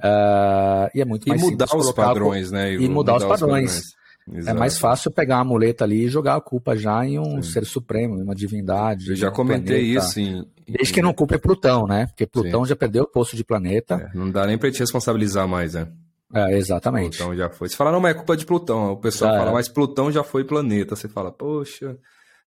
Uh, 0.00 0.86
e 0.94 1.00
é 1.00 1.04
muito 1.04 1.28
mais 1.28 1.40
e 1.40 1.44
mudar 1.44 1.74
os 1.74 1.92
padrões, 1.92 2.50
né? 2.50 2.72
E, 2.72 2.88
mudar, 2.88 3.14
mudar, 3.14 3.16
os 3.16 3.24
padrões. 3.24 3.70
Os 3.72 3.80
padrões. 3.80 4.05
Exato. 4.32 4.56
É 4.56 4.58
mais 4.58 4.76
fácil 4.78 5.10
pegar 5.10 5.36
uma 5.36 5.44
muleta 5.44 5.84
ali 5.84 6.04
e 6.04 6.08
jogar 6.08 6.34
a 6.36 6.40
culpa 6.40 6.76
já 6.76 7.06
em 7.06 7.18
um 7.18 7.40
Sim. 7.42 7.52
ser 7.52 7.64
supremo, 7.64 8.18
em 8.18 8.22
uma 8.22 8.34
divindade. 8.34 9.10
Eu 9.10 9.16
já 9.16 9.30
comentei 9.30 9.92
planeta. 9.92 10.06
isso. 10.06 10.20
Em... 10.20 10.44
Desde 10.68 10.92
que 10.92 11.00
não 11.00 11.14
culpe 11.14 11.38
Plutão, 11.38 11.86
né? 11.86 12.06
Porque 12.06 12.26
Plutão 12.26 12.64
Sim. 12.64 12.70
já 12.70 12.76
perdeu 12.76 13.04
o 13.04 13.08
posto 13.08 13.36
de 13.36 13.44
planeta. 13.44 14.10
É, 14.12 14.18
não 14.18 14.30
dá 14.30 14.46
nem 14.46 14.58
pra 14.58 14.70
te 14.70 14.80
responsabilizar 14.80 15.46
mais, 15.46 15.74
né? 15.74 15.88
É, 16.34 16.56
exatamente. 16.56 17.18
Plutão 17.18 17.36
já 17.36 17.48
foi. 17.48 17.68
Você 17.68 17.76
fala, 17.76 17.92
não, 17.92 18.00
mas 18.00 18.12
é 18.12 18.14
culpa 18.14 18.36
de 18.36 18.44
Plutão. 18.44 18.92
O 18.92 18.96
pessoal 18.96 19.32
fala, 19.36 19.52
mas 19.52 19.68
Plutão 19.68 20.10
já 20.10 20.24
foi 20.24 20.44
planeta. 20.44 20.96
Você 20.96 21.08
fala, 21.08 21.30
poxa, 21.30 21.96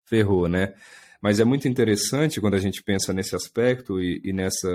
ferrou, 0.04 0.48
né? 0.48 0.74
Mas 1.20 1.40
é 1.40 1.44
muito 1.44 1.66
interessante 1.66 2.40
quando 2.40 2.54
a 2.54 2.58
gente 2.58 2.82
pensa 2.84 3.12
nesse 3.12 3.34
aspecto 3.34 4.00
e, 4.00 4.20
e 4.22 4.32
nessa, 4.32 4.68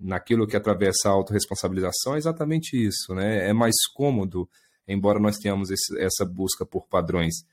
naquilo 0.00 0.46
que 0.46 0.56
atravessa 0.56 1.08
a 1.08 1.12
autorresponsabilização, 1.12 2.14
é 2.14 2.18
exatamente 2.18 2.74
isso, 2.74 3.14
né? 3.14 3.50
É 3.50 3.52
mais 3.52 3.74
cômodo 3.94 4.48
embora 4.88 5.20
nós 5.20 5.36
tenhamos 5.36 5.70
esse, 5.70 5.98
essa 6.00 6.24
busca 6.24 6.64
por 6.64 6.86
padrões. 6.86 7.44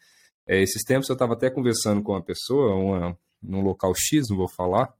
É, 0.47 0.61
esses 0.61 0.83
tempos 0.83 1.09
eu 1.09 1.13
estava 1.13 1.33
até 1.33 1.49
conversando 1.49 2.01
com 2.01 2.13
uma 2.13 2.21
pessoa, 2.21 2.75
uma, 2.75 3.17
num 3.41 3.61
local 3.61 3.93
X, 3.95 4.29
não 4.29 4.37
vou 4.37 4.47
falar, 4.47 4.93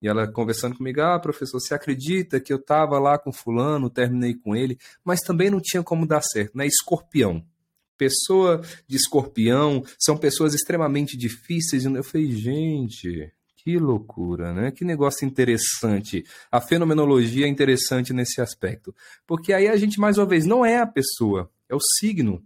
e 0.00 0.08
ela 0.08 0.30
conversando 0.30 0.76
comigo, 0.76 1.00
ah, 1.00 1.18
professor, 1.18 1.60
você 1.60 1.74
acredita 1.74 2.40
que 2.40 2.52
eu 2.52 2.58
estava 2.58 2.98
lá 2.98 3.18
com 3.18 3.32
fulano, 3.32 3.90
terminei 3.90 4.34
com 4.34 4.54
ele, 4.54 4.78
mas 5.04 5.20
também 5.20 5.50
não 5.50 5.60
tinha 5.60 5.82
como 5.82 6.06
dar 6.06 6.22
certo, 6.22 6.56
né? 6.56 6.66
Escorpião. 6.66 7.44
Pessoa 7.96 8.62
de 8.86 8.96
escorpião 8.96 9.82
são 9.98 10.16
pessoas 10.16 10.54
extremamente 10.54 11.16
difíceis. 11.16 11.84
Eu 11.84 12.04
falei, 12.04 12.30
gente, 12.30 13.32
que 13.56 13.76
loucura, 13.76 14.54
né? 14.54 14.70
Que 14.70 14.84
negócio 14.84 15.26
interessante. 15.26 16.24
A 16.50 16.60
fenomenologia 16.60 17.46
é 17.46 17.48
interessante 17.48 18.12
nesse 18.12 18.40
aspecto. 18.40 18.94
Porque 19.26 19.52
aí 19.52 19.66
a 19.66 19.76
gente, 19.76 19.98
mais 19.98 20.16
uma 20.16 20.26
vez, 20.26 20.46
não 20.46 20.64
é 20.64 20.78
a 20.78 20.86
pessoa, 20.86 21.50
é 21.68 21.74
o 21.74 21.80
signo. 21.80 22.44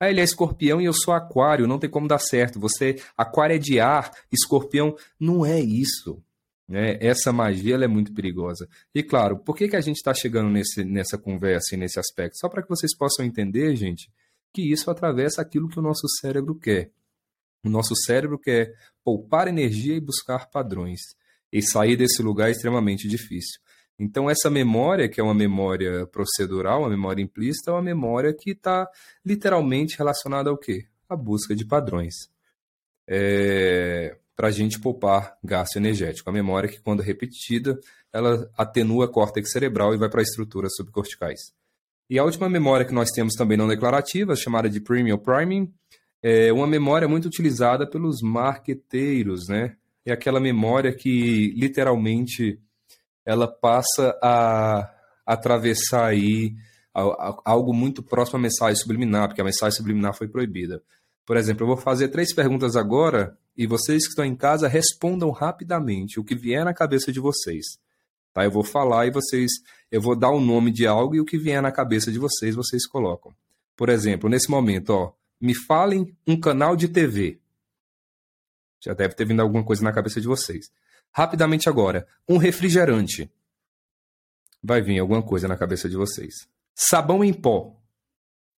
Ah, 0.00 0.08
ele 0.08 0.20
é 0.20 0.24
escorpião 0.24 0.80
e 0.80 0.84
eu 0.84 0.92
sou 0.92 1.12
aquário, 1.12 1.66
não 1.66 1.78
tem 1.78 1.90
como 1.90 2.06
dar 2.06 2.20
certo. 2.20 2.60
Você, 2.60 3.02
aquário 3.16 3.56
é 3.56 3.58
de 3.58 3.80
ar, 3.80 4.12
escorpião, 4.30 4.96
não 5.18 5.44
é 5.44 5.60
isso. 5.60 6.22
Né? 6.68 6.98
Essa 7.00 7.32
magia 7.32 7.76
é 7.76 7.88
muito 7.88 8.12
perigosa. 8.12 8.68
E 8.94 9.02
claro, 9.02 9.38
por 9.38 9.56
que, 9.56 9.68
que 9.68 9.76
a 9.76 9.80
gente 9.80 9.96
está 9.96 10.14
chegando 10.14 10.50
nesse, 10.50 10.84
nessa 10.84 11.18
conversa 11.18 11.74
e 11.74 11.78
nesse 11.78 11.98
aspecto? 11.98 12.38
Só 12.38 12.48
para 12.48 12.62
que 12.62 12.68
vocês 12.68 12.94
possam 12.96 13.24
entender, 13.24 13.74
gente, 13.74 14.10
que 14.52 14.70
isso 14.70 14.90
atravessa 14.90 15.42
aquilo 15.42 15.68
que 15.68 15.78
o 15.78 15.82
nosso 15.82 16.06
cérebro 16.20 16.54
quer. 16.54 16.90
O 17.64 17.70
nosso 17.70 17.96
cérebro 17.96 18.38
quer 18.38 18.74
poupar 19.02 19.48
energia 19.48 19.96
e 19.96 20.00
buscar 20.00 20.48
padrões. 20.50 21.00
E 21.50 21.62
sair 21.62 21.96
desse 21.96 22.22
lugar 22.22 22.48
é 22.48 22.52
extremamente 22.52 23.08
difícil. 23.08 23.60
Então, 23.98 24.30
essa 24.30 24.48
memória, 24.48 25.08
que 25.08 25.20
é 25.20 25.24
uma 25.24 25.34
memória 25.34 26.06
procedural, 26.06 26.82
uma 26.82 26.90
memória 26.90 27.20
implícita, 27.20 27.70
é 27.70 27.74
uma 27.74 27.82
memória 27.82 28.32
que 28.32 28.52
está 28.52 28.88
literalmente 29.24 29.98
relacionada 29.98 30.50
ao 30.50 30.56
quê? 30.56 30.86
A 31.08 31.16
busca 31.16 31.56
de 31.56 31.64
padrões. 31.64 32.14
É, 33.08 34.16
para 34.36 34.48
a 34.48 34.52
gente 34.52 34.78
poupar 34.78 35.36
gasto 35.42 35.76
energético. 35.76 36.30
A 36.30 36.32
memória 36.32 36.68
que, 36.68 36.80
quando 36.80 37.02
repetida, 37.02 37.76
ela 38.12 38.48
atenua 38.56 39.06
a 39.06 39.08
córtex 39.08 39.50
cerebral 39.50 39.92
e 39.92 39.98
vai 39.98 40.08
para 40.08 40.22
estruturas 40.22 40.76
subcorticais. 40.76 41.52
E 42.08 42.20
a 42.20 42.24
última 42.24 42.48
memória 42.48 42.86
que 42.86 42.94
nós 42.94 43.10
temos 43.10 43.34
também 43.34 43.58
não 43.58 43.66
declarativa, 43.66 44.36
chamada 44.36 44.70
de 44.70 44.80
premium 44.80 45.18
priming, 45.18 45.72
é 46.22 46.52
uma 46.52 46.68
memória 46.68 47.08
muito 47.08 47.26
utilizada 47.26 47.84
pelos 47.84 48.22
marqueteiros, 48.22 49.48
né? 49.48 49.76
É 50.06 50.12
aquela 50.12 50.38
memória 50.38 50.92
que 50.94 51.52
literalmente 51.56 52.60
ela 53.28 53.46
passa 53.46 54.18
a 54.22 54.90
atravessar 55.26 56.06
aí 56.06 56.54
algo 57.44 57.74
muito 57.74 58.02
próximo 58.02 58.38
à 58.38 58.40
mensagem 58.40 58.74
subliminar, 58.74 59.28
porque 59.28 59.42
a 59.42 59.44
mensagem 59.44 59.76
subliminar 59.76 60.14
foi 60.14 60.26
proibida. 60.26 60.82
Por 61.26 61.36
exemplo, 61.36 61.64
eu 61.64 61.66
vou 61.66 61.76
fazer 61.76 62.08
três 62.08 62.34
perguntas 62.34 62.74
agora 62.74 63.36
e 63.54 63.66
vocês 63.66 64.04
que 64.04 64.08
estão 64.08 64.24
em 64.24 64.34
casa 64.34 64.66
respondam 64.66 65.30
rapidamente 65.30 66.18
o 66.18 66.24
que 66.24 66.34
vier 66.34 66.64
na 66.64 66.72
cabeça 66.72 67.12
de 67.12 67.20
vocês. 67.20 67.66
Tá? 68.32 68.44
Eu 68.44 68.50
vou 68.50 68.64
falar 68.64 69.06
e 69.06 69.10
vocês, 69.10 69.50
eu 69.92 70.00
vou 70.00 70.16
dar 70.16 70.30
o 70.30 70.40
nome 70.40 70.72
de 70.72 70.86
algo 70.86 71.14
e 71.14 71.20
o 71.20 71.24
que 71.26 71.36
vier 71.36 71.60
na 71.60 71.70
cabeça 71.70 72.10
de 72.10 72.18
vocês, 72.18 72.54
vocês 72.54 72.86
colocam. 72.86 73.30
Por 73.76 73.90
exemplo, 73.90 74.30
nesse 74.30 74.50
momento, 74.50 74.88
ó, 74.88 75.12
me 75.38 75.54
falem 75.54 76.16
um 76.26 76.40
canal 76.40 76.74
de 76.74 76.88
TV. 76.88 77.38
Já 78.82 78.94
deve 78.94 79.14
ter 79.14 79.26
vindo 79.26 79.40
alguma 79.42 79.62
coisa 79.62 79.84
na 79.84 79.92
cabeça 79.92 80.18
de 80.18 80.26
vocês. 80.26 80.70
Rapidamente 81.12 81.68
agora, 81.68 82.06
um 82.28 82.36
refrigerante. 82.36 83.30
Vai 84.62 84.82
vir 84.82 84.98
alguma 84.98 85.22
coisa 85.22 85.48
na 85.48 85.56
cabeça 85.56 85.88
de 85.88 85.96
vocês. 85.96 86.34
Sabão 86.74 87.24
em 87.24 87.32
pó. 87.32 87.76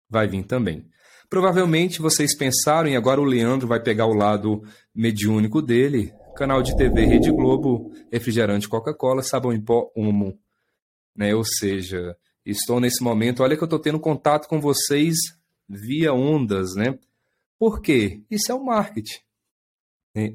Vai 0.09 0.27
vir 0.27 0.45
também. 0.45 0.89
Provavelmente 1.29 2.03
vocês 2.03 2.37
pensaram, 2.37 2.89
e 2.89 2.97
agora 2.97 3.21
o 3.21 3.25
Leandro 3.25 3.69
vai 3.69 3.81
pegar 3.81 4.07
o 4.07 4.15
lado 4.15 4.63
mediúnico 4.95 5.63
dele. 5.63 6.13
Canal 6.37 6.63
de 6.63 6.77
TV 6.77 7.05
Rede 7.05 7.31
Globo, 7.31 7.93
refrigerante 8.11 8.69
Coca-Cola, 8.69 9.23
sabão 9.23 9.53
em 9.53 9.61
pó 9.61 9.93
Humo. 9.95 10.39
Né? 11.15 11.35
Ou 11.35 11.45
seja, 11.45 12.17
estou 12.45 12.81
nesse 12.81 13.03
momento, 13.03 13.43
olha 13.43 13.57
que 13.57 13.63
eu 13.63 13.67
estou 13.67 13.79
tendo 13.79 14.01
contato 14.01 14.49
com 14.49 14.61
vocês 14.61 15.17
via 15.69 16.13
ondas, 16.13 16.75
né? 16.75 16.99
Por 17.59 17.81
quê? 17.81 18.23
Isso 18.31 18.51
é 18.51 18.55
o 18.55 18.65
marketing. 18.65 19.21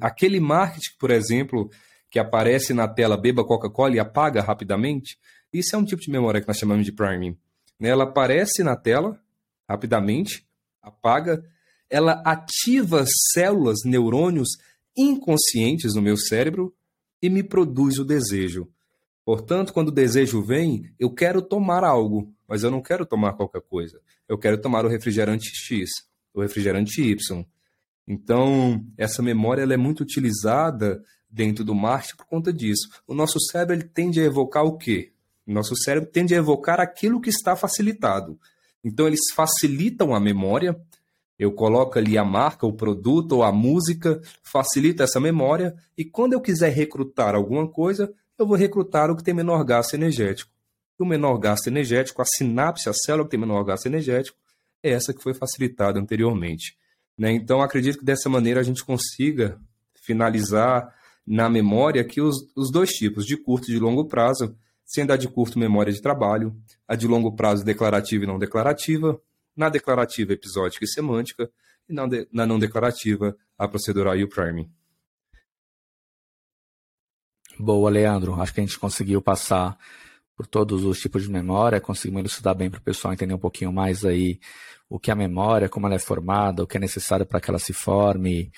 Aquele 0.00 0.40
marketing, 0.40 0.96
por 0.98 1.10
exemplo, 1.10 1.70
que 2.16 2.20
aparece 2.20 2.72
na 2.72 2.88
tela 2.88 3.14
beba 3.14 3.44
Coca-Cola 3.44 3.94
e 3.94 3.98
apaga 3.98 4.40
rapidamente, 4.40 5.18
isso 5.52 5.76
é 5.76 5.78
um 5.78 5.84
tipo 5.84 6.00
de 6.00 6.10
memória 6.10 6.40
que 6.40 6.48
nós 6.48 6.56
chamamos 6.56 6.86
de 6.86 6.90
priming. 6.90 7.36
Né? 7.78 7.90
Ela 7.90 8.04
aparece 8.04 8.62
na 8.62 8.74
tela 8.74 9.20
rapidamente, 9.68 10.48
apaga, 10.80 11.44
ela 11.90 12.22
ativa 12.24 13.04
células, 13.34 13.80
neurônios 13.84 14.48
inconscientes 14.96 15.94
no 15.94 16.00
meu 16.00 16.16
cérebro 16.16 16.74
e 17.20 17.28
me 17.28 17.42
produz 17.42 17.98
o 17.98 18.04
desejo. 18.04 18.66
Portanto, 19.22 19.74
quando 19.74 19.88
o 19.88 19.92
desejo 19.92 20.40
vem, 20.40 20.90
eu 20.98 21.10
quero 21.10 21.42
tomar 21.42 21.84
algo, 21.84 22.32
mas 22.48 22.62
eu 22.62 22.70
não 22.70 22.80
quero 22.80 23.04
tomar 23.04 23.34
qualquer 23.34 23.60
coisa. 23.60 24.00
Eu 24.26 24.38
quero 24.38 24.56
tomar 24.56 24.86
o 24.86 24.88
refrigerante 24.88 25.50
X, 25.54 25.90
o 26.32 26.40
refrigerante 26.40 27.02
Y. 27.02 27.44
Então, 28.08 28.82
essa 28.96 29.22
memória 29.22 29.60
ela 29.60 29.74
é 29.74 29.76
muito 29.76 30.00
utilizada 30.00 31.04
dentro 31.28 31.64
do 31.64 31.74
marketing 31.74 32.16
por 32.16 32.26
conta 32.26 32.52
disso. 32.52 32.88
O 33.06 33.14
nosso 33.14 33.38
cérebro 33.40 33.74
ele 33.74 33.84
tende 33.84 34.20
a 34.20 34.24
evocar 34.24 34.64
o 34.64 34.76
quê? 34.76 35.12
O 35.46 35.52
nosso 35.52 35.76
cérebro 35.76 36.10
tende 36.10 36.34
a 36.34 36.38
evocar 36.38 36.80
aquilo 36.80 37.20
que 37.20 37.30
está 37.30 37.54
facilitado. 37.54 38.38
Então, 38.82 39.06
eles 39.06 39.32
facilitam 39.34 40.14
a 40.14 40.20
memória. 40.20 40.80
Eu 41.38 41.52
coloco 41.52 41.98
ali 41.98 42.16
a 42.16 42.24
marca, 42.24 42.66
o 42.66 42.72
produto 42.72 43.32
ou 43.32 43.42
a 43.42 43.52
música, 43.52 44.20
facilita 44.42 45.04
essa 45.04 45.20
memória. 45.20 45.76
E 45.96 46.04
quando 46.04 46.32
eu 46.32 46.40
quiser 46.40 46.72
recrutar 46.72 47.34
alguma 47.34 47.68
coisa, 47.68 48.12
eu 48.38 48.46
vou 48.46 48.56
recrutar 48.56 49.10
o 49.10 49.16
que 49.16 49.22
tem 49.22 49.34
menor 49.34 49.64
gasto 49.64 49.94
energético. 49.94 50.50
E 50.98 51.02
o 51.02 51.06
menor 51.06 51.36
gasto 51.38 51.66
energético, 51.66 52.22
a 52.22 52.24
sinapse, 52.24 52.88
a 52.88 52.92
célula 52.92 53.24
que 53.24 53.30
tem 53.30 53.40
menor 53.40 53.62
gasto 53.64 53.86
energético, 53.86 54.38
é 54.82 54.90
essa 54.90 55.12
que 55.12 55.22
foi 55.22 55.34
facilitada 55.34 56.00
anteriormente. 56.00 56.76
Né? 57.18 57.32
Então, 57.32 57.60
acredito 57.60 57.98
que 57.98 58.04
dessa 58.04 58.28
maneira 58.28 58.60
a 58.60 58.62
gente 58.64 58.84
consiga 58.84 59.58
finalizar 59.94 60.94
na 61.26 61.48
memória 61.48 62.04
que 62.04 62.20
os, 62.20 62.36
os 62.54 62.70
dois 62.70 62.90
tipos, 62.90 63.26
de 63.26 63.36
curto 63.36 63.68
e 63.68 63.74
de 63.74 63.80
longo 63.80 64.06
prazo, 64.06 64.56
sendo 64.84 65.12
a 65.12 65.16
de 65.16 65.28
curto 65.28 65.58
memória 65.58 65.92
de 65.92 66.00
trabalho, 66.00 66.56
a 66.86 66.94
de 66.94 67.08
longo 67.08 67.34
prazo 67.34 67.64
declarativa 67.64 68.24
e 68.24 68.26
não 68.26 68.38
declarativa, 68.38 69.20
na 69.56 69.68
declarativa 69.68 70.32
episódica 70.32 70.84
e 70.84 70.88
semântica, 70.88 71.50
e 71.88 71.92
na, 71.92 72.06
de, 72.06 72.28
na 72.32 72.46
não 72.46 72.58
declarativa 72.58 73.36
a 73.58 73.66
procedural 73.66 74.16
e 74.16 74.22
o 74.22 74.28
priming. 74.28 74.70
Boa, 77.58 77.90
Leandro. 77.90 78.40
Acho 78.40 78.52
que 78.52 78.60
a 78.60 78.64
gente 78.64 78.78
conseguiu 78.78 79.22
passar 79.22 79.78
por 80.36 80.46
todos 80.46 80.84
os 80.84 81.00
tipos 81.00 81.22
de 81.22 81.30
memória, 81.30 81.80
conseguimos 81.80 82.20
elucidar 82.20 82.54
bem 82.54 82.70
para 82.70 82.78
o 82.78 82.82
pessoal 82.82 83.14
entender 83.14 83.32
um 83.32 83.38
pouquinho 83.38 83.72
mais 83.72 84.04
aí 84.04 84.38
o 84.88 85.00
que 85.00 85.10
é 85.10 85.14
a 85.14 85.16
memória, 85.16 85.68
como 85.68 85.86
ela 85.86 85.96
é 85.96 85.98
formada, 85.98 86.62
o 86.62 86.66
que 86.66 86.76
é 86.76 86.80
necessário 86.80 87.26
para 87.26 87.40
que 87.40 87.50
ela 87.50 87.58
se 87.58 87.72
forme, 87.72 88.52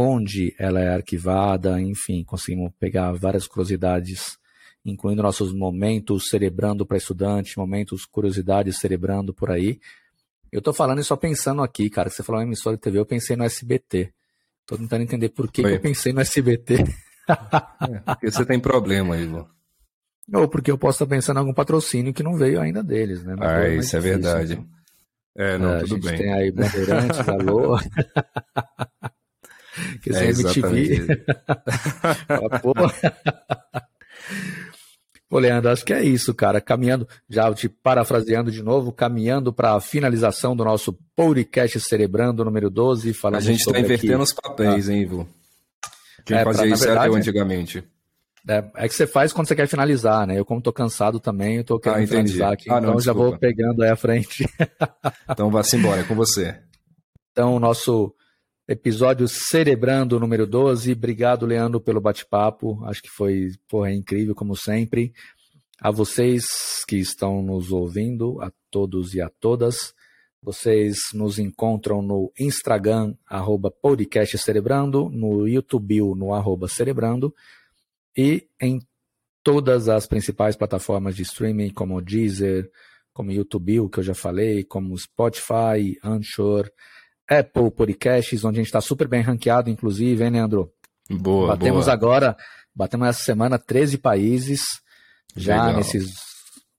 onde 0.00 0.54
ela 0.58 0.80
é 0.80 0.94
arquivada, 0.94 1.80
enfim, 1.80 2.24
conseguimos 2.24 2.72
pegar 2.78 3.12
várias 3.12 3.46
curiosidades, 3.46 4.38
incluindo 4.84 5.22
nossos 5.22 5.52
momentos 5.52 6.28
cerebrando 6.28 6.86
para 6.86 6.96
estudante, 6.96 7.58
momentos 7.58 8.06
curiosidades 8.06 8.78
cerebrando 8.78 9.34
por 9.34 9.50
aí. 9.50 9.78
Eu 10.50 10.58
estou 10.58 10.72
falando 10.72 11.00
e 11.00 11.04
só 11.04 11.16
pensando 11.16 11.62
aqui, 11.62 11.90
cara, 11.90 12.08
que 12.08 12.16
você 12.16 12.22
falou 12.22 12.40
em 12.40 12.46
emissora 12.46 12.76
de 12.76 12.82
TV, 12.82 12.98
eu 12.98 13.06
pensei 13.06 13.36
no 13.36 13.44
SBT. 13.44 14.12
Estou 14.62 14.78
tentando 14.78 15.02
entender 15.02 15.28
por 15.28 15.50
que, 15.50 15.62
que 15.62 15.68
eu 15.68 15.80
pensei 15.80 16.12
no 16.12 16.20
SBT. 16.20 16.84
É, 17.30 18.00
porque 18.00 18.28
você 18.28 18.44
tem 18.44 18.58
problema, 18.58 19.16
Igor. 19.16 19.46
Ou 20.34 20.48
porque 20.48 20.68
eu 20.68 20.76
posso 20.76 20.96
estar 20.96 21.14
pensando 21.14 21.36
em 21.36 21.40
algum 21.40 21.54
patrocínio 21.54 22.12
que 22.12 22.24
não 22.24 22.34
veio 22.34 22.60
ainda 22.60 22.82
deles, 22.82 23.22
né? 23.22 23.36
ah, 23.38 23.68
isso 23.68 23.96
é 23.96 24.00
verdade. 24.00 24.54
Então. 24.54 24.66
É, 25.36 25.56
não, 25.56 25.74
é, 25.74 25.80
tudo 25.80 26.00
bem. 26.00 26.18
Tem 26.18 26.32
aí 26.32 26.50
Bandeirantes, 26.50 27.20
Alô. 27.28 27.78
Que 30.02 30.14
é, 30.14 30.30
MTV. 30.30 31.06
Pô. 32.62 32.74
Pô, 35.30 35.38
Leandro, 35.38 35.70
acho 35.70 35.84
que 35.84 35.92
é 35.92 36.02
isso, 36.02 36.34
cara. 36.34 36.60
Caminhando, 36.60 37.06
já 37.28 37.54
te 37.54 37.68
parafraseando 37.68 38.50
de 38.50 38.64
novo, 38.64 38.90
caminhando 38.90 39.52
para 39.52 39.76
a 39.76 39.80
finalização 39.80 40.56
do 40.56 40.64
nosso 40.64 40.92
podcast 41.14 41.78
Cerebrando 41.78 42.44
número 42.44 42.68
12. 42.68 43.12
Falando 43.12 43.38
a 43.38 43.40
gente 43.40 43.60
está 43.60 43.78
invertendo 43.78 44.14
aqui, 44.14 44.22
os 44.24 44.32
papéis, 44.32 44.88
ah, 44.88 44.92
hein, 44.92 45.02
Ivo? 45.02 45.28
Quem 46.24 46.36
é, 46.36 46.42
fazia 46.42 46.62
pra, 46.62 46.74
isso 46.74 46.84
verdade, 46.84 47.06
era 47.06 47.14
eu 47.14 47.16
antigamente. 47.16 47.84
É, 48.48 48.64
é, 48.74 48.88
que 48.88 48.94
você 48.94 49.06
faz 49.06 49.32
quando 49.32 49.46
você 49.46 49.54
quer 49.54 49.68
finalizar, 49.68 50.26
né? 50.26 50.36
Eu, 50.36 50.44
como 50.44 50.60
tô 50.60 50.72
cansado 50.72 51.20
também, 51.20 51.58
eu 51.58 51.64
tô 51.64 51.78
querendo 51.78 52.02
ah, 52.02 52.06
finalizar 52.08 52.52
aqui, 52.52 52.68
ah, 52.68 52.80
não, 52.80 52.90
então 52.90 53.00
já 53.00 53.12
vou 53.12 53.38
pegando 53.38 53.84
aí 53.84 53.90
a 53.90 53.96
frente. 53.96 54.44
então 55.30 55.48
vá-se 55.48 55.76
embora, 55.76 56.00
é 56.00 56.04
com 56.04 56.16
você. 56.16 56.58
Então, 57.30 57.54
o 57.54 57.60
nosso 57.60 58.12
episódio 58.70 59.26
Cerebrando 59.26 60.20
número 60.20 60.46
12. 60.46 60.92
Obrigado, 60.92 61.44
Leandro, 61.44 61.80
pelo 61.80 62.00
bate-papo. 62.00 62.80
Acho 62.84 63.02
que 63.02 63.10
foi 63.10 63.50
porra, 63.68 63.92
incrível, 63.92 64.32
como 64.32 64.54
sempre. 64.54 65.12
A 65.80 65.90
vocês 65.90 66.44
que 66.86 66.94
estão 66.94 67.42
nos 67.42 67.72
ouvindo, 67.72 68.40
a 68.40 68.52
todos 68.70 69.12
e 69.12 69.20
a 69.20 69.28
todas. 69.28 69.92
Vocês 70.40 70.98
nos 71.12 71.40
encontram 71.40 72.00
no 72.00 72.32
Instagram, 72.38 73.16
arroba 73.26 73.72
podcast 73.72 74.38
Cerebrando, 74.38 75.10
no 75.10 75.48
YouTube, 75.48 75.98
no 76.14 76.32
arroba 76.32 76.68
Cerebrando 76.68 77.34
e 78.16 78.46
em 78.62 78.80
todas 79.42 79.88
as 79.88 80.06
principais 80.06 80.54
plataformas 80.54 81.16
de 81.16 81.22
streaming, 81.22 81.70
como 81.70 81.96
o 81.96 82.00
Deezer, 82.00 82.70
como 83.12 83.30
o 83.30 83.32
YouTube, 83.32 83.90
que 83.90 83.98
eu 83.98 84.04
já 84.04 84.14
falei, 84.14 84.62
como 84.62 84.96
Spotify, 84.96 85.98
Anchor, 86.04 86.70
Apple 87.30 87.70
Podcasts, 87.70 88.44
onde 88.44 88.58
a 88.58 88.60
gente 88.60 88.66
está 88.66 88.80
super 88.80 89.06
bem 89.06 89.22
ranqueado, 89.22 89.70
inclusive, 89.70 90.24
hein, 90.24 90.30
Leandro? 90.30 90.72
Boa, 91.08 91.48
Batemos 91.48 91.84
boa. 91.86 91.92
agora, 91.92 92.36
batemos 92.74 93.08
essa 93.08 93.22
semana 93.22 93.58
13 93.58 93.98
países, 93.98 94.62
já 95.36 95.66
Legal. 95.66 95.76
nesses 95.78 96.12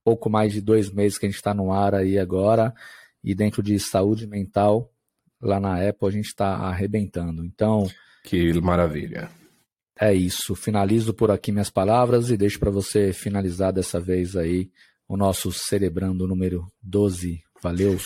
pouco 0.03 0.29
mais 0.29 0.51
de 0.51 0.61
dois 0.61 0.91
meses 0.91 1.17
que 1.17 1.25
a 1.25 1.29
gente 1.29 1.37
está 1.37 1.53
no 1.53 1.71
ar 1.71 1.95
aí 1.95 2.17
agora, 2.17 2.73
e 3.23 3.33
dentro 3.35 3.61
de 3.61 3.79
saúde 3.79 4.27
mental, 4.27 4.91
lá 5.39 5.59
na 5.59 5.87
Apple 5.87 6.07
a 6.07 6.11
gente 6.11 6.25
está 6.27 6.55
arrebentando. 6.55 7.45
Então. 7.45 7.89
Que 8.23 8.53
maravilha. 8.59 9.29
É 9.99 10.13
isso. 10.13 10.55
Finalizo 10.55 11.13
por 11.13 11.29
aqui 11.29 11.51
minhas 11.51 11.69
palavras 11.69 12.29
e 12.29 12.37
deixo 12.37 12.59
para 12.59 12.71
você 12.71 13.13
finalizar 13.13 13.71
dessa 13.71 13.99
vez 13.99 14.35
aí 14.35 14.69
o 15.07 15.15
nosso 15.15 15.51
Cerebrando 15.51 16.27
número 16.27 16.67
12. 16.81 17.41
Valeu. 17.61 17.99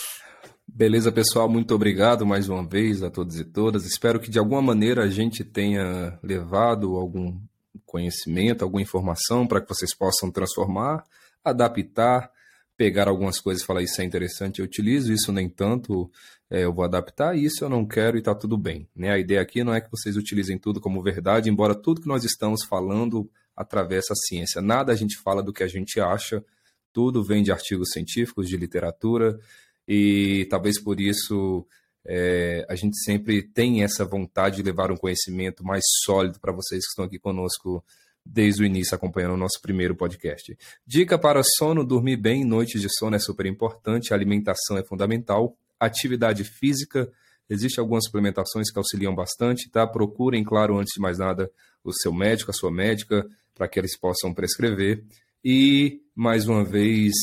Beleza, 0.68 1.12
pessoal. 1.12 1.48
Muito 1.48 1.74
obrigado 1.74 2.26
mais 2.26 2.50
uma 2.50 2.68
vez 2.68 3.02
a 3.02 3.10
todos 3.10 3.40
e 3.40 3.46
todas. 3.46 3.86
Espero 3.86 4.20
que 4.20 4.30
de 4.30 4.40
alguma 4.40 4.62
maneira 4.62 5.04
a 5.04 5.10
gente 5.10 5.44
tenha 5.44 6.20
levado 6.22 6.96
algum 6.96 7.40
conhecimento, 7.86 8.64
alguma 8.64 8.82
informação 8.82 9.48
para 9.48 9.62
que 9.62 9.70
vocês 9.70 9.96
possam 9.96 10.30
transformar, 10.32 11.04
adaptar 11.44 12.32
pegar 12.78 13.08
algumas 13.08 13.40
coisas 13.40 13.64
e 13.64 13.66
falar 13.66 13.82
isso 13.82 14.02
é 14.02 14.04
interessante, 14.04 14.60
eu 14.60 14.66
utilizo, 14.66 15.14
isso 15.14 15.32
nem 15.32 15.50
tanto, 15.50 16.10
é, 16.50 16.64
eu 16.66 16.74
vou 16.74 16.84
adaptar, 16.84 17.38
isso 17.38 17.64
eu 17.64 17.70
não 17.70 17.86
quero 17.86 18.18
e 18.18 18.20
está 18.20 18.36
tudo 18.36 18.58
bem. 18.58 18.88
Né? 18.96 19.12
A 19.12 19.18
ideia 19.18 19.42
aqui 19.42 19.64
não 19.64 19.74
é 19.74 19.82
que 19.82 19.90
vocês 19.90 20.18
utilizem 20.18 20.58
tudo 20.58 20.82
como 20.82 21.02
verdade, 21.02 21.50
embora 21.50 21.74
tudo 21.74 22.02
que 22.02 22.08
nós 22.08 22.24
estamos 22.24 22.64
falando 22.64 23.30
atravessa 23.56 24.14
a 24.14 24.16
ciência. 24.16 24.62
Nada 24.62 24.92
a 24.92 24.96
gente 24.96 25.18
fala 25.18 25.42
do 25.42 25.54
que 25.54 25.64
a 25.64 25.68
gente 25.68 26.00
acha, 26.00 26.44
tudo 26.92 27.24
vem 27.24 27.44
de 27.44 27.52
artigos 27.52 27.92
científicos, 27.92 28.48
de 28.48 28.58
literatura, 28.58 29.40
e 29.88 30.48
talvez 30.50 30.82
por 30.82 31.00
isso 31.00 31.66
é, 32.06 32.66
a 32.70 32.76
gente 32.76 32.98
sempre 33.04 33.42
tem 33.42 33.84
essa 33.84 34.06
vontade 34.06 34.58
de 34.58 34.64
levar 34.64 34.92
um 34.92 34.98
conhecimento 34.98 35.64
mais 35.64 35.84
sólido 36.04 36.40
para 36.40 36.52
vocês 36.52 36.84
que 36.84 36.90
estão 36.90 37.06
aqui 37.06 37.18
conosco 37.18 37.84
desde 38.26 38.64
o 38.64 38.66
início 38.66 38.96
acompanhando 38.96 39.34
o 39.34 39.38
nosso 39.38 39.62
primeiro 39.62 39.96
podcast. 39.96 40.58
Dica 40.86 41.18
para 41.18 41.42
sono: 41.58 41.86
dormir 41.86 42.18
bem, 42.18 42.44
noites 42.44 42.82
de 42.82 42.88
sono 42.90 43.16
é 43.16 43.20
super 43.20 43.46
importante, 43.46 44.14
alimentação 44.14 44.78
é 44.78 44.84
fundamental, 44.84 45.58
atividade 45.80 46.44
física, 46.44 47.12
existem 47.50 47.82
algumas 47.82 48.06
suplementações 48.06 48.72
que 48.72 48.78
auxiliam 48.78 49.14
bastante, 49.14 49.70
tá? 49.70 49.86
Procurem, 49.86 50.44
claro, 50.44 50.78
antes 50.78 50.94
de 50.96 51.02
mais 51.02 51.20
nada, 51.20 51.52
o 51.84 51.94
seu 51.94 52.12
médico, 52.12 52.52
a 52.52 52.54
sua 52.54 52.72
médica, 52.72 53.28
para 53.54 53.68
que 53.68 53.80
eles 53.80 53.98
possam 53.98 54.34
prescrever. 54.34 55.04
E, 55.44 56.02
mais 56.16 56.48
uma 56.48 56.64
vez, 56.64 57.14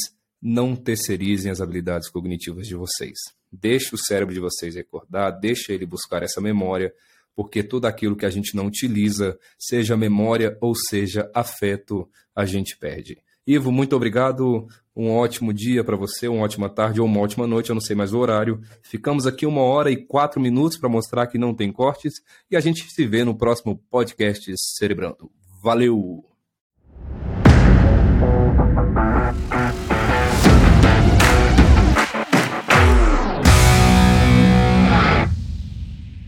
não 0.43 0.75
terceirizem 0.75 1.53
as 1.53 1.61
habilidades 1.61 2.11
cognitivas 2.11 2.67
de 2.67 2.75
vocês. 2.75 3.17
Deixe 3.51 3.95
o 3.95 3.99
cérebro 3.99 4.35
de 4.35 4.41
vocês 4.41 4.75
recordar, 4.75 5.39
deixe 5.39 5.73
ele 5.73 5.87
buscar 5.87 6.23
essa 6.23 6.41
memória 6.41 6.93
porque 7.35 7.63
tudo 7.63 7.87
aquilo 7.87 8.17
que 8.17 8.27
a 8.27 8.31
gente 8.31 8.55
não 8.55 8.67
utiliza, 8.67 9.39
seja 9.59 9.97
memória 9.97 10.57
ou 10.61 10.75
seja 10.75 11.31
afeto, 11.35 12.09
a 12.35 12.45
gente 12.45 12.77
perde. 12.77 13.19
Ivo, 13.47 13.73
muito 13.73 13.97
obrigado. 13.97 14.67
Um 14.95 15.11
ótimo 15.11 15.53
dia 15.53 15.83
para 15.83 15.97
você, 15.97 16.29
uma 16.29 16.45
ótima 16.45 16.69
tarde 16.69 17.01
ou 17.01 17.07
uma 17.07 17.21
ótima 17.21 17.47
noite, 17.47 17.71
eu 17.71 17.75
não 17.75 17.81
sei 17.81 17.97
mais 17.97 18.13
o 18.13 18.19
horário. 18.19 18.61
Ficamos 18.83 19.27
aqui 19.27 19.47
uma 19.47 19.63
hora 19.63 19.91
e 19.91 19.97
quatro 19.97 20.41
minutos 20.41 20.79
para 20.79 20.89
mostrar 20.89 21.27
que 21.27 21.39
não 21.39 21.55
tem 21.55 21.73
cortes 21.73 22.15
e 22.51 22.57
a 22.57 22.61
gente 22.61 22.85
se 22.89 23.07
vê 23.07 23.25
no 23.25 23.37
próximo 23.37 23.77
podcast 23.91 24.53
Cerebrando. 24.57 25.31
Valeu! 25.63 26.32